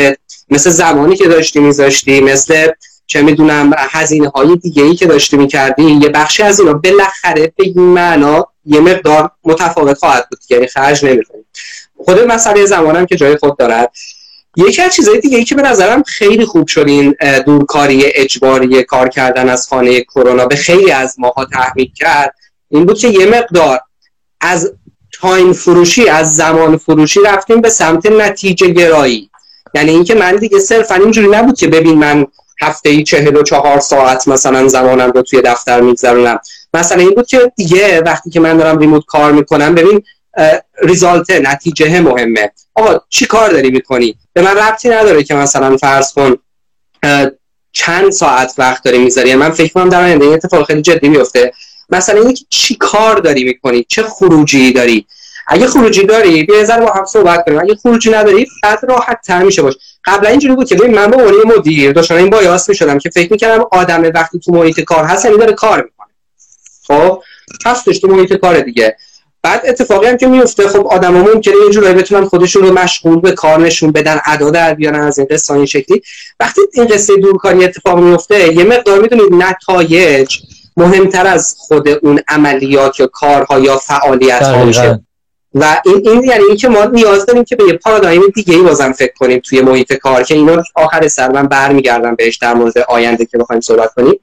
مثل 0.50 0.70
زمانی 0.70 1.16
که 1.16 1.28
داشتی 1.28 1.60
میذاشتی 1.60 2.22
مثل 2.22 2.68
چه 3.08 3.22
می‌دونم 3.22 3.74
هزینه 3.78 4.30
های 4.30 4.56
دیگه 4.56 4.84
ای 4.84 4.96
که 4.96 5.06
داشتی 5.06 5.38
می‌کردی 5.38 5.84
یه 5.84 6.10
بخشی 6.10 6.44
از 6.44 6.60
اینا. 6.60 6.74
بالاخره 6.74 7.54
به 7.56 7.64
این 7.64 7.82
معنا 7.82 8.48
یه 8.66 8.80
مقدار 8.80 9.32
متفاوت 9.44 9.98
خواهد 9.98 10.28
بود 10.30 10.40
یعنی 10.50 10.68
خرج 10.68 11.06
نمی‌کنی 11.06 11.46
خود 12.06 12.20
مسئله 12.20 12.66
زمانم 12.66 13.06
که 13.06 13.16
جای 13.16 13.38
خود 13.38 13.58
دارد. 13.58 13.92
یکی 14.58 14.82
از 14.82 14.96
چیزهای 14.96 15.20
دیگه 15.20 15.38
ای 15.38 15.44
که 15.44 15.56
به 15.56 15.62
نظرم 15.62 16.04
خیلی 16.04 16.46
خوب 16.46 16.68
شد 16.68 16.88
این 16.88 17.16
دورکاری 17.46 18.04
اجباری 18.06 18.84
کار 18.84 19.10
کردن 19.10 19.50
از 19.50 19.68
خانه 19.68 20.02
کرونا 20.02 20.46
به 20.46 20.56
خیلی 20.56 20.92
از 20.92 21.16
ماها 21.20 21.46
تحمیل 21.46 21.92
کرد 21.96 22.36
این 22.70 22.86
بود 22.86 23.00
که 23.00 23.08
یه 23.08 23.26
مقدار 23.26 23.80
از 24.42 24.72
تایم 25.22 25.54
فروشی 25.54 26.10
از 26.10 26.36
زمان 26.36 26.78
فروشی 26.78 27.20
رفتیم 27.26 27.62
به 27.62 27.70
سمت 27.70 28.06
نتیجه 28.06 28.68
گرایی. 28.68 29.30
یعنی 29.74 29.92
اینکه 29.92 30.16
من 30.16 30.36
دیگه 30.36 30.60
صرفا 30.60 30.96
اینجوری 30.96 31.28
نبود 31.28 31.58
که 31.58 31.68
ببین 31.68 31.98
من 31.98 32.28
هفته 32.62 32.90
ای 32.90 33.04
چهل 33.04 33.36
و 33.36 33.44
چهار 33.44 33.80
ساعت 33.80 34.28
مثلا 34.28 34.68
زمانم 34.68 35.12
رو 35.12 35.22
توی 35.22 35.42
دفتر 35.42 35.82
میگذرونم. 35.82 36.40
مثلا 36.74 37.02
این 37.02 37.12
بود 37.12 37.28
که 37.28 37.52
دیگه 37.56 38.02
وقتی 38.02 38.30
که 38.30 38.40
من 38.40 38.58
دارم 38.58 38.78
ریموت 38.78 39.06
کار 39.06 39.32
می‌کنم 39.32 39.76
ببین 39.76 40.04
ریزالت 40.82 41.30
نتیجه 41.32 42.02
مهمه. 42.02 42.52
آقا 42.76 43.00
چی 43.10 43.26
کار 43.26 43.50
داری 43.50 43.72
می‌کنی؟ 43.72 44.16
به 44.34 44.42
من 44.42 44.58
ربطی 44.58 44.90
نداره 44.90 45.24
که 45.24 45.36
مثلا 45.36 45.78
فرض 45.78 46.14
کن 46.14 46.36
چند 47.74 48.12
ساعت 48.12 48.54
وقت 48.58 48.84
داری 48.84 48.98
می‌ذاری 48.98 49.36
من 49.36 49.50
فکر 49.50 49.74
کنم 49.74 49.90
در 49.90 50.04
آینده 50.04 50.26
اتفاق 50.26 50.68
خیلی 50.68 50.82
جدی 50.82 51.10
میفته 51.10 51.54
مثلا 51.90 52.22
اینکه 52.22 52.46
چی 52.50 52.76
کار 52.76 53.16
داری 53.16 53.44
می‌کنی؟ 53.44 53.86
چه 53.90 54.04
خروجی 54.04 54.74
داری؟ 54.74 55.06
اگه 55.50 55.68
خروجی 55.68 56.06
داری 56.06 56.44
بیا 56.44 56.64
ذره 56.64 56.86
با 56.86 56.92
هم 56.92 57.06
صحبت 57.06 57.46
کنیم. 57.46 57.60
اگه 57.60 57.76
خروجی 57.76 58.12
نداری 58.12 58.48
بعد 58.64 58.80
راحت 58.90 59.22
تر 59.22 59.44
میشه 59.44 59.62
باش. 59.62 59.74
قبلا 60.06 60.30
اینجوری 60.30 60.56
بود 60.56 60.68
که 60.68 60.76
ببین 60.76 60.96
من 60.96 61.12
به 61.12 61.18
عنوان 61.18 61.58
مدیر 61.58 61.92
داشتم 61.92 62.16
این 62.16 62.30
بایاس 62.30 62.70
می‌شدم 62.70 62.98
که 62.98 63.10
فکر 63.10 63.32
می‌کردم 63.32 63.66
آدم 63.72 64.04
وقتی 64.16 64.40
تو 64.40 64.52
محیط 64.52 64.80
کار 64.80 65.04
هست 65.04 65.26
یعنی 65.26 65.38
داره 65.38 65.54
کار 65.54 65.78
می‌کنه. 65.84 66.08
خب؟ 66.88 67.24
هستش 67.66 68.00
تو 68.00 68.08
محیط 68.08 68.34
کار 68.34 68.60
دیگه. 68.60 68.96
بعد 69.44 69.62
اتفاقی 69.66 70.08
هم 70.08 70.18
که 70.18 70.28
میفته 70.28 70.68
خب 70.68 70.88
آدما 70.88 71.20
ممکنه 71.20 71.54
یه 71.66 71.70
جورایی 71.72 71.96
بتونن 71.96 72.26
خودشون 72.26 72.64
رو 72.64 72.74
مشغول 72.74 73.20
به 73.20 73.32
کار 73.32 73.60
نشون 73.60 73.92
بدن 73.92 74.20
ادا 74.26 74.50
در 74.50 74.74
بیارن 74.74 75.02
از 75.02 75.20
این 75.20 75.28
قصه 75.32 75.54
این 75.54 75.66
شکلی. 75.66 76.02
وقتی 76.40 76.62
این 76.74 76.88
قصه 76.88 77.18
دورکاری 77.18 77.66
اتفاق 77.66 78.00
میفته 78.00 78.54
یه 78.54 78.64
مقدار 78.64 79.00
می‌دونید 79.02 79.44
نتایج 79.44 80.38
مهمتر 80.78 81.28
از 81.28 81.56
خود 81.58 81.88
اون 81.90 82.20
عملیات 82.28 83.00
یا 83.00 83.08
کارها 83.08 83.60
یا 83.60 83.78
فعالیت 83.78 84.42
ها 84.42 84.66
میشه. 84.66 85.00
و 85.56 85.82
این, 85.86 86.10
این 86.10 86.24
یعنی 86.24 86.44
اینکه 86.44 86.70
ما 86.70 86.86
نیاز 86.86 87.26
داریم 87.26 87.44
که 87.44 87.56
به 87.56 87.64
یه 87.64 87.74
پارادایم 87.74 88.22
دیگه 88.36 88.56
ای 88.56 88.62
بازم 88.62 88.92
فکر 88.92 89.14
کنیم 89.14 89.40
توی 89.40 89.62
محیط 89.62 89.94
کار 89.94 90.24
که 90.24 90.36
اینا 90.36 90.64
آخر 90.76 91.08
سر 91.08 91.32
من 91.32 91.48
برمیگردم 91.48 92.16
بهش 92.16 92.38
در 92.38 92.54
مورد 92.54 92.78
آینده 92.78 93.26
که 93.26 93.38
بخوایم 93.38 93.62
صحبت 93.62 93.94
کنیم. 93.94 94.20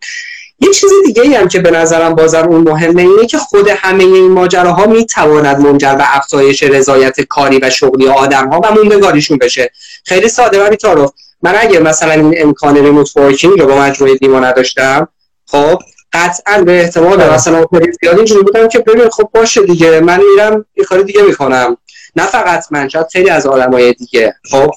یه 0.60 0.70
چیز 0.70 0.90
دیگه 1.06 1.22
ای 1.22 1.34
هم 1.34 1.48
که 1.48 1.58
به 1.58 1.70
نظرم 1.70 2.14
بازم 2.14 2.48
اون 2.48 2.60
مهمه 2.60 3.02
اینه 3.02 3.26
که 3.26 3.38
خود 3.38 3.68
همه 3.68 4.04
این 4.04 4.32
ماجراها 4.32 4.86
می‌تواند 4.86 5.60
منجر 5.60 5.94
به 5.94 6.16
افزایش 6.16 6.62
رضایت 6.62 7.20
کاری 7.20 7.58
و 7.62 7.70
شغلی 7.70 8.08
آدم 8.08 8.48
ها 8.48 8.60
و 8.64 8.74
موندگاریشون 8.74 9.38
بشه. 9.38 9.70
خیلی 10.04 10.28
ساده 10.28 10.66
و 10.66 10.70
بی‌تعارف 10.70 11.10
من 11.42 11.54
اگه 11.58 11.78
مثلا 11.78 12.12
این 12.12 12.34
امکان 12.36 12.76
ریموت 12.76 13.16
ورکینگ 13.16 13.60
رو 13.60 13.66
با 13.66 13.78
مجموعه 13.78 14.14
دیما 14.14 14.40
نداشتم 14.40 15.08
خب 15.46 15.78
قطعا 16.12 16.62
به 16.62 16.80
احتمال. 16.80 17.30
مثلا 17.30 17.66
زیاد 18.02 18.16
اینجوری 18.16 18.42
بودم 18.42 18.68
که 18.68 18.78
ببین 18.78 19.08
خب 19.10 19.28
باشه 19.34 19.62
دیگه. 19.62 20.00
من 20.00 20.20
میرم 20.34 20.64
یه 20.76 20.84
کاری 20.84 21.04
دیگه 21.04 21.22
می‌کنم. 21.22 21.76
نه 22.16 22.26
فقط 22.26 22.64
من 22.70 22.88
شاید 22.88 23.06
خیلی 23.12 23.30
از 23.30 23.46
آدمای 23.46 23.92
دیگه. 23.92 24.34
خب 24.50 24.70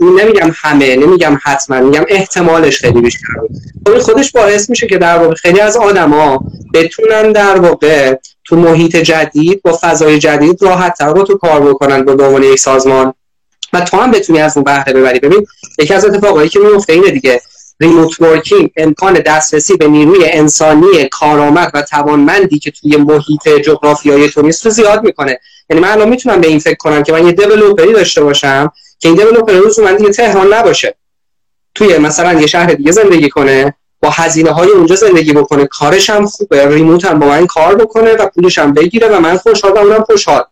نمیگم 0.00 0.50
همه 0.54 0.96
نمیگم 0.96 1.38
حتما 1.42 1.80
میگم 1.80 2.04
احتمالش 2.08 2.78
خیلی 2.78 3.00
بیشتر 3.00 3.26
بود. 3.84 3.98
خودش 3.98 4.32
باعث 4.32 4.70
میشه 4.70 4.86
که 4.86 4.98
در 4.98 5.18
واقع 5.18 5.34
خیلی 5.34 5.60
از 5.60 5.76
آدما 5.76 6.44
بتونن 6.74 7.32
در 7.32 7.58
واقع 7.58 8.14
تو 8.44 8.56
محیط 8.56 8.96
جدید 8.96 9.62
با 9.62 9.78
فضای 9.80 10.18
جدید 10.18 10.62
راحت 10.62 10.98
تر 10.98 11.12
رو 11.12 11.22
تو 11.22 11.36
کار 11.36 11.60
بکنن 11.60 12.04
به 12.04 12.12
عنوان 12.12 12.42
یک 12.42 12.58
سازمان. 12.58 13.14
و 13.72 13.80
تو 13.80 13.96
هم 13.96 14.10
بتونی 14.10 14.40
از 14.40 14.56
اون 14.56 14.64
بهره 14.64 14.92
ببری. 14.92 15.18
ببین 15.18 15.46
یکی 15.78 15.94
از 15.94 16.04
اتفاقایی 16.04 16.48
که 16.48 16.58
میفته 16.58 16.92
اینه 16.92 17.10
دیگه. 17.10 17.40
ریموت 17.80 18.20
ورکینگ 18.20 18.70
امکان 18.76 19.12
دسترسی 19.12 19.76
به 19.76 19.88
نیروی 19.88 20.24
انسانی 20.24 21.08
کارآمد 21.10 21.70
و 21.74 21.82
توانمندی 21.82 22.58
که 22.58 22.70
توی 22.70 22.96
محیط 22.96 23.48
جغرافیایی 23.48 24.28
تو 24.28 24.42
نیست 24.42 24.64
رو 24.64 24.70
زیاد 24.70 25.04
می‌کنه. 25.04 25.38
یعنی 25.70 25.82
من 25.82 25.88
الان 25.88 26.08
می‌تونم 26.08 26.40
به 26.40 26.48
این 26.48 26.58
فکر 26.58 26.76
کنم 26.76 27.02
که 27.02 27.12
من 27.12 27.26
یه 27.26 27.32
دیولپری 27.32 27.92
داشته 27.92 28.24
باشم 28.24 28.72
که 28.98 29.08
این 29.08 29.16
دیولپر 29.16 29.52
روز 29.52 29.80
من 29.80 29.96
دیگه 29.96 30.10
تهران 30.10 30.54
نباشه. 30.54 30.94
توی 31.74 31.98
مثلا 31.98 32.40
یه 32.40 32.46
شهر 32.46 32.66
دیگه 32.66 32.92
زندگی 32.92 33.28
کنه 33.28 33.74
با 34.00 34.10
هزینه 34.10 34.50
های 34.50 34.70
اونجا 34.70 34.94
زندگی 34.94 35.32
بکنه. 35.32 35.66
کارش 35.66 36.10
هم 36.10 36.26
خوبه. 36.26 36.68
ریموت 36.68 37.04
هم 37.04 37.18
با 37.18 37.26
من 37.26 37.46
کار 37.46 37.74
بکنه 37.74 38.12
و 38.12 38.26
پولش 38.26 38.58
هم 38.58 38.72
بگیره 38.72 39.08
و 39.08 39.20
من 39.20 39.36
خوشحال 39.36 39.72
و 39.72 39.78
اونم 39.78 40.04
خوشحال. 40.04 40.44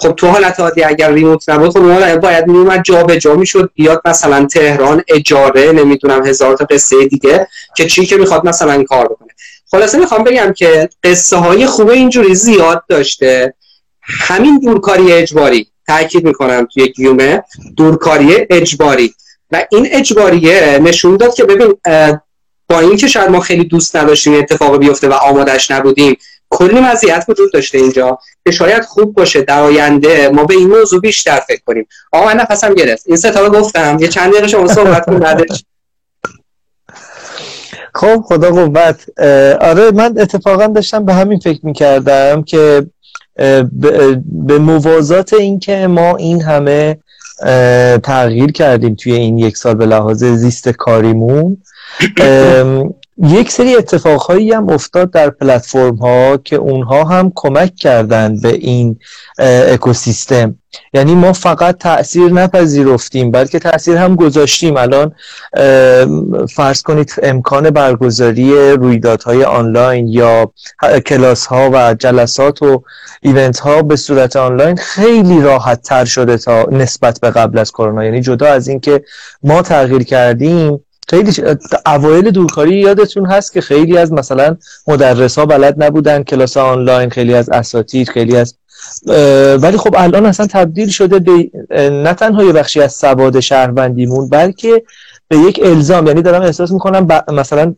خب 0.00 0.12
تو 0.12 0.26
حالت 0.26 0.60
عادی 0.60 0.82
اگر 0.82 1.12
ریموت 1.12 1.48
نبود 1.48 1.70
خب 1.70 2.20
باید 2.20 2.46
میومد 2.46 2.82
جا 2.82 3.02
به 3.02 3.18
جا 3.18 3.34
می‌شد. 3.34 3.70
بیاد 3.74 4.02
مثلا 4.04 4.46
تهران 4.46 5.02
اجاره 5.08 5.72
نمی‌دونم 5.72 6.26
هزار 6.26 6.56
تا 6.56 6.64
قصه 6.64 7.06
دیگه 7.06 7.48
که 7.76 7.86
چی 7.86 8.06
که 8.06 8.16
می‌خواد 8.16 8.48
مثلا 8.48 8.82
کار 8.82 9.04
بکنه. 9.08 9.28
خلاصه 9.70 9.98
می‌خوام 9.98 10.24
بگم 10.24 10.52
که 10.52 10.88
قصه 11.04 11.36
های 11.36 11.66
خوبه 11.66 11.92
اینجوری 11.92 12.34
زیاد 12.34 12.82
داشته. 12.88 13.54
همین 14.00 14.58
دورکاری 14.58 15.12
اجباری 15.12 15.66
تاکید 15.86 16.24
می‌کنم 16.24 16.68
توی 16.74 16.88
گیومه. 16.88 17.42
دورکاری 17.76 18.46
اجباری. 18.50 19.14
و 19.50 19.64
این 19.70 19.88
اجباریه 19.90 20.78
نشون 20.82 21.16
داد 21.16 21.34
که 21.34 21.44
ببین 21.44 21.74
با 22.68 22.80
اینکه 22.80 23.06
شاید 23.06 23.30
ما 23.30 23.40
خیلی 23.40 23.64
دوست 23.64 23.96
نداشتیم 23.96 24.34
اتفاق 24.34 24.78
بیفته 24.78 25.08
و 25.08 25.12
آمادش 25.12 25.70
نبودیم 25.70 26.16
کلی 26.50 26.80
مزیت 26.80 27.24
وجود 27.28 27.52
داشته 27.52 27.78
اینجا 27.78 28.18
که 28.44 28.50
شاید 28.50 28.84
خوب 28.84 29.14
باشه 29.14 29.42
در 29.42 29.60
آینده 29.60 30.28
ما 30.28 30.44
به 30.44 30.54
این 30.54 30.68
موضوع 30.68 31.00
بیشتر 31.00 31.40
فکر 31.48 31.60
کنیم. 31.66 31.86
آقا 32.12 32.26
من 32.26 32.36
نفسم 32.36 32.74
گرفت. 32.74 33.04
این 33.06 33.16
ستا 33.16 33.48
گفتم. 33.48 33.96
یه 34.00 34.08
چند 34.08 34.32
دقیقه 34.32 34.48
شما 34.48 34.68
صحبت 34.68 35.06
کن 35.06 35.18
بعدش. 35.18 35.64
خب 37.94 38.22
خدا 38.26 38.50
قوت. 38.50 39.18
آره 39.60 39.90
من 39.90 40.14
اتفاقا 40.18 40.66
داشتم 40.66 41.04
به 41.04 41.14
همین 41.14 41.38
فکر 41.38 41.60
می‌کردم 41.66 42.42
که 42.42 42.86
به 44.24 44.58
موازات 44.58 45.32
اینکه 45.32 45.86
ما 45.86 46.16
این 46.16 46.42
همه 46.42 46.98
تغییر 48.02 48.52
کردیم 48.52 48.94
توی 48.94 49.12
این 49.12 49.38
یک 49.38 49.56
سال 49.56 49.74
به 49.74 49.86
لحاظ 49.86 50.24
زیست 50.24 50.68
کاریمون 50.68 51.62
یک 53.22 53.50
سری 53.52 53.76
اتفاقهایی 53.76 54.52
هم 54.52 54.70
افتاد 54.70 55.10
در 55.10 55.30
پلتفرم 55.30 55.96
ها 55.96 56.36
که 56.36 56.56
اونها 56.56 57.04
هم 57.04 57.32
کمک 57.34 57.74
کردند 57.76 58.42
به 58.42 58.48
این 58.48 58.98
اکوسیستم. 59.38 60.54
یعنی 60.94 61.14
ما 61.14 61.32
فقط 61.32 61.78
تاثیر 61.78 62.32
نپذیرفتیم 62.32 63.30
بلکه 63.30 63.58
تاثیر 63.58 63.96
هم 63.96 64.14
گذاشتیم. 64.14 64.76
الان 64.76 65.12
فرض 66.46 66.82
کنید 66.82 67.14
امکان 67.22 67.70
برگزاری 67.70 68.72
رویدادهای 68.72 69.44
آنلاین 69.44 70.08
یا 70.08 70.52
کلاس 71.06 71.46
ها 71.46 71.70
و 71.72 71.94
جلسات 71.94 72.62
و 72.62 72.82
ایونت 73.22 73.60
ها 73.60 73.82
به 73.82 73.96
صورت 73.96 74.36
آنلاین 74.36 74.76
خیلی 74.76 75.40
راحت 75.40 75.82
تر 75.82 76.04
شده 76.04 76.36
تا 76.36 76.62
نسبت 76.70 77.20
به 77.20 77.30
قبل 77.30 77.58
از 77.58 77.72
کرونا. 77.72 78.04
یعنی 78.04 78.20
جدا 78.20 78.46
از 78.46 78.68
اینکه 78.68 79.02
ما 79.42 79.62
تغییر 79.62 80.02
کردیم 80.02 80.80
خیلی 81.10 81.32
اوایل 81.86 82.30
دورکاری 82.30 82.76
یادتون 82.76 83.26
هست 83.26 83.52
که 83.52 83.60
خیلی 83.60 83.98
از 83.98 84.12
مثلا 84.12 84.56
مدرس 84.86 85.38
ها 85.38 85.46
بلد 85.46 85.82
نبودن 85.82 86.22
کلاس 86.22 86.56
آنلاین 86.56 87.10
خیلی 87.10 87.34
از 87.34 87.48
اساتید 87.48 88.08
خیلی 88.08 88.36
از 88.36 88.54
ولی 89.62 89.76
خب 89.76 89.94
الان 89.98 90.26
اصلا 90.26 90.46
تبدیل 90.46 90.88
شده 90.88 91.18
به 91.18 91.50
نه 91.90 92.14
تنها 92.14 92.44
یه 92.44 92.52
بخشی 92.52 92.80
از 92.80 92.92
سواد 92.92 93.40
شهروندیمون 93.40 94.28
بلکه 94.28 94.82
به 95.28 95.36
یک 95.36 95.60
الزام. 95.64 96.06
یعنی 96.06 96.22
دارم 96.22 96.42
احساس 96.42 96.70
می‌کنم 96.70 97.08
مثلا 97.32 97.74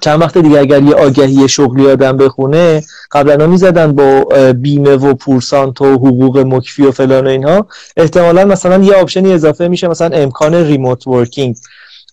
چند 0.00 0.20
وقت 0.20 0.38
دیگه 0.38 0.58
اگر 0.58 0.82
یه 0.82 0.94
آگهی 0.94 1.48
شغلی 1.48 1.90
آدم 1.90 2.16
بخونه 2.16 2.82
قبلا 3.12 3.46
می‌زدن 3.46 3.92
با 3.92 4.24
بیمه 4.52 4.96
و 4.96 5.14
پورسانت 5.14 5.80
و 5.80 5.94
حقوق 5.94 6.38
مکفی 6.38 6.82
و 6.82 6.90
فلان 6.92 7.26
و 7.26 7.30
اینها. 7.30 7.66
احتمالا 7.96 8.44
مثلا 8.44 8.84
یه 8.84 8.94
option 8.94 9.27
ی 9.27 9.32
اضافه 9.32 9.68
میشه 9.68 9.88
مثلا 9.88 10.16
امکان 10.16 10.54
remote 10.54 11.06
working. 11.06 11.56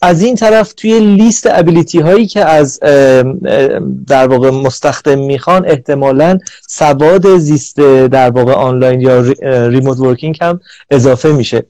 از 0.03 0.21
این 0.21 0.35
طرف 0.35 0.73
توی 0.73 0.99
لیست 0.99 1.47
ability 1.51 1.99
هایی 1.99 2.27
که 2.27 2.45
از 2.45 2.79
در 4.07 4.27
واقع 4.27 4.49
مستخدم 4.49 5.19
می‌خوان 5.19 5.65
احتمالا 5.67 6.39
سواد 6.67 7.37
زیست 7.37 7.79
در 8.11 8.29
واقع 8.29 8.53
آنلاین 8.53 9.01
یا 9.01 9.19
ریموت 9.67 9.99
ورکینگ 9.99 10.37
هم 10.41 10.59
اضافه 10.91 11.31
میشه. 11.31 11.65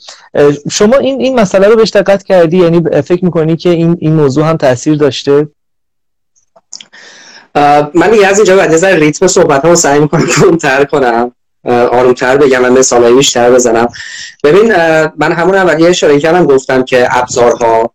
شما 0.72 0.98
این 0.98 1.22
این 1.22 1.40
مسئله 1.40 1.68
رو 1.68 1.76
بهش 1.76 1.90
دقت 1.90 2.24
کردی؟ 2.24 2.58
یعنی 2.58 3.02
فکر 3.02 3.26
می‌کنی 3.26 3.56
که 3.56 3.70
این 3.70 3.98
این 4.00 4.14
موضوع 4.14 4.46
هم 4.46 4.58
تاثیر 4.58 4.96
داشته؟ 4.96 5.48
من 7.94 8.14
یه 8.14 8.28
از 8.28 8.38
اینجا 8.38 8.56
بعد 8.56 8.74
از 8.74 8.84
ریتم 8.84 9.28
صحبت 9.28 9.66
رو 9.66 9.76
سعی 9.76 10.00
می‌کنم 10.00 10.26
کنتر 10.42 10.84
کنم. 10.84 11.32
آرومتر 11.66 12.38
بگم 12.38 12.66
و 12.66 12.70
مثال 12.70 13.16
بیشتر 13.16 13.52
بزنم. 13.52 13.88
ببین 14.44 14.76
من 15.18 15.32
همون 15.32 15.56
اول 15.56 15.80
یه 15.80 15.90
اشاره 15.90 16.20
کردم 16.20 16.46
گفتم 16.46 16.84
که 16.84 17.08
ابزارها 17.18 17.94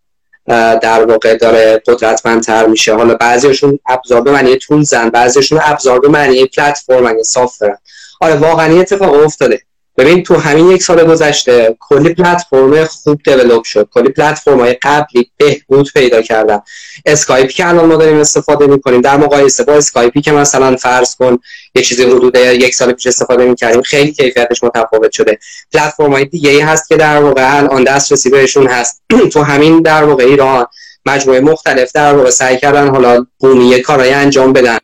در 0.82 1.04
واقع 1.04 1.36
داره 1.36 1.82
قدرتمندتر 1.86 2.66
میشه. 2.66 2.94
حالا 2.94 3.14
بعضیشون 3.14 3.78
ابزار 3.86 4.20
به 4.20 4.30
معنی 4.32 4.56
تول 4.56 4.82
زن 4.82 5.08
بعضیشون 5.08 5.60
ابزار 5.62 6.00
به 6.00 6.08
معنی 6.08 6.46
پلتفرم 6.46 7.02
معنی 7.02 7.24
سافتور 7.24 7.76
آره 8.20 8.34
واقعا 8.34 8.80
اتفاق 8.80 9.24
افتاده. 9.24 9.62
ببین 9.98 10.22
تو 10.22 10.36
همین 10.36 10.70
یک 10.70 10.82
سال 10.82 11.04
گذشته 11.04 11.76
کلی 11.80 12.14
پلتفرم 12.14 12.84
خوب 12.84 13.20
develop 13.24 13.64
شد. 13.64 13.88
کلی 13.92 14.08
پلتفرم 14.08 14.60
های 14.60 14.72
قبلی 14.82 15.30
بهبود 15.36 15.92
پیدا 15.92 16.22
کردن. 16.22 16.60
اسکایپی 17.06 17.52
که 17.52 17.68
الان 17.68 17.84
ما 17.84 17.96
داریم 17.96 18.20
استفاده 18.20 18.66
می‌کنیم. 18.66 19.00
در 19.00 19.16
مقایسه 19.16 19.64
با 19.64 19.72
اسکایپی 19.72 20.20
که 20.20 20.32
مثلا 20.32 20.76
فرض 20.76 21.16
کن 21.16 21.38
یه 21.74 21.82
چیزی 21.82 22.04
حدود 22.04 22.36
یک 22.36 22.74
سال 22.74 22.92
پیش 22.92 23.06
استفاده 23.06 23.44
می‌کردیم 23.44 23.82
خیلی 23.82 24.12
کیفیتش 24.12 24.64
متفاوت 24.64 25.12
شده. 25.12 25.38
پلتفرم 25.72 26.12
های 26.12 26.24
دیگه 26.24 26.50
ای 26.50 26.60
هست 26.60 26.88
که 26.88 26.96
در 26.96 27.22
واقع 27.22 27.56
الان 27.56 27.84
دسترسی 27.84 28.30
بهشون 28.30 28.66
هست. 28.66 29.02
تو 29.32 29.42
همین 29.42 29.82
در 29.82 30.04
واقع 30.04 30.24
ایران 30.24 30.66
مجموعه 31.06 31.40
مختلف 31.40 31.92
در 31.92 32.14
واقع 32.14 32.30
سعی 32.30 32.56
کردن 32.58 32.88
حالا 32.88 33.26
بومی 33.38 33.80
کارهای 33.82 34.12
انجام 34.12 34.52
بدن. 34.52 34.78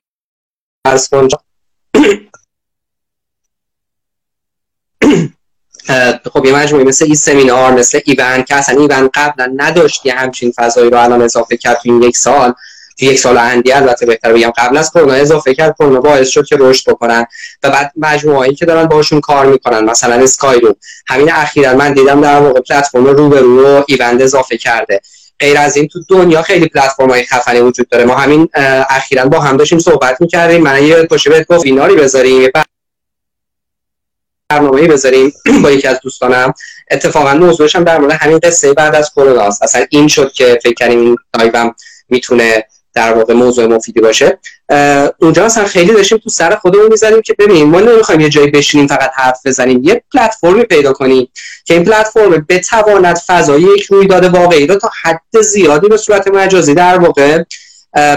فرض 0.87 1.09
کن 1.09 1.29
خب 6.33 6.45
یه 6.45 6.55
مجموعه 6.55 6.85
مثل 6.85 7.05
این 7.05 7.15
سمینار 7.15 7.73
مثل 7.73 8.01
ایون 8.05 8.43
که 8.43 8.55
اصلا 8.55 8.81
ایون 8.81 9.11
قبلا 9.15 9.53
نداشت 9.57 10.07
یه 10.07 10.15
همچین 10.15 10.53
فضایی 10.57 10.91
رو 10.91 10.99
الان 10.99 11.23
اضافه 11.23 11.57
کرد 11.57 11.75
تو 11.75 11.81
این 11.85 12.03
یک 12.03 12.17
سال. 12.17 12.55
تو 12.99 13.05
یک 13.05 13.19
سال 13.19 13.39
اندی 13.39 13.73
البته 13.73 14.07
بهتر 14.07 14.33
بگم. 14.33 14.53
قبل 14.57 14.77
از 14.77 14.91
کرونا 14.91 15.15
اضافه 15.15 15.55
کرد 15.55 15.75
کرونا 15.79 16.01
باعث 16.01 16.29
شد 16.29 16.47
که 16.47 16.57
رشد 16.59 16.91
بکنن 16.91 17.27
و 17.63 17.71
بعد 17.71 17.93
مجموعه‌ای 17.97 18.55
که 18.55 18.67
دارن 18.67 18.85
باشون 18.85 19.21
کار 19.21 19.47
می‌کنن 19.47 19.85
مثلا 19.85 20.15
اسکای 20.15 20.61
رو 20.61 20.77
همین 21.07 21.33
اخیرا 21.33 21.75
من 21.75 21.93
دیدم 21.93 22.21
در 22.21 22.41
واقع 22.41 22.61
پلتفرم 22.61 23.07
رو 23.07 23.29
به 23.29 23.41
رو 23.41 23.85
ایوند 23.89 24.23
اضافه 24.23 24.57
کرده. 24.59 25.01
غیر 25.41 25.59
از 25.59 25.77
این 25.77 25.89
تو 25.89 26.01
دنیا 26.09 26.43
خیلی 26.43 26.69
پلتفرم 26.69 27.11
های 27.11 27.25
خفنی 27.25 27.61
وجود 27.61 27.89
داره. 27.89 28.05
ما 28.05 28.15
همین 28.15 28.49
اخیرا 28.91 29.25
با 29.25 29.41
هم 29.41 29.57
داشتیم 29.57 29.79
صحبت 29.79 30.21
می‌کردیم. 30.21 30.63
من 30.63 30.85
یه 30.85 31.03
پشت 31.03 31.29
بهت 31.29 31.47
گفت 31.47 31.67
ایناری 31.67 31.97
بذاریم. 31.97 32.51
برنامه 34.55 34.89
بذاریم 34.89 35.33
با 35.63 35.71
یکی 35.71 35.89
از 35.89 36.01
دوستانم. 36.03 36.55
اتفاقا 36.91 37.35
موضوعش 37.35 37.77
هم 37.77 37.85
در 37.85 37.99
مورد 37.99 38.13
همین 38.13 38.39
قصه 38.39 38.73
بعد 38.73 38.95
از 38.95 39.11
کرونا 39.11 39.43
است. 39.43 39.63
اصلا 39.63 39.87
این 39.91 40.09
شد 40.09 40.33
که 40.33 40.59
فکر 40.63 40.75
کردیم 40.75 41.01
این 41.01 41.17
لایوم 41.39 41.75
می‌تونه 42.09 42.65
در 42.95 43.13
واقع 43.13 43.35
موضوع 43.35 43.67
مفیدی 43.67 44.01
باشه. 44.01 44.39
اونجا 45.19 45.45
اصلا 45.45 45.65
خیلی 45.65 45.93
داشتیم 45.93 46.19
تو 46.19 46.31
سر 46.31 46.55
خودمون 46.55 46.87
می‌زنیم 46.91 47.23
که 47.23 47.35
ببینیم 47.39 47.69
ما 47.69 47.81
نمی‌خوایم 47.81 48.21
یه 48.21 48.29
جایی 48.29 48.51
بشینیم 48.51 48.87
فقط 48.87 49.11
حرف 49.15 49.41
بزنیم 49.45 49.81
یه 49.85 50.03
پلتفرمی 50.13 50.63
پیدا 50.63 50.93
کنیم 50.93 51.29
که 51.65 51.75
این 51.75 51.85
پلتفرم 51.85 52.47
بتواند 52.49 53.19
فضای 53.27 53.63
یک 53.63 53.85
رویداد 53.85 54.25
واقعی 54.25 54.67
رو 54.67 54.75
تا 54.77 54.91
حد 55.03 55.41
زیادی 55.41 55.89
به 55.89 55.97
صورت 55.97 56.29
مجازی 56.29 56.75
در 56.75 56.99
واقع 56.99 57.43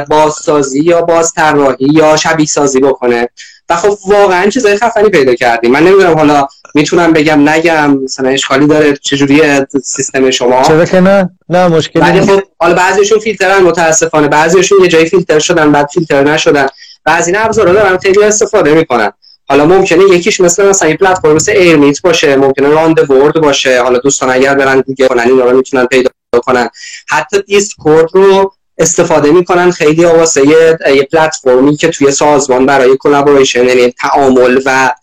بازسازی 0.10 0.80
یا 0.80 1.02
بازطراحی 1.02 1.88
یا 1.94 2.18
شبیه 2.18 2.46
سازی 2.46 2.80
بکنه. 2.80 3.30
و 3.70 3.76
خب 3.76 3.98
واقعا 4.08 4.50
چیزای 4.50 4.78
خفنی 4.78 5.10
پیدا 5.10 5.36
کردیم. 5.36 5.72
من 5.72 5.84
نمی‌دونم 5.84 6.18
حالا 6.18 6.48
می‌تونم 6.76 7.14
بگم 7.14 7.50
نگم 7.50 7.98
مثلا 8.04 8.30
اشکالی 8.30 8.68
داره 8.68 8.94
چجوری 8.94 9.42
سیستم 9.84 10.32
شما؟ 10.32 10.64
چرا 10.64 10.86
که 10.86 11.00
نه؟ 11.00 11.30
نه 11.50 11.68
مشکلی 11.68 12.12
نیست. 12.12 12.32
خب 12.32 12.42
حالا 12.60 12.74
بعضیشون 12.74 13.20
فیلترن 13.20 13.64
متاسفانه. 13.64 14.28
بعضیشون 14.28 14.78
یه 14.82 14.88
جایی 14.88 15.06
فیلتر 15.06 15.40
شدن 15.40 15.72
بعد 15.72 15.88
فیلتر 15.94 16.24
نشدن. 16.24 16.68
بعضی 17.06 17.32
نه 17.32 17.46
ابزارا 17.46 17.74
دارن 17.74 17.98
خیلی 17.98 18.24
استفاده 18.24 18.74
می‌کنن. 18.74 19.12
حالا 19.50 19.66
ممکنه 19.66 20.04
یکیش 20.04 20.42
مثل 20.42 20.70
مثلا 20.70 20.88
این 20.88 20.98
پلتفرم 20.98 21.36
مثل 21.36 21.52
Airmeet 21.52 22.02
باشه 22.02 22.36
ممکنه 22.36 22.70
Run 22.70 22.90
the 22.90 23.10
World 23.10 23.42
باشه. 23.42 23.82
حالا 23.82 24.00
دوستان 24.00 24.30
اگر 24.30 24.56
برن 24.56 24.82
گوگل 24.82 25.08
کنن 25.08 25.24
اینا 25.24 25.46
رو 25.46 25.58
می‌تونن 25.58 25.86
پیدا 25.86 26.10
کنن. 26.46 26.70
حتی 27.08 27.42
Discord 27.42 28.10
رو 28.14 28.54
استفاده 28.78 29.32
می‌کنن 29.32 29.72
خیلی 29.72 30.06
واسه 30.06 30.48
یه, 30.48 30.78
یه 30.96 31.04
پلتفرمی 31.04 31.76
که 31.76 31.88
توی 31.88 32.12
سازمان 32.12 32.66
برای 32.66 32.98
collaboration 33.00 33.66
یعنی 33.66 33.92
تعامل 33.92 34.62
و 34.66 34.94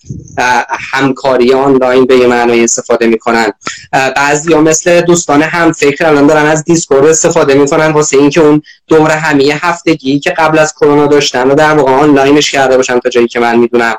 همکاری 0.93 1.53
آنلاین 1.53 2.05
به 2.05 2.17
یه 2.17 2.27
معنی 2.27 2.65
استفاده 2.65 3.07
می‌کنن. 3.07 3.53
بعضی 3.93 4.53
ها 4.53 4.61
مثل 4.61 5.01
دوستان 5.01 5.43
هم 5.43 5.73
فکر 5.73 6.07
الان 6.07 6.27
دارن 6.27 6.47
از 6.47 6.65
Discord 6.65 7.07
استفاده 7.07 7.55
می‌کنن 7.55 7.93
واسه 7.93 8.17
اینکه 8.17 8.41
اون 8.41 8.63
دور 8.87 9.11
همیه 9.11 9.67
هفتگی 9.67 10.21
که 10.21 10.31
قبل 10.31 10.59
از 10.59 10.75
کرونا 10.75 11.07
داشتن 11.07 11.51
و 11.51 11.55
در 11.55 11.75
واقع 11.75 11.93
آنلاینش 11.93 12.51
کرده 12.51 12.77
باشن 12.77 12.99
تا 12.99 13.11
جایی 13.11 13.29
که 13.29 13.41
من 13.41 13.59
می‌دونم. 13.59 13.95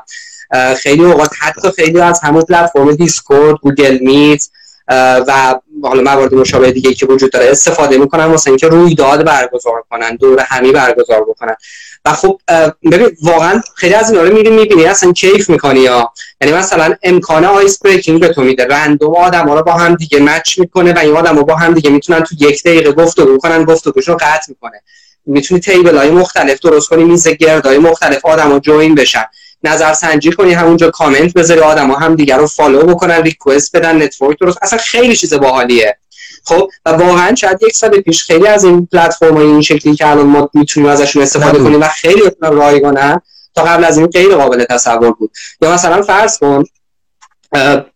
خیلی 0.76 1.04
اوقات 1.04 1.30
حتی 1.38 1.70
خیلی 1.76 2.00
از 2.00 2.20
همون 2.20 2.42
پلتفرم 2.42 2.92
Discord 2.92 3.56
Google 3.62 3.98
Meet 4.00 4.42
و 5.28 5.54
حالا 5.82 6.02
موارد 6.02 6.34
مشابه 6.34 6.72
دیگه 6.72 6.94
که 6.94 7.06
وجود 7.06 7.32
داره 7.32 7.50
استفاده 7.50 7.98
می‌کنن 7.98 8.24
واسه 8.24 8.50
اینکه 8.50 8.68
رویداد 8.68 9.24
برگزار 9.24 9.84
کنن 9.90 10.16
دور 10.16 10.40
همی 10.40 10.72
برگزار 10.72 11.24
بکنن. 11.24 11.56
و 12.04 12.12
خب 12.12 12.40
ببین 12.92 13.16
واقعا 13.22 13.60
خیلی 13.74 13.94
از 13.94 14.10
اینا 14.10 14.22
رو 14.22 14.34
میری 14.34 14.50
می‌بینی 14.50 14.84
اصلا 14.84 15.12
کیف 15.12 15.50
می‌کنی 15.50 15.80
یا؟ 15.80 16.12
یعنی 16.40 16.54
مثلا 16.54 16.94
امکان 17.02 17.44
ice 17.44 17.78
breaking 17.78 18.20
به 18.20 18.28
تو 18.28 18.42
میده. 18.42 18.66
random 18.66 19.16
آدم 19.16 19.48
ها 19.48 19.54
رو 19.54 19.62
با 19.62 19.72
هم 19.72 19.94
دیگه 19.94 20.20
match 20.20 20.58
می‌کنه 20.58 20.92
و 20.92 20.98
این 20.98 21.16
آدم 21.16 21.42
با 21.42 21.56
هم 21.56 21.74
دیگه 21.74 21.90
می‌تونن 21.90 22.20
تو 22.20 22.34
یک 22.40 22.62
دقیقه 22.62 22.92
گفتگو 22.92 23.38
کنن 23.38 23.64
گفتگوشون 23.64 24.12
رو 24.12 24.18
قطع 24.20 24.48
می‌کنه. 24.48 24.82
می‌تونی 25.26 25.60
table 25.60 25.96
های 25.96 26.10
مختلف 26.10 26.60
درست 26.60 26.88
کنی 26.88 27.04
میز 27.04 27.28
گردای 27.28 27.78
مختلف 27.78 28.24
آدم 28.24 28.52
ها 28.52 28.58
join 28.58 28.94
بشن. 28.94 29.24
نظر 29.64 29.92
سنجی 29.92 30.32
کنی 30.32 30.52
همونجا 30.52 30.90
کامنت 30.90 31.32
بذاری 31.32 31.60
آدم 31.60 31.90
ها 31.90 31.98
هم 31.98 32.14
دیگر 32.14 32.38
رو 32.38 32.46
follow 32.46 32.82
بکنن 32.82 33.22
request 33.22 33.76
بدن 33.76 34.02
network 34.02 34.38
درست. 34.38 34.58
اصلا 34.62 34.78
خیلی 34.78 35.16
چیز 35.16 35.34
باحالیه. 35.34 35.96
خب؟ 36.44 36.68
و 36.86 36.90
واقعا 36.90 37.34
شاید 37.34 37.62
یک 37.62 37.76
سال 37.76 38.00
پیش 38.00 38.24
خیلی 38.24 38.46
از 38.46 38.64
این 38.64 38.88
پلتفرم 38.92 39.36
این 39.36 39.62
شکلی 39.62 39.94
که 39.94 40.06
الان 40.06 40.26
ما 40.26 40.50
می‌تونیم 40.54 40.88
ازشون 40.88 41.22
استفاده 41.22 41.58
کنیم 41.58 41.80
و 41.80 41.88
خیلی 41.88 42.22
رایگانن 42.40 43.20
تا 43.54 43.64
قبل 43.64 43.84
از 43.84 43.98
این 43.98 44.06
غیر 44.06 44.34
قابل 44.34 44.64
تصور 44.64 45.12
بود. 45.12 45.30
یا 45.60 45.74
مثلا 45.74 46.02
فرض 46.02 46.38
کن 46.38 46.64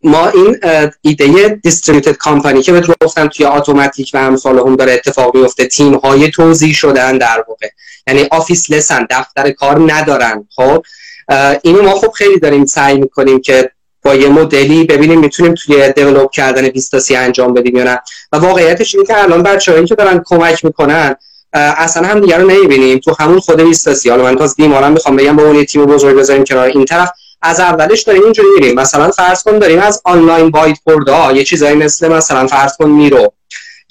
ما 0.03 0.27
این 0.27 0.59
ایده 1.01 1.59
distributed 1.63 2.17
company 2.17 2.61
که 2.61 2.71
بهت 2.71 3.03
گفتم 3.03 3.27
توی 3.27 3.45
اتوماتیک 3.45 4.11
و 4.13 4.17
امثالهم 4.17 4.75
داره 4.75 4.93
اتفاق 4.93 5.35
میفته 5.35 5.65
تیم 5.65 5.95
های 5.95 6.31
توزیع 6.31 6.73
شدن 6.73 7.17
در 7.17 7.45
واقع. 7.47 7.67
یعنی 8.07 8.27
officeless 8.31 8.71
ن 8.71 9.07
دفتر 9.09 9.51
کار 9.51 9.93
ندارن. 9.93 10.47
خب؟ 10.55 10.83
اینو 11.61 11.81
ما 11.81 11.95
خب 11.95 12.11
خیلی 12.11 12.39
داریم 12.39 12.65
سعی 12.65 12.97
می‌کنیم 12.97 13.41
که 13.41 13.71
با 14.03 14.15
یه 14.15 14.29
مدلی 14.29 14.83
ببینیم 14.83 15.19
می‌تونیم 15.19 15.53
توی 15.53 15.91
develop 15.91 16.31
کردن 16.31 16.69
بیستاسی 16.69 17.15
انجام 17.15 17.53
بدیم 17.53 17.77
یا 17.77 17.83
نه. 17.83 18.01
و 18.31 18.37
واقعیتش 18.37 18.95
اینه 18.95 19.07
که 19.07 19.23
الان 19.23 19.43
بچه‌هایی 19.43 19.85
که 19.85 19.95
دارن 19.95 20.21
کمک 20.25 20.65
می‌کنن 20.65 21.15
اصلا 21.53 22.07
هم 22.07 22.19
دیگه 22.19 22.37
رو 22.37 22.47
نمی‌بینیم. 22.47 22.99
تو 22.99 23.15
همون 23.19 23.39
خود 23.39 23.61
بیستاسی 23.61 24.09
حالا 24.09 24.23
من 24.23 24.35
تاز 24.35 24.55
دیمارم 24.55 24.91
می‌خوام 24.91 25.15
بگم 25.15 25.35
با 25.35 25.43
اون 25.43 25.55
یه 25.55 25.65
تیم 25.65 25.85
بزرگ 25.85 26.17
بذاریم 26.17 26.43
کنار 26.43 26.67
این 26.67 26.85
طرف. 26.85 27.09
از 27.41 27.59
اولش 27.59 28.01
داریم 28.01 28.23
اینجوری 28.23 28.47
میریم. 28.59 28.75
مثلا 28.75 29.11
فرض 29.11 29.43
کن 29.43 29.59
داریم 29.59 29.79
از 29.79 30.01
online 30.05 30.47
whiteboard 30.47 31.35
یه 31.35 31.43
چیزایی 31.43 31.75
مثل 31.75 32.07
مثلا 32.07 32.47
فرض 32.47 32.77
کن 32.77 32.89
Miro. 32.89 33.33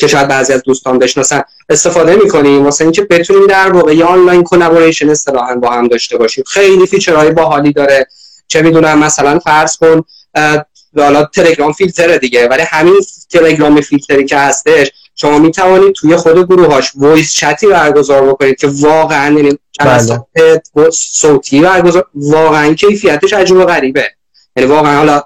که 0.01 0.07
شاید 0.07 0.29
بعضی 0.29 0.53
از 0.53 0.63
دوستان 0.63 0.99
بشناسن 0.99 1.43
استفاده 1.69 2.17
می‌کنیم. 2.17 2.65
واسه 2.65 2.85
اینکه 2.85 3.03
بتونیم 3.03 3.47
در 3.47 3.73
واقع 3.73 3.95
یه 3.95 4.05
online 4.05 4.43
collaboration 4.43 5.11
اصطلاحا 5.11 5.55
با 5.55 5.71
هم 5.71 5.89
داشته 5.89 6.19
باشیم. 6.19 6.45
خیلی 6.47 6.87
feature 6.87 7.21
های 7.21 7.31
باحالی 7.31 7.73
داره. 7.73 8.07
چه 8.49 8.63
می‌دونم 8.63 8.99
مثلا 8.99 9.39
فرض 9.39 9.77
کن 9.77 10.03
حالا 10.97 11.25
تلگرام 11.25 11.73
فیلتره 11.73 12.19
دیگه 12.19 12.49
ولی 12.49 12.63
همین 12.63 12.95
تلگرام 13.31 13.81
فیلتری 13.81 14.25
که 14.25 14.37
هستش 14.37 14.91
شما 15.15 15.39
می 15.39 15.51
توانید 15.51 15.93
توی 15.93 16.17
خود 16.17 16.47
گروهاش 16.47 16.93
voice 16.95 17.33
chat 17.33 17.60
ی 17.60 17.67
برگزار 17.67 18.27
بکنید 18.29 18.57
که 18.57 18.67
واقعا 18.67 19.37
یعنی 19.37 19.59
بله. 19.81 20.23
صوتی 20.93 21.61
برگزار 21.61 22.07
واقعا 22.15 22.75
کیفیتش 22.75 23.33
عجیب 23.33 23.57
و 23.57 23.65
غریبه. 23.65 24.05
یعنی 24.57 24.71
واقعا 24.71 24.97
حالا 24.97 25.23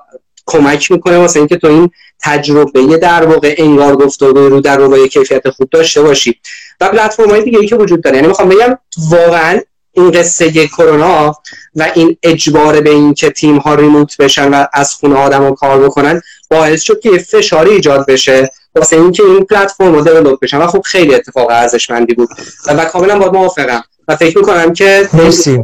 کمک 0.47 0.91
می‌کنه 0.91 1.18
واسه 1.18 1.39
اینکه 1.39 1.57
تو 1.57 1.66
این 1.66 1.91
تجربه. 2.25 2.97
در 2.97 3.27
واقع 3.27 3.55
انگار 3.59 3.97
گفتگو 3.97 4.49
رو 4.49 4.61
در 4.61 4.77
روی 4.77 5.09
کیفیت 5.09 5.51
خوب 5.51 5.68
داشته 5.70 6.03
باشی. 6.03 6.41
و 6.81 6.89
پلتفرم 6.89 7.31
های 7.31 7.43
دیگه 7.43 7.59
ای 7.59 7.66
که 7.66 7.77
وجود 7.77 8.03
داره. 8.03 8.16
یعنی 8.16 8.29
می‌خوام 8.29 8.49
بگم 8.49 8.79
واقعا 9.11 9.61
این 9.93 10.11
قصه 10.11 10.66
کرونا 10.66 11.35
و 11.77 11.91
این 11.95 12.16
اجبار 12.22 12.81
به 12.81 12.91
این 12.91 13.14
که 13.14 13.31
تیم 13.31 13.57
ها 13.57 13.75
ریموت 13.75 14.16
بشن 14.16 14.55
و 14.55 14.66
از 14.72 14.95
خونه 14.95 15.16
آدم 15.16 15.55
کار 15.55 15.79
بکنن 15.79 16.20
باعث 16.51 16.83
شد 16.83 17.01
که 17.01 17.18
فشاری 17.18 17.70
ایجاد 17.70 18.07
بشه. 18.07 18.51
واسه 18.75 18.97
اینکه 18.97 19.22
این 19.22 19.45
پلتفرم 19.45 19.95
رو 19.95 20.01
دیولپ 20.01 20.41
بشن. 20.41 20.59
و 20.59 20.66
خب 20.66 20.81
خیلی 20.85 21.14
اتفاق 21.14 21.51
ارزشمندی 21.51 22.14
بود. 22.14 22.29
و 22.66 22.85
کاملا 22.85 23.18
با 23.18 23.31
موافقم. 23.31 23.85
و 24.09 24.16
فکر 24.16 24.39
می‌کنم 24.39 24.72
که 24.72 25.09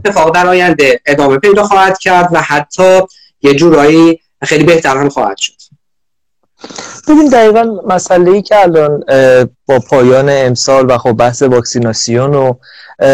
اتفاق 0.05 0.35
در 0.35 0.47
آینده 0.47 1.01
ادامه 1.07 1.39
پیدا 1.39 1.63
خواهد 1.63 1.99
کرد 1.99 2.29
و 2.33 2.41
حتی 2.41 3.01
یه 3.43 3.55
جورایی 3.55 4.21
خیلی 4.45 4.65
بهتر 4.65 4.97
هم 4.97 5.09
خواهد 5.09 5.37
شد. 5.37 5.53
ببین 7.09 7.29
دقیقا 7.29 7.65
مسئله 7.89 8.31
ای 8.31 8.43
که 8.43 8.63
الان 8.63 9.05
با 9.67 9.79
پایان 9.79 10.29
امسال 10.29 10.91
و 10.91 10.99
خب 10.99 11.13
بحث 11.13 11.43
واکسیناسیون 11.43 12.35
و 12.35 12.53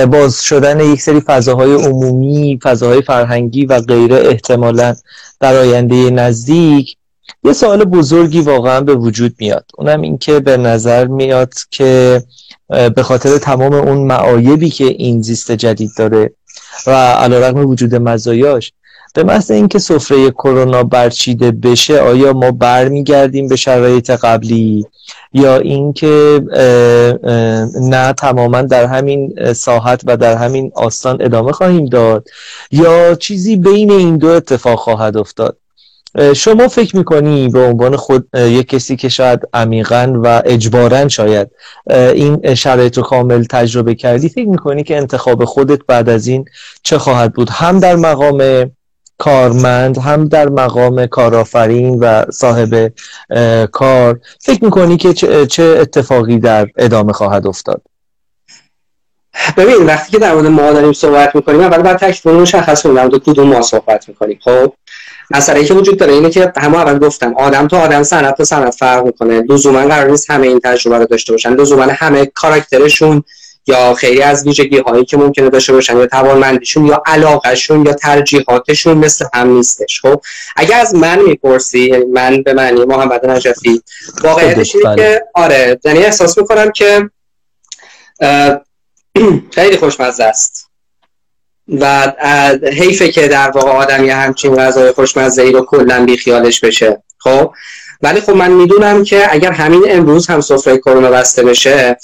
باز 0.06 0.42
شدن 0.42 0.80
یک 0.80 1.02
سری 1.02 1.20
فضاهای 1.20 1.74
عمومی 1.74 2.58
فضاهای 2.62 3.02
فرهنگی 3.02 3.66
و 3.66 3.80
غیره 3.80 4.16
احتمالا 4.16 4.96
در 5.40 5.56
آینده 5.56 6.10
نزدیک 6.10 6.96
یه 7.44 7.52
سوال 7.52 7.84
بزرگی 7.84 8.40
واقعا 8.40 8.80
به 8.80 8.94
وجود 8.94 9.34
میاد. 9.38 9.64
اونم 9.78 10.00
این 10.00 10.18
که 10.18 10.40
به 10.40 10.56
نظر 10.56 11.06
میاد 11.06 11.52
که 11.70 12.22
به 12.68 13.02
خاطر 13.02 13.38
تمام 13.38 13.72
اون 13.72 13.98
معایبی 13.98 14.70
که 14.70 14.84
این 14.84 15.22
زیست 15.22 15.52
جدید 15.52 15.90
داره 15.98 16.30
و 16.86 16.90
علیرغم 17.12 17.66
وجود 17.66 17.94
مزایاش 17.94 18.72
به 19.16 19.24
محض 19.24 19.50
اینکه 19.50 19.78
سفره 19.78 20.30
کرونا 20.30 20.82
برچیده 20.82 21.50
بشه 21.50 22.00
آیا 22.00 22.32
ما 22.32 22.50
برمیگردیم 22.50 23.48
به 23.48 23.56
شرایط 23.56 24.10
قبلی؟ 24.10 24.86
یا 25.32 25.56
اینکه 25.56 26.42
نه 27.80 28.12
تماما 28.12 28.62
در 28.62 28.86
همین 28.86 29.52
ساحت 29.52 30.00
و 30.06 30.16
در 30.16 30.36
همین 30.36 30.72
آستان 30.74 31.16
ادامه 31.20 31.52
خواهیم 31.52 31.86
داد؟ 31.86 32.28
یا 32.70 33.14
چیزی 33.14 33.56
بین 33.56 33.90
این 33.90 34.16
دو 34.16 34.28
اتفاق 34.28 34.78
خواهد 34.78 35.16
افتاد؟ 35.16 35.56
شما 36.36 36.68
فکر 36.68 36.96
می‌کنی 36.96 37.48
به 37.48 37.60
عنوان 37.60 37.96
خود 37.96 38.28
یک 38.34 38.68
کسی 38.68 38.96
که 38.96 39.08
شاید 39.08 39.40
عمیقا 39.54 40.20
و 40.22 40.42
اجبارا 40.44 41.08
شاید 41.08 41.50
این 41.90 42.54
شرایط 42.54 42.96
رو 42.96 43.02
کامل 43.02 43.44
تجربه 43.44 43.94
کردی 43.94 44.28
فکر 44.28 44.48
می‌کنی 44.48 44.82
که 44.82 44.96
انتخاب 44.96 45.44
خودت 45.44 45.80
بعد 45.86 46.08
از 46.08 46.26
این 46.26 46.44
چه 46.82 46.98
خواهد 46.98 47.32
بود؟ 47.32 47.50
هم 47.50 47.78
در 47.78 47.96
مقام 47.96 48.70
کارمند 49.18 49.98
هم 49.98 50.28
در 50.28 50.48
مقام 50.48 51.06
کارآفرین 51.06 51.98
و 52.00 52.24
صاحب 52.30 52.92
کار. 53.72 54.20
فکر 54.40 54.64
می‌کنی 54.64 54.96
که 54.96 55.14
چه 55.46 55.62
اتفاقی 55.62 56.38
در 56.38 56.66
ادامه 56.76 57.12
خواهد 57.12 57.46
افتاد؟ 57.46 57.82
ببین 59.56 59.86
وقتی 59.86 60.12
که 60.12 60.18
در 60.18 60.34
مورد 60.34 60.46
ما 60.46 60.72
داریم 60.72 60.92
صحبت 60.92 61.34
می‌کنیم 61.34 61.60
اول 61.60 61.82
باید 61.82 61.96
تکلیف 61.96 62.26
مشخص 62.26 62.82
کنیم 62.82 63.08
در 63.08 63.18
کدوم 63.18 63.48
ما 63.48 63.62
صحبت 63.62 64.08
می‌کنیم. 64.08 64.38
خب 64.44 64.72
مسئله 65.30 65.64
که 65.64 65.74
وجود 65.74 65.98
داره 65.98 66.12
اینه 66.12 66.30
که 66.30 66.52
همه 66.56 66.76
اول 66.76 66.98
گفتم 66.98 67.34
آدم 67.36 67.68
تو 67.68 67.76
آدم 67.76 68.02
سنت 68.02 68.36
تو 68.36 68.44
سنت 68.44 68.74
فرق 68.74 69.04
می‌کنه. 69.04 69.42
لزوما 69.48 69.86
قرار 69.86 70.10
نیست 70.10 70.30
همه 70.30 70.46
این 70.46 70.60
تجربه 70.64 70.98
رو 70.98 71.06
داشته 71.06 71.32
باشن. 71.32 71.54
لزوما 71.54 71.86
همه 71.90 72.26
کاراکترشون 72.26 73.22
یا 73.66 73.94
خیلی 73.94 74.22
از 74.22 74.46
ویژگی 74.46 74.78
هایی 74.78 75.04
که 75.04 75.16
ممکنه 75.16 75.50
داشته 75.50 75.72
باشن 75.72 75.96
یا 75.96 76.06
توانمندیشون 76.06 76.86
یا 76.86 77.02
علاقهشون 77.06 77.86
یا 77.86 77.92
ترجیحاتشون 77.92 78.98
مثل 78.98 79.24
هم 79.34 79.50
نیستش. 79.50 80.00
خب 80.00 80.20
اگر 80.56 80.80
از 80.80 80.94
من 80.94 81.22
می‌پرسی 81.22 81.80
یعنی 81.80 82.04
من 82.04 82.42
به 82.42 82.52
معنی 82.52 82.84
محمد 82.84 83.26
نجفی 83.26 83.82
واقعیتش 84.22 84.76
اینه 84.76 84.96
که 84.96 85.02
بله. 85.02 85.22
آره 85.34 85.80
یعنی 85.84 85.98
احساس 85.98 86.38
می‌کنم 86.38 86.70
که 86.70 87.10
خیلی 89.56 89.76
خوشمزه 89.76 90.24
است. 90.24 90.66
و 91.68 92.12
حیفه 92.72 93.08
که 93.08 93.28
در 93.28 93.50
واقع 93.50 93.70
آدم 93.70 94.04
یه 94.04 94.14
همچین 94.14 94.56
غذای 94.56 94.92
خوشمزه 94.92 95.42
ای 95.42 95.52
رو 95.52 95.64
کلا 95.64 96.04
بیخیالش 96.04 96.60
بشه. 96.60 97.02
خب 97.18 97.54
ولی 98.02 98.20
خب 98.20 98.30
من 98.30 98.50
می‌دونم 98.50 99.04
که 99.04 99.34
اگر 99.34 99.52
همین 99.52 99.84
امروز 99.88 100.26
هم 100.26 100.40
سفره 100.40 100.78
کرونا 100.78 101.10
بسته 101.10 101.42
بشه 101.42 101.96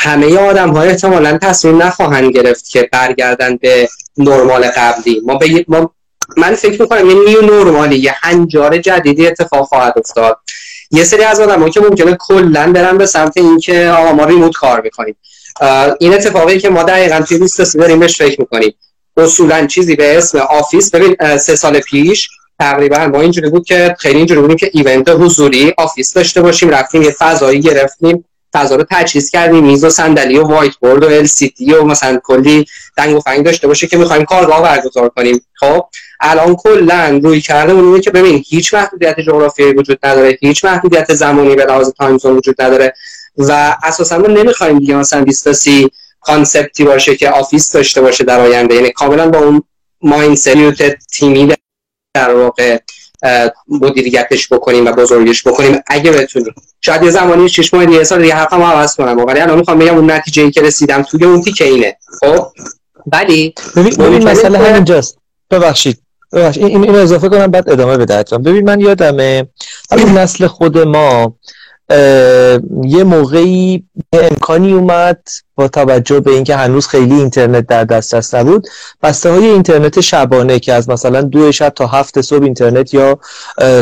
همه 0.00 0.38
آدم 0.38 0.70
های 0.70 0.88
احتمالا 0.88 1.38
تصمیم 1.38 1.82
نخواهند 1.82 2.32
گرفت 2.32 2.68
که 2.68 2.88
برگردن 2.92 3.56
به 3.56 3.88
نرمال 4.16 4.64
قبلی. 4.64 5.22
ما 5.24 5.34
به 5.34 5.64
ما 5.68 5.94
من 6.36 6.54
فکر 6.54 6.82
می‌کنم 6.82 7.10
یه 7.10 7.14
new 7.14 7.42
normal 7.42 7.88
ی 7.88 7.96
یه 7.96 8.14
هنجار 8.22 8.78
جدیدی 8.78 9.26
اتفاق 9.26 9.66
خواهد 9.66 9.94
افتاد. 9.96 10.38
یه 10.90 11.04
سری 11.04 11.22
از 11.22 11.40
آدم 11.40 11.70
که 11.70 11.80
ممکنه 11.80 12.16
کلا 12.20 12.72
برن 12.72 12.98
به 12.98 13.06
سمت 13.06 13.36
اینکه 13.36 13.88
آقا 13.88 14.12
ما 14.12 14.24
remote 14.24 14.52
کار 14.52 14.80
می‌کنیم. 14.80 15.16
این 16.00 16.14
اتفاقی 16.14 16.58
که 16.58 16.68
ما 16.68 16.82
دقیقا 16.82 17.20
توی 17.20 17.38
لیست 17.38 17.76
داریم 17.76 18.00
بهش 18.00 18.18
فکر 18.18 18.40
می‌کنیم. 18.40 18.74
اصولا 19.16 19.66
چیزی 19.66 19.96
به 19.96 20.18
اسم 20.18 20.38
office. 20.38 20.90
ببین 20.94 21.38
سه 21.38 21.56
سال 21.56 21.80
پیش 21.80 22.28
تقریبا 22.58 23.06
ما 23.06 23.20
اینجوری 23.20 23.50
بود 23.50 23.66
که 23.66 23.96
خیلی 23.98 24.16
اینجوری 24.16 24.40
بودیم 24.40 24.56
که 24.56 24.70
event 24.74 25.08
حضوری 25.08 25.74
office 25.78 26.12
داشته 26.12 26.42
باشیم 26.42 26.70
رفتیم 26.70 27.02
یه 27.02 27.10
فضایی 27.10 27.60
گرفتیم. 27.60 28.24
فضا 28.52 28.76
رو 28.76 28.84
تجهیز 28.90 29.30
کردیم. 29.30 29.64
میز 29.64 29.84
و 29.84 29.90
صندلی 29.90 30.38
و 30.38 30.42
وایت 30.42 30.76
بورد 30.76 31.04
و 31.04 31.06
ال 31.08 31.26
سی 31.26 31.48
دی 31.48 31.72
و 31.72 31.84
مثلا 31.84 32.20
کلی 32.24 32.66
دنگ 32.96 33.16
و 33.16 33.20
فنگ 33.20 33.44
داشته 33.44 33.66
باشه 33.66 33.86
که 33.86 33.96
می‌خوایم 33.96 34.24
کارگاه 34.24 34.62
برگزار 34.62 35.08
کنیم. 35.08 35.40
خب 35.54 35.86
الان 36.20 36.56
کلا 36.56 37.20
رویکرده 37.22 37.72
اون 37.72 38.00
که 38.00 38.10
ببین 38.10 38.44
هیچ 38.48 38.74
محدودیت 38.74 39.20
جغرافیایی 39.20 39.72
وجود 39.72 39.98
نداره 40.02 40.38
هیچ 40.40 40.64
محدودیت 40.64 41.14
زمانی 41.14 41.54
به 41.54 41.64
لحاظ 41.64 41.90
time 41.98 42.18
zone 42.18 42.36
وجود 42.36 42.62
نداره 42.62 42.94
و 43.38 43.76
اساسا 43.82 44.18
ما 44.18 44.26
نمی‌خوایم 44.26 44.78
دیگه 44.78 44.94
مثلا 44.94 45.24
20 45.24 45.48
تا 45.48 45.88
concept 46.20 46.76
ی 46.76 46.84
باشه 46.84 47.16
که 47.16 47.30
office 47.30 47.72
داشته 47.72 48.00
باشه 48.00 48.24
در 48.24 48.40
آینده. 48.40 48.74
یعنی 48.74 48.90
کاملا 48.90 49.30
با 49.30 49.38
اون 49.38 49.62
mindset 50.02 50.48
تیمی 51.12 51.54
در 52.14 52.34
واقع. 52.34 52.78
مدیریتش 53.68 54.52
بکنیم 54.52 54.86
و 54.86 54.92
بزرگش 54.92 55.46
بکنیم. 55.46 55.80
اگه 55.86 56.12
بتونیم 56.12 56.54
شاید 56.80 57.02
یه 57.02 57.10
زمانی 57.10 57.48
شش 57.48 57.74
ماه 57.74 57.86
دیگه 57.86 58.04
سال 58.04 58.22
دیگه 58.22 58.34
حرفم 58.34 58.62
عوض 58.62 58.94
کنم. 58.94 59.24
ولی 59.24 59.40
الان 59.40 59.58
می‌خوام 59.58 59.78
بگم 59.78 59.94
اون 59.94 60.10
نتیجه 60.10 60.42
ای 60.42 60.50
که 60.50 60.62
رسیدم 60.62 61.02
توی 61.02 61.24
اون 61.24 61.42
تیکه 61.42 61.64
اینه. 61.64 61.96
خب؟ 62.20 62.46
ولی 63.12 63.54
ببین 63.76 64.28
مسئله 64.28 64.58
همینجاست. 64.58 65.18
ببخشید. 65.50 65.98
این 66.32 66.84
اینو 66.84 66.98
اضافه 66.98 67.28
کنم 67.28 67.46
بعد 67.46 67.70
ادامه 67.70 67.96
بده 67.96 68.38
ببین 68.38 68.64
من 68.64 68.80
یادمه 68.80 69.48
همین 69.92 70.08
نسل 70.08 70.46
خود 70.46 70.78
ما 70.78 71.34
یه 72.84 73.04
موقعی 73.04 73.84
امکانی 74.12 74.72
اومد 74.72 75.28
با 75.54 75.68
توجه 75.68 76.20
به 76.20 76.30
اینکه 76.30 76.56
هنوز 76.56 76.86
خیلی 76.86 77.14
اینترنت 77.14 77.66
در 77.66 77.84
دسترس 77.84 78.34
نبود. 78.34 78.66
بسته 79.02 79.30
های 79.30 79.46
اینترنت 79.46 80.00
شبانه 80.00 80.58
که 80.58 80.72
از 80.72 80.88
مثلا 80.88 81.22
دو 81.22 81.52
شب 81.52 81.68
تا 81.68 81.86
هفت 81.86 82.20
صبح 82.20 82.44
اینترنت 82.44 82.94
یا 82.94 83.18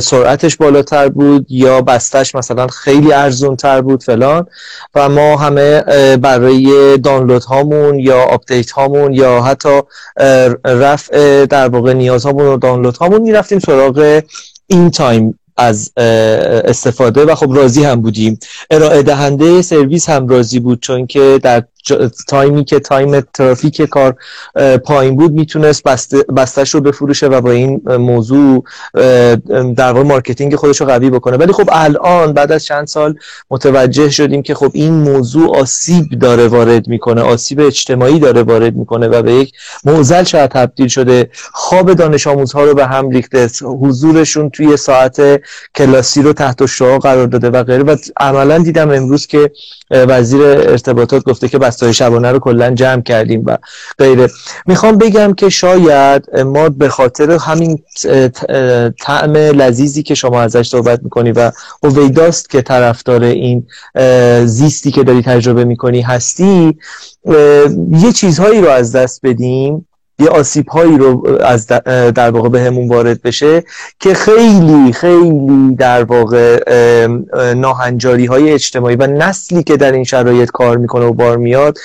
سرعتش 0.00 0.56
بالاتر 0.56 1.08
بود 1.08 1.46
یا 1.48 1.82
بستش 1.82 2.34
مثلا 2.34 2.66
خیلی 2.66 3.12
ارزون 3.12 3.56
تر 3.56 3.80
بود 3.80 4.02
فلان. 4.02 4.46
و 4.94 5.08
ما 5.08 5.36
همه 5.36 5.80
برای 6.16 6.98
دانلود 6.98 7.42
هامون 7.42 8.00
یا 8.00 8.22
آپدیت 8.22 8.70
هامون 8.70 9.14
یا 9.14 9.42
حتی 9.42 9.80
رفع 10.64 11.46
در 11.46 11.68
واقع 11.68 11.92
نیاز 11.92 12.26
هامون 12.26 12.46
و 12.46 12.56
دانلود 12.56 12.96
هامون 12.96 13.20
می‌رفتیم 13.20 13.58
سراغ 13.58 14.22
این 14.66 14.90
time 14.90 15.38
از 15.56 15.92
استفاده 15.96 17.24
و 17.24 17.34
خب 17.34 17.56
راضی 17.56 17.84
هم 17.84 18.00
بودیم. 18.00 18.38
ارائه 18.70 19.02
دهنده 19.02 19.62
سرویس 19.62 20.08
هم 20.08 20.28
راضی 20.28 20.60
بود 20.60 20.80
چون 20.80 21.06
که 21.06 21.40
در 21.42 21.64
time 22.28 22.57
ی 22.57 22.64
که 22.64 22.80
time 22.80 23.20
ترافیک 23.20 23.82
کار 23.82 24.16
پایین 24.84 25.16
بود 25.16 25.32
می‌تونست 25.32 25.82
بسته‌ش 26.36 26.74
رو 26.74 26.80
بفروشه 26.80 27.26
و 27.26 27.40
با 27.40 27.50
این 27.50 27.82
موضوع 27.86 28.64
در 29.76 29.92
واقع 29.92 30.02
marketing 30.02 30.56
خودش 30.56 30.80
رو 30.80 30.86
قوی 30.86 31.10
بکنه. 31.10 31.36
ولی 31.36 31.52
خب 31.52 31.68
الان 31.72 32.32
بعد 32.32 32.52
از 32.52 32.64
چند 32.64 32.86
سال 32.86 33.14
متوجه 33.50 34.10
شدیم 34.10 34.42
که 34.42 34.54
خب 34.54 34.70
این 34.74 34.94
موضوع 34.94 35.58
آسیب 35.58 36.18
داره 36.18 36.48
وارد 36.48 36.88
می‌کنه 36.88 37.22
آسیب 37.22 37.60
اجتماعی 37.60 38.18
داره 38.18 38.42
وارد 38.42 38.76
می‌کنه 38.76 39.08
و 39.08 39.22
به 39.22 39.32
یک 39.32 39.52
موزل 39.84 40.22
شاید 40.22 40.50
تبدیل 40.50 40.88
شده. 40.88 41.30
خواب 41.52 41.92
دانش 41.92 42.26
آموزها 42.26 42.64
رو 42.64 42.74
به 42.74 42.86
هم 42.86 43.10
ریخته 43.10 43.48
حضورشون 43.62 44.50
توی 44.50 44.76
ساعت 44.76 45.42
کلاسی 45.74 46.22
رو 46.22 46.32
تحت 46.32 46.66
شعا 46.66 46.98
قرار 46.98 47.26
داده 47.26 47.50
و 47.50 47.62
غیره. 47.62 47.82
و 47.82 47.96
عملا 48.16 48.58
دیدم 48.58 48.90
امروز 48.90 49.26
که 49.26 49.50
وزیر 49.90 50.42
ارتباطات 50.42 51.24
گفته 51.24 51.48
که 51.48 51.58
بستای 51.76 51.94
شبانه 51.94 52.32
رو 52.32 52.38
کلا 52.38 52.70
جمع 52.70 53.02
کردیم 53.02 53.42
و 53.46 53.58
غیره. 53.98 54.30
می‌خوام 54.66 54.98
بگم 54.98 55.34
که 55.34 55.48
شاید 55.48 56.40
ما 56.40 56.68
به 56.68 56.88
خاطر 56.88 57.30
همین 57.30 57.82
طعم 59.00 59.36
لذیذی 59.36 60.02
که 60.02 60.14
شما 60.14 60.42
ازش 60.42 60.68
صحبت 60.68 61.02
می‌کنی 61.02 61.32
و 61.32 61.52
هویداست 61.82 62.50
که 62.50 62.62
طرفدار 62.62 63.22
این 63.22 63.66
زیستی 64.44 64.90
که 64.90 65.04
داری 65.04 65.22
تجربه 65.22 65.64
می‌کنی 65.64 66.00
هستی 66.00 66.78
یه 67.90 68.12
چیزهایی 68.14 68.60
رو 68.60 68.68
از 68.68 68.92
دست 68.92 69.20
بدیم 69.22 69.85
یه 70.18 70.28
آسیب 70.28 70.68
هایی 70.68 70.98
رو 70.98 71.38
از 71.40 71.66
در 71.66 72.30
واقع 72.30 72.48
به 72.48 72.60
همون 72.60 72.88
وارد 72.88 73.22
بشه 73.22 73.64
که 74.00 74.14
خیلی 74.14 74.92
خیلی 74.92 75.74
در 75.74 76.04
واقع 76.04 76.60
ناهنجاری 77.54 78.26
های 78.26 78.52
اجتماعی 78.52 78.96
و 78.96 79.06
نسلی 79.06 79.62
که 79.62 79.76
در 79.76 79.92
این 79.92 80.04
شرایط 80.04 80.50
کار 80.50 80.76
می‌کنه 80.76 81.04
و 81.04 81.12
بار 81.12 81.36
میاد 81.36 81.78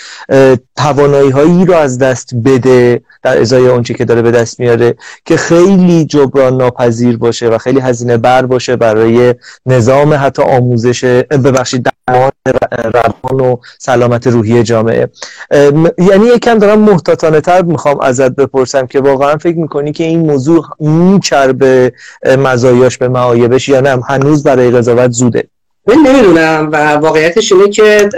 توانایی 0.77 1.29
هایی 1.29 1.65
رو 1.65 1.73
از 1.73 1.97
دست 1.97 2.35
بده 2.45 3.01
در 3.23 3.41
ازای 3.41 3.67
اونچه 3.67 3.93
که 3.93 4.05
داره 4.05 4.21
به 4.21 4.31
دست 4.31 4.59
میاره 4.59 4.95
که 5.25 5.37
خیلی 5.37 6.05
جبران 6.05 6.57
ناپذیر 6.57 7.17
باشه 7.17 7.49
و 7.49 7.57
خیلی 7.57 7.79
هزینه 7.79 8.17
بر 8.17 8.45
باشه 8.45 8.75
برای 8.75 9.35
نظام 9.65 10.13
حتی 10.13 10.43
آموزش 10.43 11.03
ببخشید 11.03 11.87
درمان 12.07 12.31
روان 12.83 13.41
و 13.41 13.57
سلامت 13.79 14.27
روحی 14.27 14.63
جامعه. 14.63 15.09
یعنی 15.97 16.25
یکم 16.35 16.59
دارم 16.59 16.79
محتاطانه 16.79 17.41
تر 17.41 17.61
می‌خوام 17.61 17.99
از 17.99 18.20
ازت 18.21 18.35
بپرسم 18.35 18.87
که 18.87 18.99
واقعا 18.99 19.37
فکر 19.37 19.57
می‌کنی 19.57 19.91
که 19.91 20.03
این 20.03 20.19
موضوع 20.19 20.65
میچربه 20.79 21.93
مزایاش 22.37 22.97
به 22.97 23.07
معایبش 23.07 23.69
یا 23.69 23.81
نه؟ 23.81 24.03
هنوز 24.09 24.43
برای 24.43 24.71
قضاوت 24.71 25.11
زوده. 25.11 25.47
من 25.87 25.95
نمی‌دونم 25.95 26.69
و 26.71 26.91
واقعیتش 26.93 27.51
اینه 27.51 27.69
که 27.69 28.09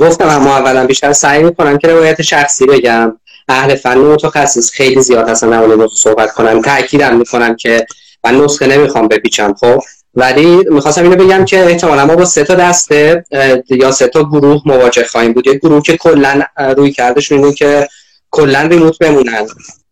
گفتم 0.00 0.28
هم 0.28 0.46
اولا 0.46 0.86
بیشتر 0.86 1.12
سعی 1.12 1.42
می‌کنم 1.42 1.78
که 1.78 1.88
روایت 1.88 2.22
شخصی 2.22 2.66
بگم. 2.66 3.16
اهل 3.48 3.74
فن 3.74 3.98
متخصص 3.98 4.70
خیلی 4.70 5.02
زیاد 5.02 5.28
هستن 5.28 5.50
در 5.50 5.66
موضوع 5.66 5.88
صحبت 5.96 6.32
کنم 6.32 6.62
تاکیدم 6.62 7.16
می‌کنم 7.16 7.56
که 7.56 7.86
من 8.24 8.36
نسخه 8.36 8.66
نمی‌خوام 8.66 9.08
بپیچم 9.08 9.54
خب؟ 9.54 9.80
ولی 10.14 10.64
می‌خواستم 10.70 11.02
اینو 11.02 11.16
بگم 11.16 11.44
که 11.44 11.64
احتمالا 11.64 12.06
ما 12.06 12.16
با 12.16 12.24
سه 12.24 12.44
تا 12.44 12.54
دسته 12.54 13.24
یا 13.70 13.90
سه 13.90 14.08
تا 14.08 14.24
گروه 14.24 14.62
مواجه 14.66 15.04
خواهیم 15.04 15.32
بود. 15.32 15.46
یک 15.46 15.58
گروه 15.58 15.82
که 15.82 15.96
کلا 15.96 16.42
روی 16.76 16.92
کردش 16.92 17.32
اینه 17.32 17.52
که 17.52 17.88
کلا 18.30 18.62
ریموت 18.62 18.98
بمونن. 18.98 19.46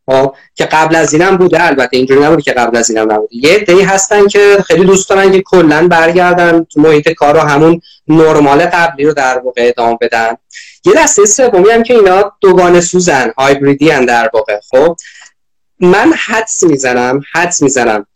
خب 0.07 0.35
که 0.55 0.65
قبل 0.65 0.95
از 0.95 1.13
اینم 1.13 1.37
بوده 1.37 1.67
البته 1.67 1.97
اینجوری 1.97 2.21
نبوده 2.21 2.43
که 2.43 2.53
قبل 2.53 2.77
از 2.77 2.91
اینم 2.91 3.13
نبوده. 3.13 3.37
یه 3.37 3.59
دی 3.59 3.83
هستن 3.83 4.27
که 4.27 4.65
خیلی 4.67 4.85
دوست 4.85 5.11
دارن 5.11 5.33
که 5.33 5.43
کلا 5.43 5.89
برگردن 5.89 6.65
تو 6.65 6.81
محیط 6.81 7.09
کار 7.09 7.35
رو 7.35 7.41
همون 7.41 7.81
نرمال 8.09 8.67
قبلی 8.67 9.05
رو 9.05 9.13
در 9.13 9.39
واقع 9.39 9.69
ادامه 9.69 9.99
بدن. 10.01 10.37
یه 10.85 10.93
دسته 10.97 11.25
سومی 11.25 11.71
هم 11.71 11.83
که 11.83 11.95
اینا 11.95 12.33
دوگانه 12.41 12.81
سوزن 12.81 13.33
هایبریدی 13.39 13.91
ان 13.93 14.05
در 14.05 14.31
واقع. 14.35 14.61
خب 14.71 14.97
من 15.81 16.13
حدس 16.27 16.63
می‌زنم 16.63 17.21
حدس 17.33 17.63
می‌زنم. 17.63 18.07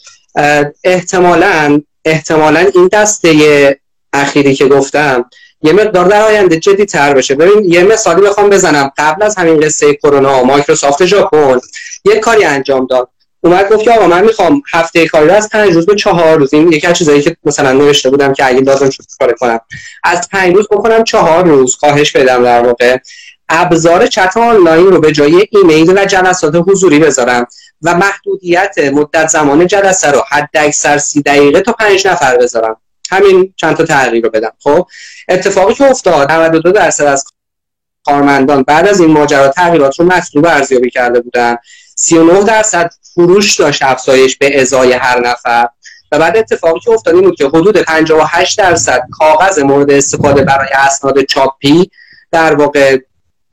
احتمالا 0.85 1.81
احتمالا 2.05 2.71
این 2.75 2.89
دسته 2.93 3.81
اخیری 4.13 4.55
که 4.55 4.69
گفتم 4.69 5.31
یه 5.63 5.73
مقدار 5.73 6.05
در 6.05 6.23
آینده 6.23 6.59
جدی 6.61 6.85
تر 6.85 7.15
بشه. 7.15 7.35
ببین 7.35 7.73
یه 7.73 7.83
مثالی 7.83 8.23
بخوام 8.23 8.51
بزنم. 8.51 8.93
قبل 8.99 9.23
از 9.23 9.37
همین 9.37 9.61
قصه 9.61 9.95
کرونا 9.95 10.43
مایکروسافت 10.43 11.07
ژاپن 11.07 11.61
یه 12.05 12.19
کاری 12.19 12.45
انجام 12.45 12.87
داد. 12.87 13.09
اومد 13.41 13.73
گفت 13.73 13.83
که 13.83 13.93
آقا 13.93 14.07
من 14.07 14.25
می‌خوام 14.25 14.63
هفته 14.73 15.09
کاری 15.09 15.29
رو 15.29 15.35
از 15.35 15.49
پنج 15.49 15.73
روز 15.73 15.87
به 15.87 15.95
چهار 15.95 16.39
روز 16.39 16.55
این 16.55 16.73
یکی 16.73 16.87
از 16.87 16.99
چیزایی 16.99 17.23
که 17.23 17.37
مثلا 17.45 17.73
نوشته 17.73 18.11
بودم 18.11 18.33
که 18.33 18.47
اگه 18.47 18.61
لازم 18.61 18.91
شد 18.91 19.05
کار 19.19 19.33
کنم. 19.33 19.61
از 20.05 20.29
پنج 20.33 20.55
روز 20.55 20.67
بکنم 20.71 21.05
چهار 21.05 21.45
روز. 21.45 21.77
خواهش 21.77 22.13
بدم 22.13 22.45
در 22.45 22.63
واقع. 22.67 22.99
ابزار 23.49 24.07
چت 24.07 24.37
آنلاین 24.37 24.87
رو 24.87 25.01
به 25.01 25.13
جای 25.13 25.49
ایمیل 25.51 25.99
و 25.99 26.05
جلسات 26.05 26.55
حضوری 26.55 26.99
بذارم 26.99 27.47
و 27.83 27.95
محدودیت 27.95 28.75
مدت 28.93 29.29
زمان 29.29 29.67
جلسه 29.67 30.11
رو 30.11 30.23
حد 30.31 30.51
اکثر 30.55 30.99
سی 30.99 31.23
دقیقه 31.23 31.61
تا 31.61 31.73
پنج 31.73 32.09
نفر 32.09 32.37
بذارم. 32.37 32.77
همین 33.11 33.55
چند 33.57 33.77
تا 33.77 33.85
تغییر 33.85 34.25
رو 34.25 34.31
بدم. 34.31 34.53
خب 34.63 34.89
اتفاقی 35.29 35.75
که 35.75 35.85
افتاد 35.85 36.33
92 36.33 36.73
درصد 36.73 37.05
از 37.05 37.25
کارمندان 38.05 38.63
بعد 38.63 38.89
از 38.89 39.01
این 39.01 39.11
ماجرا 39.11 39.49
تغییرات 39.49 40.01
رو 40.01 40.07
مطلوب 40.07 40.47
ارزیابی 40.47 40.91
کرده 40.91 41.21
بودن. 41.21 41.57
39 41.95 42.45
درصد 42.45 42.91
فروش 43.15 43.57
داشت 43.57 43.83
افزایش 43.83 44.37
به 44.37 44.61
ازای 44.61 44.93
هر 44.93 45.21
نفر. 45.21 45.69
و 46.13 46.19
بعد 46.19 46.37
اتفاقی 46.37 46.81
که 46.81 46.91
افتاد 46.91 47.15
این 47.15 47.25
بود 47.25 47.37
که 47.37 47.47
حدود 47.47 47.77
58 47.77 48.59
درصد 48.59 49.03
کاغذ 49.11 49.59
مورد 49.59 49.91
استفاده 49.91 50.43
برای 50.43 50.69
اسناد 50.73 51.23
چاپی 51.23 51.91
در 52.33 52.55
واقع 52.55 52.99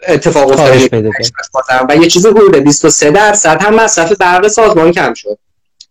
اتفاق 0.07 0.51
افتاد. 0.51 1.89
و 1.89 1.95
یه 1.95 2.07
چیزی 2.07 2.29
حدود 2.29 2.55
23 2.55 3.11
درصد 3.11 3.61
هم 3.61 3.75
مصرف 3.75 4.11
برق 4.11 4.47
سازمان 4.47 4.91
کم 4.91 5.13
شد. 5.13 5.39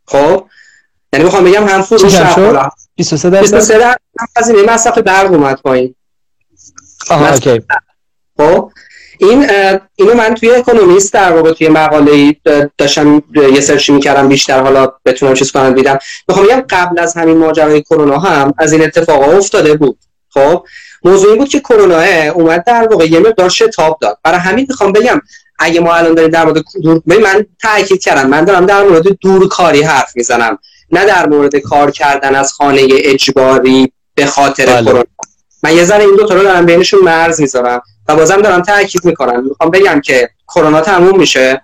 خب 0.06 0.46
یعنی 1.12 1.24
می‌خوام 1.24 1.44
بگم 1.44 1.68
هم 1.68 1.82
فروش 1.82 2.14
23 2.96 3.30
درصد؟ 3.30 3.42
23 3.42 3.78
درصد. 3.78 3.98
هم 4.20 4.26
هزینه 4.36 4.62
مصرف 4.62 4.98
برق 4.98 5.32
اومد 5.32 5.60
پایین. 5.60 5.94
آها 7.10 7.28
اوکی. 7.28 7.62
خب 8.36 8.70
این 9.18 9.46
اینو 9.94 10.14
من 10.14 10.34
توی 10.34 10.50
اکونومیست 10.50 11.12
در 11.12 11.32
واقع 11.32 11.52
توی 11.52 11.68
مقاله 11.68 12.36
داشتم 12.78 13.22
یه 13.34 13.60
سرچی 13.60 13.92
می‌کردم 13.92 14.28
بیشتر 14.28 14.60
حالا 14.60 14.92
بتونم 15.04 15.34
چیز 15.34 15.52
کنم 15.52 15.74
دیدم. 15.74 15.98
می‌خوام 16.28 16.46
بگم 16.46 16.64
قبل 16.70 16.98
از 16.98 17.14
همین 17.14 17.38
ماجرای 17.38 17.82
کرونا 17.82 18.18
هم 18.18 18.54
از 18.58 18.72
این 18.72 18.82
اتفاقا 18.82 19.24
افتاده 19.24 19.74
بود. 19.76 19.98
خب 20.28 20.64
موضوعی 21.04 21.38
بود 21.38 21.48
که 21.48 21.60
کرونا 21.60 22.02
اومد 22.32 22.64
در 22.64 22.88
واقع 22.90 23.06
یه 23.06 23.18
مقدار 23.18 23.48
شتاب 23.48 23.98
داد. 24.00 24.18
برای 24.22 24.38
همین 24.38 24.66
می‌خوام 24.68 24.92
بگم 24.92 25.20
اگه 25.58 25.80
ما 25.80 25.94
الان 25.94 26.14
داریم 26.14 26.30
در 26.30 26.44
مورد 26.44 26.64
دور 26.82 27.02
من 27.06 27.46
تاکید 27.62 28.02
کردم. 28.02 28.28
من 28.28 28.44
دارم 28.44 28.66
در 28.66 28.82
مورد 28.82 29.04
دورکاری 29.20 29.82
حرف 29.82 30.16
می‌زنم. 30.16 30.58
نه 30.96 31.04
در 31.04 31.26
مورد 31.26 31.56
کار 31.56 31.90
کردن 31.90 32.34
از 32.34 32.52
خانه 32.52 32.86
اجباری 32.90 33.92
به 34.14 34.26
خاطر 34.26 34.66
بله. 34.66 34.84
کرونا. 34.84 35.04
من 35.62 35.76
یه 35.76 35.84
ذره 35.84 36.04
این 36.04 36.16
دو 36.16 36.26
تا 36.26 36.34
رو 36.34 36.42
دارم 36.42 36.66
بینشون 36.66 37.00
مرز 37.00 37.40
می‌ذارم 37.40 37.82
و 38.08 38.16
بازم 38.16 38.42
دارم 38.42 38.62
تاکید 38.62 39.04
می‌کنم. 39.04 39.44
می‌خوام 39.44 39.70
بگم 39.70 40.00
که 40.00 40.30
کرونا 40.48 40.80
تموم 40.80 41.18
میشه. 41.18 41.62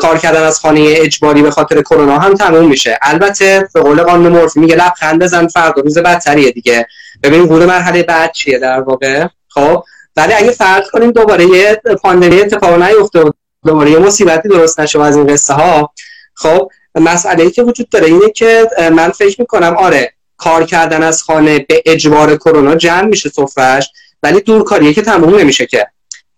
کار 0.00 0.18
کردن 0.18 0.42
از 0.42 0.58
خانه 0.58 0.94
اجباری 0.96 1.42
به 1.42 1.50
خاطر 1.50 1.82
کرونا 1.82 2.18
هم 2.18 2.34
تموم 2.34 2.68
میشه. 2.68 2.98
البته 3.02 3.68
به 3.74 3.80
قول 3.80 4.02
قانون 4.02 4.32
مورفی 4.32 4.60
میگه 4.60 4.74
لبخند 4.74 5.22
بزن 5.22 5.46
فردا 5.46 5.82
روز 5.82 5.98
بدتریه 5.98 6.50
دیگه. 6.50 6.86
ببین 7.22 7.46
گروه 7.46 7.66
مرحله 7.66 8.02
بعد 8.02 8.32
چیه 8.32 8.58
در 8.58 8.80
واقع؟ 8.80 9.26
خب؟ 9.48 9.84
ولی 10.16 10.32
اگه 10.32 10.50
فرض 10.50 10.90
کنیم 10.92 11.10
دوباره 11.10 11.44
یه 11.44 11.82
پاندمی 12.02 12.40
اتفاق 12.40 12.82
نیفته 12.82 13.24
دوباره 13.66 13.90
یه 13.90 13.98
مصیبتی 13.98 14.48
درست 14.48 14.80
نشه 14.80 15.00
از 15.00 15.16
این 15.16 15.26
قصه 15.26 15.54
ها 15.54 15.92
خب؟ 16.34 16.68
مسئله 16.94 17.44
ای 17.44 17.50
که 17.50 17.62
وجود 17.62 17.88
داره 17.88 18.06
اینه 18.06 18.30
که 18.30 18.68
من 18.92 19.10
فکر 19.10 19.40
می‌کنم 19.40 19.76
آره 19.76 20.12
کار 20.36 20.64
کردن 20.64 21.02
از 21.02 21.22
خانه 21.22 21.58
به 21.58 21.82
اجبار 21.86 22.36
کرونا 22.36 22.74
جمع 22.74 23.06
میشه 23.06 23.28
سفرش 23.28 23.90
ولی 24.22 24.40
دورکاریه 24.40 24.94
که 24.94 25.02
تموم 25.02 25.34
نمیشه 25.34 25.66
که. 25.66 25.86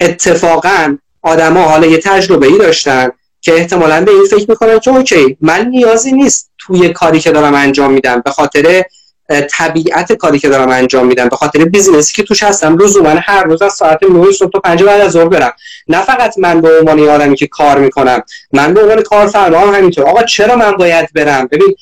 اتفاقا 0.01 0.97
آدما 1.23 1.63
حالا 1.63 1.87
یه 1.87 1.99
تجربه 1.99 2.47
ای 2.47 2.59
داشتن 2.59 3.11
که 3.41 3.55
احتمالا 3.55 4.05
به 4.05 4.11
این 4.11 4.25
فکر 4.31 4.51
می‌کنن 4.51 4.79
که 4.79 4.91
okay 4.91 5.37
من 5.41 5.67
نیازی 5.67 6.13
نیست 6.13 6.51
توی 6.59 6.89
کاری 6.89 7.21
که 7.21 7.31
دارم 7.31 7.55
انجام 7.55 7.93
میدم 7.93 8.23
به 8.25 8.31
خاطر 8.31 8.83
طبیعت 9.31 10.13
کاری 10.13 10.39
که 10.39 10.49
دارم 10.49 10.69
انجام 10.69 11.07
میدم. 11.07 11.29
به 11.29 11.37
خاطر 11.37 11.65
business 11.65 12.09
ی 12.09 12.15
که 12.15 12.23
توش 12.23 12.43
هستم 12.43 12.79
من 13.05 13.21
هر 13.23 13.45
روز 13.45 13.63
از 13.63 13.73
ساعت 13.73 14.03
9 14.03 14.33
صبح 14.33 14.51
تا 14.51 14.61
5 14.61 14.83
بعد 14.83 15.01
از 15.01 15.13
ظهر 15.13 15.29
برم. 15.29 15.53
نه 15.89 16.03
فقط 16.03 16.39
من 16.39 16.61
به 16.61 16.79
عنوان 16.79 17.09
آدمی 17.09 17.37
که 17.37 17.47
کار 17.47 17.79
می‌کنم 17.79 18.23
من 18.53 18.75
به 18.75 18.83
عنوان 18.83 19.03
کارفرما 19.03 19.59
هم 19.59 19.75
همینطور. 19.75 20.05
آقا 20.05 20.23
چرا 20.23 20.57
من 20.57 20.73
باید 20.73 21.09
برم؟ 21.15 21.47
ببین 21.47 21.75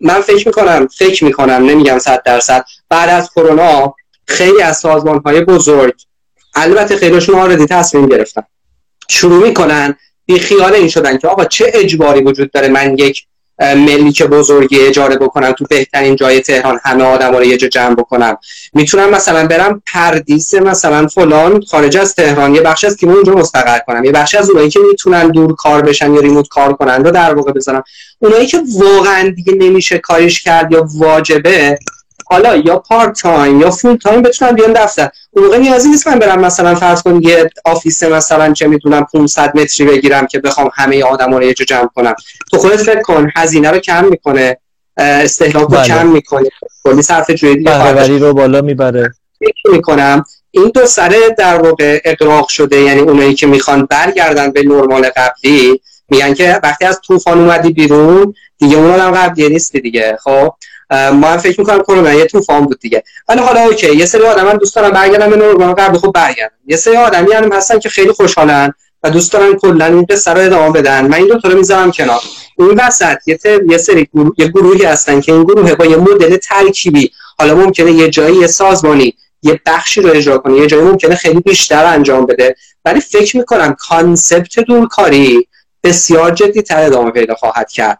من 0.00 0.20
فکر 0.20 0.48
می‌کنم 0.48 0.86
فکر 0.86 1.24
می‌کنم 1.24 1.64
نمیگم 1.64 1.98
100 1.98 2.22
درصد 2.22 2.64
بعد 2.88 3.08
از 3.08 3.30
کرونا 3.30 3.94
خیلی 4.28 4.62
از 4.62 4.78
سازمان 4.78 5.22
های 5.24 5.40
بزرگ 5.40 5.94
البته 6.54 6.96
خیلیشون 6.96 7.34
آردی 7.34 7.66
تصمیم 7.66 8.06
گرفتن. 8.06 8.42
شروع 9.08 9.48
می‌کنن 9.48 9.96
بی 10.26 10.38
خیال 10.38 10.72
این 10.72 10.88
شدن 10.88 11.18
که 11.18 11.28
آقا 11.28 11.44
چه 11.44 11.70
اجباری 11.74 12.20
وجود 12.20 12.50
داره 12.50 12.68
من 12.68 12.98
یک 12.98 13.26
ملیک 13.62 14.22
بزرگی 14.22 14.80
اجاره 14.80 15.16
بکنم 15.16 15.52
تو 15.52 15.64
بهترین 15.70 16.16
جای 16.16 16.40
تهران 16.40 16.80
همه 16.84 17.04
آدم 17.04 17.36
رو 17.36 17.44
یه 17.44 17.56
جا 17.56 17.68
جمع 17.68 17.94
بکنم 17.94 18.36
می‌تونم 18.74 19.10
مثلا 19.10 19.46
برم 19.46 19.82
پردیس 19.92 20.54
مثلا 20.54 21.06
فلان 21.06 21.62
خارج 21.70 21.96
از 21.96 22.14
تهران 22.14 22.54
یه 22.54 22.60
بخش 22.60 22.84
از 22.84 22.96
تیم 22.96 23.10
اونجا 23.10 23.32
مستقر 23.32 23.78
کنم. 23.86 24.04
یه 24.04 24.12
بخش 24.12 24.34
از 24.34 24.50
اونایی 24.50 24.70
که 24.70 24.80
می‌تونن 24.90 25.28
دور 25.28 25.54
کار 25.54 25.82
بشن 25.82 26.14
یا 26.14 26.20
ریموت 26.20 26.48
کار 26.48 26.72
کنن 26.72 27.04
رو 27.04 27.10
در 27.10 27.34
واقع 27.34 27.52
بزنم 27.52 27.82
اونایی 28.18 28.46
که 28.46 28.60
واقعا 28.78 29.28
دیگه 29.28 29.52
نمیشه 29.52 29.98
کارش 29.98 30.42
کرد 30.42 30.72
یا 30.72 30.86
واجبه 30.94 31.78
حالا 32.32 32.56
یا 32.56 32.78
part 32.78 33.20
time 33.20 33.60
یا 33.60 33.70
full 33.70 33.96
time 33.96 34.22
بتونن 34.22 34.52
بیان 34.52 34.72
دفتر. 34.72 35.08
اون 35.30 35.44
موقع 35.44 35.58
نیازی 35.58 35.88
نیست 35.88 36.08
من 36.08 36.18
برم 36.18 36.40
مثلا 36.40 36.74
فرض 36.74 37.02
کن 37.02 37.20
یه 37.22 37.50
office 37.64 38.02
مثلا 38.02 38.52
چه 38.52 38.66
می‌دونم 38.66 39.06
500 39.12 39.58
متری 39.58 39.86
بگیرم 39.86 40.26
که 40.26 40.38
بخوام 40.38 40.70
همه 40.74 41.04
آدما 41.04 41.38
رو 41.38 41.44
یه 41.44 41.54
جا 41.54 41.64
جمع 41.64 41.88
کنم. 41.94 42.14
تو 42.50 42.58
خودت 42.58 42.76
فکر 42.76 43.02
کن 43.02 43.30
هزینه 43.36 43.70
رو 43.70 43.78
کم 43.78 44.04
می‌کنه 44.04 44.56
استهلاک 44.96 45.62
رو 45.62 45.68
بله. 45.68 45.84
کم 45.84 46.06
می‌کنه. 46.06 46.48
کلی 46.84 47.02
صرفه 47.02 47.30
جویی 47.30 47.56
دیگه 47.56 48.18
رو 48.18 48.34
بالا 48.34 48.60
می‌بره. 48.60 49.12
فکر 49.38 49.70
می‌کنم 49.72 50.24
این 50.50 50.70
دو 50.74 50.86
سره 50.86 51.16
در 51.38 51.58
واقع 51.58 52.00
اغراق 52.04 52.48
شده 52.48 52.80
یعنی 52.80 53.00
اونایی 53.00 53.34
که 53.34 53.46
می‌خوان 53.46 53.86
برگردن 53.86 54.50
به 54.50 54.62
نرمال 54.62 55.10
قبلی 55.16 55.80
میگن 56.08 56.34
که 56.34 56.60
وقتی 56.62 56.84
از 56.84 57.00
طوفان 57.06 57.38
اومدی 57.38 57.72
بیرون 57.72 58.34
دیگه 58.58 58.76
اون 58.76 59.00
آدم 59.00 59.10
قبلی 59.10 59.48
نیستی 59.48 59.80
دیگه 59.80 60.18
خب؟ 60.24 60.54
ما 60.92 61.26
هم 61.26 61.36
فکر 61.36 61.60
می‌کنم 61.60 61.82
کرونا 61.82 62.14
یه 62.14 62.24
طوفان 62.24 62.64
بود 62.64 62.80
دیگه. 62.80 63.02
ولی 63.28 63.40
حالا 63.40 63.60
okay 63.60 63.96
یه 63.96 64.06
سری 64.06 64.22
آدم 64.22 64.44
من 64.44 64.56
دوست 64.56 64.76
دارم 64.76 64.90
برگردم 64.90 65.30
به 65.30 65.36
نورمال 65.36 65.72
قبل 65.72 65.98
خب 65.98 66.12
برگردم 66.14 66.54
یه 66.66 66.76
سری 66.76 66.96
آدمی 66.96 67.32
هم 67.32 67.52
هستن 67.52 67.78
که 67.78 67.88
خیلی 67.88 68.12
خوشحالن 68.12 68.72
و 69.02 69.10
دوست 69.10 69.32
دارن 69.32 69.54
کلا 69.54 69.84
این 69.84 70.06
قصه 70.10 70.30
رو 70.30 70.40
ادامه 70.40 70.80
بدن. 70.80 71.06
من 71.06 71.14
این 71.14 71.26
دو 71.26 71.38
تا 71.40 71.48
رو 71.48 71.58
می‌ذارم 71.58 71.90
کنار. 71.90 72.20
این 72.58 72.80
وسط 72.80 73.18
یه, 73.26 73.38
یه 73.68 73.78
سری 73.78 74.08
گروه... 74.14 74.32
یه 74.38 74.48
گروهی 74.48 74.84
هستن 74.84 75.20
که 75.20 75.32
این 75.32 75.44
گروه 75.44 75.74
با 75.74 75.84
یه 75.84 75.96
مدل 75.96 76.36
ترکیبی 76.36 77.10
حالا 77.38 77.54
ممکنه 77.54 77.92
یه 77.92 78.10
جایی 78.10 78.36
یه 78.36 78.46
سازمانی 78.46 79.16
یه 79.42 79.60
بخشی 79.66 80.00
رو 80.00 80.10
اجرا 80.10 80.38
کنه 80.38 80.56
یه 80.56 80.66
جایی 80.66 80.82
ممکنه 80.82 81.14
خیلی 81.14 81.40
بیشتر 81.40 81.84
انجام 81.84 82.26
بده. 82.26 82.56
ولی 82.84 83.00
فکر 83.00 83.36
می‌کنم 83.36 83.76
concept 83.78 84.60
دورکاری 84.60 85.48
بسیار 85.84 86.30
جدی 86.30 86.62
تر 86.62 86.82
ادامه 86.82 87.10
پیدا 87.10 87.34
خواهد 87.34 87.70
کرد. 87.70 87.98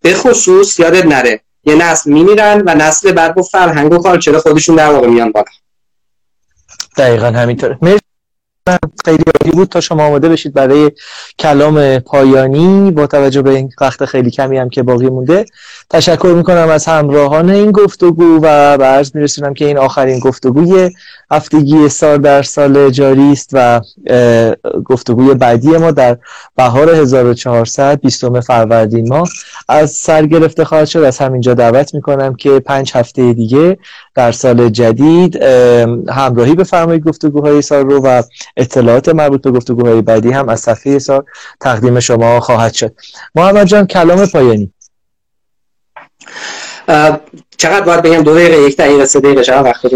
به 0.00 0.14
خصوص 0.14 0.80
یادت 0.80 1.06
نره 1.06 1.40
یه 1.64 1.74
نسل 1.74 2.12
میمیرن 2.12 2.62
و 2.66 2.74
نسل 2.74 3.12
بعد 3.12 3.34
با 3.34 3.42
فرهنگ 3.42 3.92
و 3.92 3.98
کالچر 3.98 4.38
خودشون 4.38 4.76
در 4.76 4.92
واقع 4.92 5.06
میان 5.06 5.32
بالا. 5.32 5.46
دقیقا 6.96 7.26
همینطوره. 7.26 7.78
خیلی 9.04 9.24
عالی 9.40 9.56
بود. 9.56 9.68
تا 9.68 9.80
شما 9.80 10.06
آماده 10.06 10.28
بشید 10.28 10.54
برای 10.54 10.90
کلام 11.38 11.98
پایانی 11.98 12.90
با 12.90 13.06
توجه 13.06 13.42
به 13.42 13.50
این 13.50 13.70
وقت 13.80 14.04
خیلی 14.04 14.30
کمی 14.30 14.58
هم 14.58 14.68
که 14.68 14.82
باقی 14.82 15.06
مونده. 15.06 15.44
تشکر 15.90 16.34
می‌کنم 16.36 16.68
از 16.68 16.86
همراهان 16.86 17.50
این 17.50 17.72
گفتگو 17.72 18.38
و 18.42 18.78
به 18.78 18.84
عرض 18.84 19.16
میرسونم 19.16 19.54
که 19.54 19.64
این 19.64 19.78
آخرین 19.78 20.18
گفتگوی 20.18 20.90
هفتگی 21.30 21.88
سال 21.88 22.18
در 22.18 22.42
سال 22.42 22.90
جاری 22.90 23.32
است 23.32 23.50
و 23.52 23.80
گفتگوی 24.84 25.34
بعدی 25.34 25.68
ما 25.68 25.90
در 25.90 26.18
بهار 26.56 26.94
1400 26.94 28.00
20 28.00 28.40
فروردین 28.40 29.08
ما 29.08 29.24
از 29.68 29.90
سر 29.90 30.26
گرفته 30.26 30.64
خواهد 30.64 30.86
شد. 30.88 30.98
از 30.98 31.18
همینجا 31.18 31.54
دعوت 31.54 31.94
می‌کنم 31.94 32.34
که 32.34 32.60
پنج 32.60 32.92
هفته 32.94 33.32
دیگه 33.32 33.78
در 34.14 34.32
سال 34.32 34.68
جدید 34.68 35.42
همراهی 36.08 36.54
بفرمایید 36.54 37.04
گفتگوهای 37.04 37.62
سال 37.62 37.90
رو 37.90 38.00
و 38.00 38.22
اطلاعات 38.56 39.08
مربوط 39.08 39.42
به 39.42 39.50
گفتگوهای 39.50 40.02
بعدی 40.02 40.30
هم 40.30 40.48
از 40.48 40.60
صفحه 40.60 40.98
سال 40.98 41.24
تقدیم 41.60 42.00
شما 42.00 42.40
خواهد 42.40 42.72
شد. 42.72 42.94
محمد 43.34 43.66
جان 43.66 43.86
کلام 43.86 44.26
پایانی. 44.26 44.72
چقدر 47.56 47.80
باید 47.80 48.02
بگم 48.02 48.22
دو 48.22 48.34
دقیقه 48.34 48.62
یک 48.62 48.76
دقیقه 48.76 49.04
سه 49.06 49.20
دقیقه 49.20 49.42
چقدر 49.44 49.62
وقت 49.62 49.86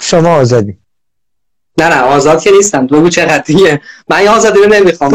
شما 0.00 0.34
آزادی. 0.34 0.78
نه 1.78 1.88
نه 1.88 2.00
آزاد 2.00 2.42
که 2.42 2.50
نیستم. 2.50 2.86
دو 2.86 3.08
چقدر 3.08 3.38
دیگه. 3.38 3.80
من 4.08 4.28
آزادی 4.28 4.58
رو 4.58 4.66
نمی‌خوام 4.66 5.14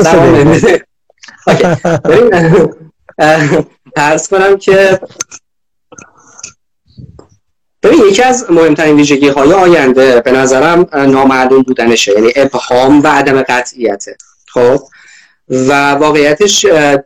ارز 3.97 4.27
کنم 4.31 4.57
که 4.57 4.99
ببین 7.87 8.05
یکی 8.05 8.23
از 8.23 8.45
مهمترین 8.51 8.95
ویژگی 8.95 9.27
های 9.27 9.53
آینده 9.53 10.21
به 10.21 10.31
نظرم 10.31 10.87
نامعلوم 10.93 11.61
بودنشه 11.61 12.11
یعنی 12.11 12.31
ابهام 12.35 13.03
و 13.03 13.07
عدم 13.07 13.41
قطعیته. 13.41 14.17
خب؟ 14.47 14.79
و 15.49 15.91
واقعیتش 15.91 16.65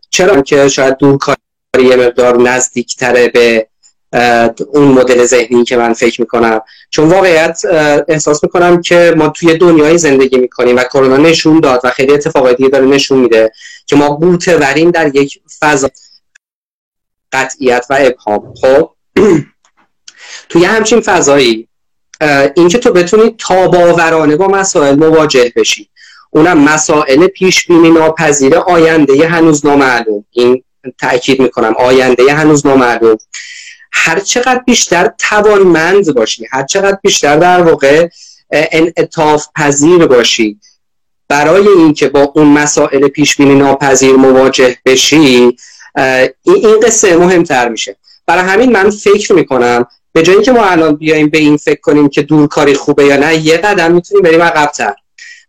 چرا 0.10 0.42
که 0.42 0.68
شاید 0.68 0.98
دورکاری 0.98 1.38
یه 1.80 1.96
مقدار 1.96 2.42
نزدیکتره 2.42 3.28
به 3.28 3.68
اون 4.74 4.88
مدل 4.88 5.26
ذهنی 5.26 5.64
که 5.64 5.78
من 5.78 5.94
فکر 5.94 6.22
می‌کنم. 6.22 6.62
چون 6.90 7.10
واقعیت 7.10 7.62
احساس 8.08 8.44
می‌کنم 8.44 8.82
که 8.82 9.14
ما 9.18 9.30
توی 9.30 9.58
دنیای 9.58 9.98
زندگی 9.98 10.38
می‌کنیم 10.38 10.76
و 10.76 10.84
کرونا 10.84 11.18
نشون 11.18 11.60
داد 11.60 11.82
و 11.84 11.90
خیلی 11.90 12.14
اتفاقاتی 12.14 12.56
دیگه 12.56 12.70
داره 12.70 12.86
نشون 12.86 13.20
میده 13.20 13.52
که 13.86 13.96
ما 13.96 14.20
وریم 14.48 14.92
در 14.92 15.16
یک 15.16 15.40
فضا 15.60 15.90
قطعیت 17.32 17.86
و 17.90 17.98
ابهام. 18.00 18.54
خب؟ 18.62 18.92
توی 20.52 20.66
همچین 20.66 21.02
فضایی 21.02 21.68
اینکه 22.56 22.78
تو 22.78 22.92
بتونی 22.92 23.36
تاباورانه 23.38 24.36
با 24.36 24.48
مسائل 24.48 24.96
مواجه 24.96 25.54
بشی. 25.56 25.90
اونم 26.30 26.64
مسائل 26.64 27.28
پیش 27.28 27.68
بینی 27.68 27.90
ناپذیر 27.90 28.56
آینده 28.56 29.28
هنوز 29.28 29.66
نامعلوم 29.66 30.26
این 30.32 30.64
تاکید 31.00 31.42
می‌کنم 31.42 31.74
آینده 31.80 32.34
هنوز 32.34 32.66
نامعلوم 32.66 33.18
هر 33.92 34.20
چقدر 34.20 34.62
بیشتر 34.66 35.12
توانمند 35.18 36.14
باشی 36.16 36.48
هر 36.52 36.64
چقدر 36.64 36.98
بیشتر 37.04 37.38
در 37.38 37.62
واقع 37.62 38.08
انعطاف 38.52 39.48
پذیر 39.56 40.06
باشی 40.06 40.60
برای 41.28 41.68
اینکه 41.68 42.10
با 42.10 42.32
اون 42.36 42.48
مسائل 42.48 43.08
پیش 43.08 43.36
بینی 43.36 43.56
ناپذیر 43.56 44.16
مواجه 44.16 44.78
بشی 44.86 45.58
این 46.44 46.80
قصه 46.84 47.18
مهمتر 47.18 47.70
میشه. 47.70 47.96
برای 48.28 48.44
همین 48.44 48.72
من 48.72 48.90
فکر 48.90 49.34
می‌کنم 49.34 49.86
به 50.14 50.22
جایی 50.22 50.42
که 50.42 50.52
ما 50.52 50.66
الان 50.66 50.96
بیایم 50.96 51.30
به 51.30 51.38
این 51.38 51.58
فکر 51.58 51.80
کنیم 51.82 52.10
که 52.10 52.22
دورکاری 52.22 52.74
خوبه 52.74 53.06
یا 53.06 53.18
نه 53.18 53.36
یه 53.36 53.58
قدم 53.58 53.92
می‌تونیم 53.92 54.24
بریم 54.24 54.42
عقبتر 54.42 54.94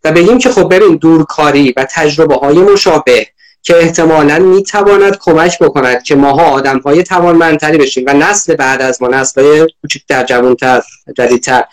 و 0.05 0.13
بگیم 0.13 0.39
که 0.39 0.51
خب 0.51 0.75
ببین 0.75 0.97
دورکاری 0.97 1.75
و 1.77 1.87
تجربه 1.91 2.35
های 2.35 2.59
مشابه 2.59 3.27
که 3.63 3.77
احتمالا 3.77 4.39
می‌تواند 4.39 5.19
کمک 5.19 5.59
بکند 5.59 6.03
که 6.03 6.15
ماها 6.15 6.45
آدم 6.45 6.79
های 6.79 7.03
توانمندتری 7.03 7.79
بشیم 7.79 8.05
و 8.07 8.13
نسل 8.13 8.55
بعد 8.55 8.83
از 8.83 9.03
ما 9.03 9.09
نسل 9.09 9.43
های 9.43 9.67
کوچکتر 9.83 10.25
جوانتر 10.25 10.83
جدیدتر 11.17 11.65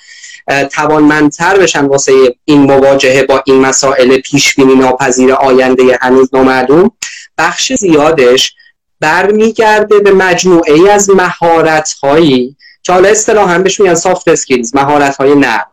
توانمندتر 0.71 1.57
بشن 1.57 1.85
واسه 1.85 2.35
این 2.45 2.61
مواجهه 2.61 3.23
با 3.23 3.43
این 3.45 3.59
مسائل 3.59 4.17
پیش 4.17 4.55
بینی 4.55 4.75
ناپذیر 4.75 5.33
آینده 5.33 5.97
هنوز 6.01 6.29
نامعلوم. 6.33 6.91
بخش 7.37 7.73
زیادش 7.73 8.53
برمیگرده 8.99 9.99
به 9.99 10.11
مجموعه 10.11 10.73
ای 10.73 10.89
از 10.89 11.09
مهارت 11.09 11.95
هایی 12.03 12.55
که 12.83 12.93
حالا 12.93 13.09
اصطلاحا 13.09 13.59
بهش 13.59 13.79
میگن 13.79 13.95
soft 13.95 14.27
skills 14.27 14.75
مهارت 14.75 15.15
های 15.15 15.35
نرم. 15.35 15.71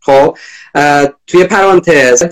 خب 0.00 0.38
توی 1.26 1.44
پرانتز 1.44 2.24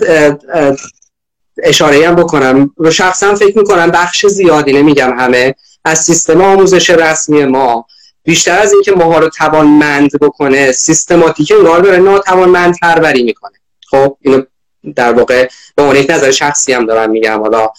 اشاره 1.63 2.07
هم 2.07 2.15
بکنم. 2.15 2.71
رو 2.77 2.91
شخصا 2.91 3.35
فکر 3.35 3.57
می‌کنم 3.57 3.91
بخش 3.91 4.25
زیادی 4.25 4.73
نمیگم 4.73 5.19
همه 5.19 5.55
از 5.85 5.99
سیستم 5.99 6.41
آموزش 6.41 6.89
رسمی 6.89 7.45
ما. 7.45 7.85
بیشتر 8.23 8.59
از 8.59 8.73
اینکه 8.73 8.91
ماها 8.91 9.19
رو 9.19 9.29
توانمند 9.29 10.11
بکنه 10.21 10.71
سیستماتیک 10.71 11.53
انگار 11.57 11.79
داره 11.79 11.97
ناتوانمند 11.97 12.75
پروری 12.81 13.23
می‌کنه. 13.23 13.57
خب 13.89 14.17
اینو 14.21 14.41
در 14.95 15.13
واقع 15.13 15.49
به 15.75 15.83
عنوان 15.83 15.97
یک 15.97 16.09
نظر 16.09 16.31
شخصی 16.31 16.73
هم 16.73 16.85
دارم 16.85 17.09
میگم. 17.09 17.41
حالا 17.41 17.69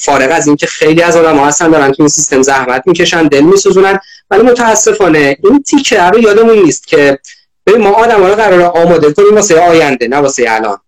فارغ 0.00 0.28
از 0.32 0.46
اینکه 0.46 0.66
خیلی 0.66 1.02
از 1.02 1.16
آدم 1.16 1.36
ها 1.36 1.46
هستن 1.46 1.70
دارن 1.70 1.92
تو 1.92 2.02
این 2.02 2.08
سیستم 2.08 2.42
زحمت 2.42 2.82
می‌کشن 2.86 3.26
دل 3.26 3.40
میسوزونن. 3.40 4.00
ولی 4.30 4.42
متاسفانه 4.42 5.36
این 5.44 5.62
تیکه 5.62 6.02
رو 6.02 6.18
یادمون 6.18 6.58
نیست 6.58 6.86
که 6.86 7.18
ما 7.78 7.90
آدم 7.90 8.24
رو 8.24 8.34
قرار 8.34 8.62
آماده 8.62 9.12
کنیم 9.12 9.34
واسه 9.34 9.60
آینده 9.60 10.08
نه 10.08 10.16
واسه 10.16 10.44
الان. 10.48 10.78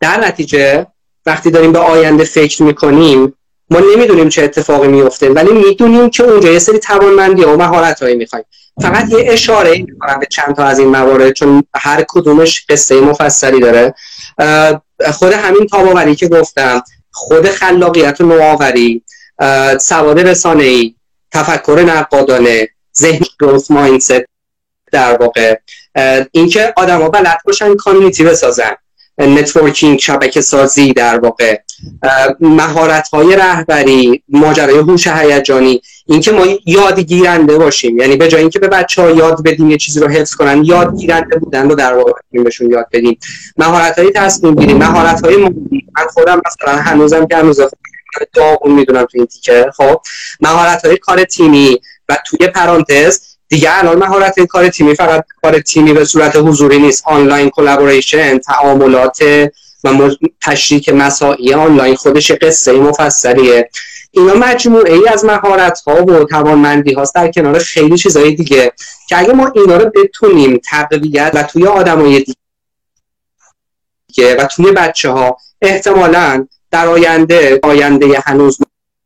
در 0.00 0.20
نتیجه 0.20 0.86
وقتی 1.26 1.50
داریم 1.50 1.72
به 1.72 1.78
آینده 1.78 2.24
فکر 2.24 2.62
می‌کنیم 2.62 3.34
ما 3.70 3.80
نمی‌دونیم 3.94 4.28
چه 4.28 4.42
اتفاقی 4.42 4.88
میفته 4.88 5.30
ولی 5.30 5.52
می‌دونیم 5.52 6.10
که 6.10 6.24
اونجا 6.24 6.52
یه 6.52 6.58
سری 6.58 6.78
توانمندی 6.78 7.44
و 7.44 7.56
مهارت 7.56 8.02
هایی 8.02 8.16
می‌خوایم. 8.16 8.44
فقط 8.82 9.12
یه 9.12 9.32
اشاره 9.32 9.70
می‌کنم 9.70 10.18
به 10.18 10.26
چند 10.26 10.56
تا 10.56 10.64
از 10.64 10.78
این 10.78 10.88
موارد 10.88 11.32
چون 11.32 11.62
هر 11.74 12.04
کدومش 12.08 12.64
قصه 12.68 13.00
مفصلی 13.00 13.60
داره. 13.60 13.94
خود 15.12 15.32
همین 15.32 15.66
تاباوری 15.66 16.14
که 16.14 16.28
گفتم 16.28 16.82
خود 17.12 17.46
خلاقیت 17.46 18.20
و 18.20 18.26
نوآوری 18.26 19.02
سواد 19.80 20.20
رسانه 20.20 20.64
ای 20.64 20.94
تفکر 21.32 21.84
نقادانه 21.86 22.68
ذهن 22.98 23.26
growth 23.40 23.70
mindset 23.70 24.22
در 24.92 25.16
واقع. 25.16 25.56
اینکه 26.32 26.72
آدما 26.76 27.08
بلد 27.08 27.38
باشن 27.44 27.76
community 27.76 28.24
بسازن. 28.24 28.76
networking 29.18 29.98
شبکه 29.98 30.40
سازی 30.40 30.92
در 30.92 31.18
واقع. 31.18 31.56
مهارت 32.40 33.08
های 33.08 33.36
رهبری 33.36 34.22
ماجرای 34.28 34.78
هوش 34.78 35.06
هیجانی 35.06 35.82
اینکه 36.06 36.32
ما 36.32 36.46
یادگیرنده 36.66 37.58
باشیم. 37.58 37.98
یعنی 37.98 38.16
به 38.16 38.28
جای 38.28 38.40
اینکه 38.40 38.58
به 38.58 38.68
بچه 38.68 39.02
ها 39.02 39.10
یاد 39.10 39.42
بدیم 39.44 39.70
یه 39.70 39.76
چیزی 39.76 40.00
رو 40.00 40.08
حفظ 40.08 40.34
کنن 40.34 40.64
یادگیرنده 40.64 41.38
بودن 41.38 41.68
رو 41.68 41.74
در 41.74 41.94
واقع 41.94 42.12
بهشون 42.32 42.70
یاد 42.70 42.86
بدیم. 42.92 43.18
مهارت 43.56 43.98
های 43.98 44.10
تصمیم 44.10 44.54
گیری 44.54 44.74
مهارت 44.74 45.24
های 45.24 45.36
من 45.36 46.06
خودم 46.14 46.42
مثلا 46.46 46.82
هنوزم 46.82 47.26
که 47.26 47.36
هنوز 47.36 47.60
داغون 48.34 48.72
می‌دونم 48.72 49.02
تو 49.04 49.18
این 49.18 49.26
تیکه. 49.26 49.66
خب 49.76 50.00
مهارت 50.40 50.84
های 50.84 50.96
کار 50.96 51.24
تیمی 51.24 51.80
و 52.08 52.18
توی 52.26 52.48
پرانتز 52.48 53.20
دیگه 53.52 53.78
الان 53.78 53.98
مهارت 53.98 54.40
کار 54.40 54.68
تیمی 54.68 54.94
فقط 54.94 55.24
کار 55.42 55.60
تیمی 55.60 55.92
به 55.92 56.04
صورت 56.04 56.36
حضوری 56.36 56.78
نیست. 56.78 57.02
online 57.06 57.50
collaboration 57.50 58.38
تعاملات 58.38 59.18
و 59.84 60.10
تشریک 60.40 60.88
مساعی 60.88 61.54
آنلاین 61.54 61.94
خودش 61.94 62.32
قصه 62.32 62.72
مفصلیه. 62.72 63.70
اینا 64.10 64.34
مجموعه 64.34 64.92
ای 64.92 65.08
از 65.08 65.24
مهارت 65.24 65.80
ها 65.86 66.04
و 66.04 66.24
توانمندی 66.24 66.92
هاست. 66.92 67.14
در 67.14 67.30
کنار 67.30 67.58
خیلی 67.58 67.98
چیزهای 67.98 68.34
دیگه 68.34 68.72
که 69.08 69.18
اگه 69.18 69.32
ما 69.32 69.52
اینا 69.54 69.76
رو 69.76 69.90
بتونیم 69.90 70.60
تقویت 70.64 71.30
و 71.34 71.42
توی 71.42 71.66
آدمای 71.66 72.24
دیگه 74.08 74.36
و 74.36 74.46
توی 74.46 74.72
بچه 74.72 75.10
ها 75.10 75.36
احتمالا 75.62 76.46
در 76.70 76.86
آینده 76.86 77.60
آینده 77.62 78.22
هنوز 78.26 78.58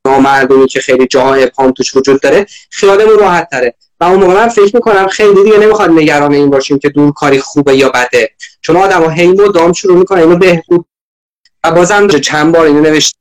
نامردمی 0.05 0.67
که 0.67 0.81
خیلی 0.81 1.07
جاها 1.07 1.35
ابهام 1.35 1.73
توش 1.73 1.97
وجود 1.97 2.21
داره 2.21 2.47
خیالمون 2.71 3.19
راحت 3.19 3.51
تره. 3.51 3.75
و 4.01 4.05
اون 4.05 4.21
موقع 4.21 4.35
من 4.35 4.49
فکر 4.49 4.77
می‌کنم 4.77 5.07
خیلی 5.07 5.45
دیگه 5.45 5.59
نمی‌خواد 5.59 5.91
نگران 5.91 6.35
این 6.35 6.51
باشیم 6.51 6.79
که 6.79 6.89
دور 6.89 7.13
کاری 7.13 7.39
خوبه 7.39 7.77
یا 7.77 7.89
بده. 7.89 8.31
چون 8.61 8.77
آدم 8.77 9.03
ها 9.03 9.09
هی 9.09 9.35
دام 9.35 9.73
شروع 9.73 9.99
می‌کنه 9.99 10.21
اینو 10.21 10.37
بهبود. 10.37 10.87
و 11.65 11.71
بازم 11.71 12.09
چند 12.09 12.55
بار 12.55 12.67
اینو 12.67 12.81
نوشتم 12.81 13.19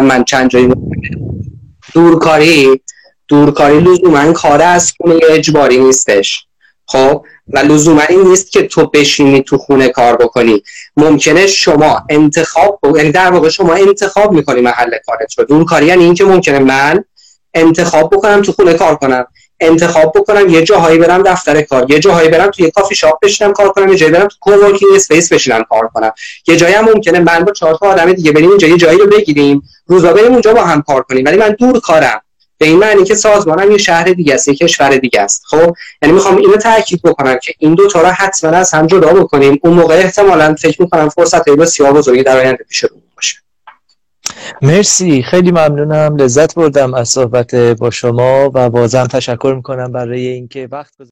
من 0.00 0.24
چند 0.24 0.50
جایی 0.50 0.72
دورکاری 1.94 2.80
دورکاری 3.28 3.80
لزوما 3.80 4.32
کار 4.32 4.62
از 4.62 4.92
خونه 4.96 5.20
اجباری 5.30 5.78
نیستش. 5.78 6.46
خب؟ 6.86 7.24
و 7.48 7.58
لزوما 7.58 8.02
این 8.02 8.20
نیست 8.20 8.52
که 8.52 8.62
تو 8.62 8.86
بشینی 8.86 9.42
تو 9.42 9.58
خونه 9.58 9.88
کار 9.88 10.16
بکنی. 10.16 10.62
ممکنه 10.96 11.46
شما 11.46 12.02
انتخاب 12.08 12.80
یعنی 12.96 13.12
در 13.12 13.30
واقع 13.30 13.48
شما 13.48 13.74
انتخاب 13.74 14.32
می‌کنی 14.32 14.60
محل 14.60 14.90
کارت 15.06 15.38
رو. 15.38 15.44
دورکاری 15.44 15.86
یعنی 15.86 16.04
اینکه 16.04 16.24
ممکنه 16.24 16.58
من 16.58 17.04
انتخاب 17.54 18.10
بکنم 18.10 18.42
تو 18.42 18.52
خونه 18.52 18.74
کار 18.74 18.96
کنم. 18.96 19.26
انتخاب 19.60 20.12
بکنم 20.16 20.48
یه 20.48 20.62
جاهایی 20.62 20.98
برم 20.98 21.22
دفتر 21.22 21.62
کار. 21.62 21.90
یه 21.90 21.98
جاهایی 21.98 22.28
برم 22.28 22.50
توی 22.50 22.70
کافی 22.70 22.94
شاپ 22.94 23.20
بشینم 23.22 23.52
کار 23.52 23.68
کنم. 23.68 23.88
یه 23.88 23.96
جایی 23.96 24.12
برم 24.12 24.28
تو 24.28 24.36
coworking 24.40 24.92
space 24.94 25.32
بشینم 25.32 25.64
کار 25.70 25.88
کنم. 25.94 26.12
یه 26.48 26.56
جایی 26.56 26.74
هم 26.74 26.84
ممکنه 26.84 27.18
من 27.20 27.44
با 27.44 27.52
چهار 27.52 27.74
تا 27.74 27.86
آدم 27.86 28.12
دیگه 28.12 28.32
بریم 28.32 28.48
اونجا 28.48 28.68
یه 28.68 28.76
جایی 28.76 28.98
رو 28.98 29.06
بگیریم. 29.06 29.62
روزا 29.86 30.12
بریم 30.12 30.32
اونجا 30.32 30.54
با 30.54 30.64
هم 30.64 30.82
کار 30.82 31.02
کنیم. 31.02 31.24
ولی 31.24 31.36
من 31.36 31.56
دور 31.58 31.80
کارم. 31.80 32.20
به 32.58 32.66
این 32.68 32.78
معنی 32.78 33.04
که 33.04 33.14
سازمانم 33.14 33.70
یه 33.70 33.78
شهر 33.78 34.04
دیگه 34.04 34.34
است 34.34 34.48
یه 34.48 34.54
کشور 34.54 34.96
دیگه 34.96 35.20
است. 35.20 35.42
خب؟ 35.46 35.74
یعنی 36.02 36.14
می‌خوام 36.14 36.36
اینو 36.36 36.56
تاکید 36.56 37.02
بکنم 37.02 37.38
که 37.42 37.54
این 37.58 37.74
دو 37.74 37.88
تا 37.88 38.00
رو 38.00 38.08
حتما 38.08 38.50
از 38.50 38.74
هم 38.74 38.86
جدا 38.86 39.12
بکنیم. 39.12 39.58
اون 39.62 39.74
موقع 39.74 39.94
احتمالاً 39.94 40.54
فکر 40.54 40.82
می‌کنم 40.82 41.08
فرصت 41.08 41.48
بسیار 41.48 41.92
بزرگی 41.92 42.22
در 42.22 42.38
آینده 42.38 42.64
پیش 42.68 42.84
رو. 42.84 43.01
مرسی 44.62 45.22
خیلی 45.22 45.50
ممنونم. 45.50 46.16
لذت 46.16 46.54
بردم 46.54 46.94
از 46.94 47.08
صحبت 47.08 47.54
با 47.54 47.90
شما 47.90 48.50
و 48.54 48.70
بازم 48.70 49.04
تشکر 49.06 49.54
می‌کنم 49.56 49.92
برای 49.92 50.26
اینکه 50.26 50.68
وقت 50.72 51.02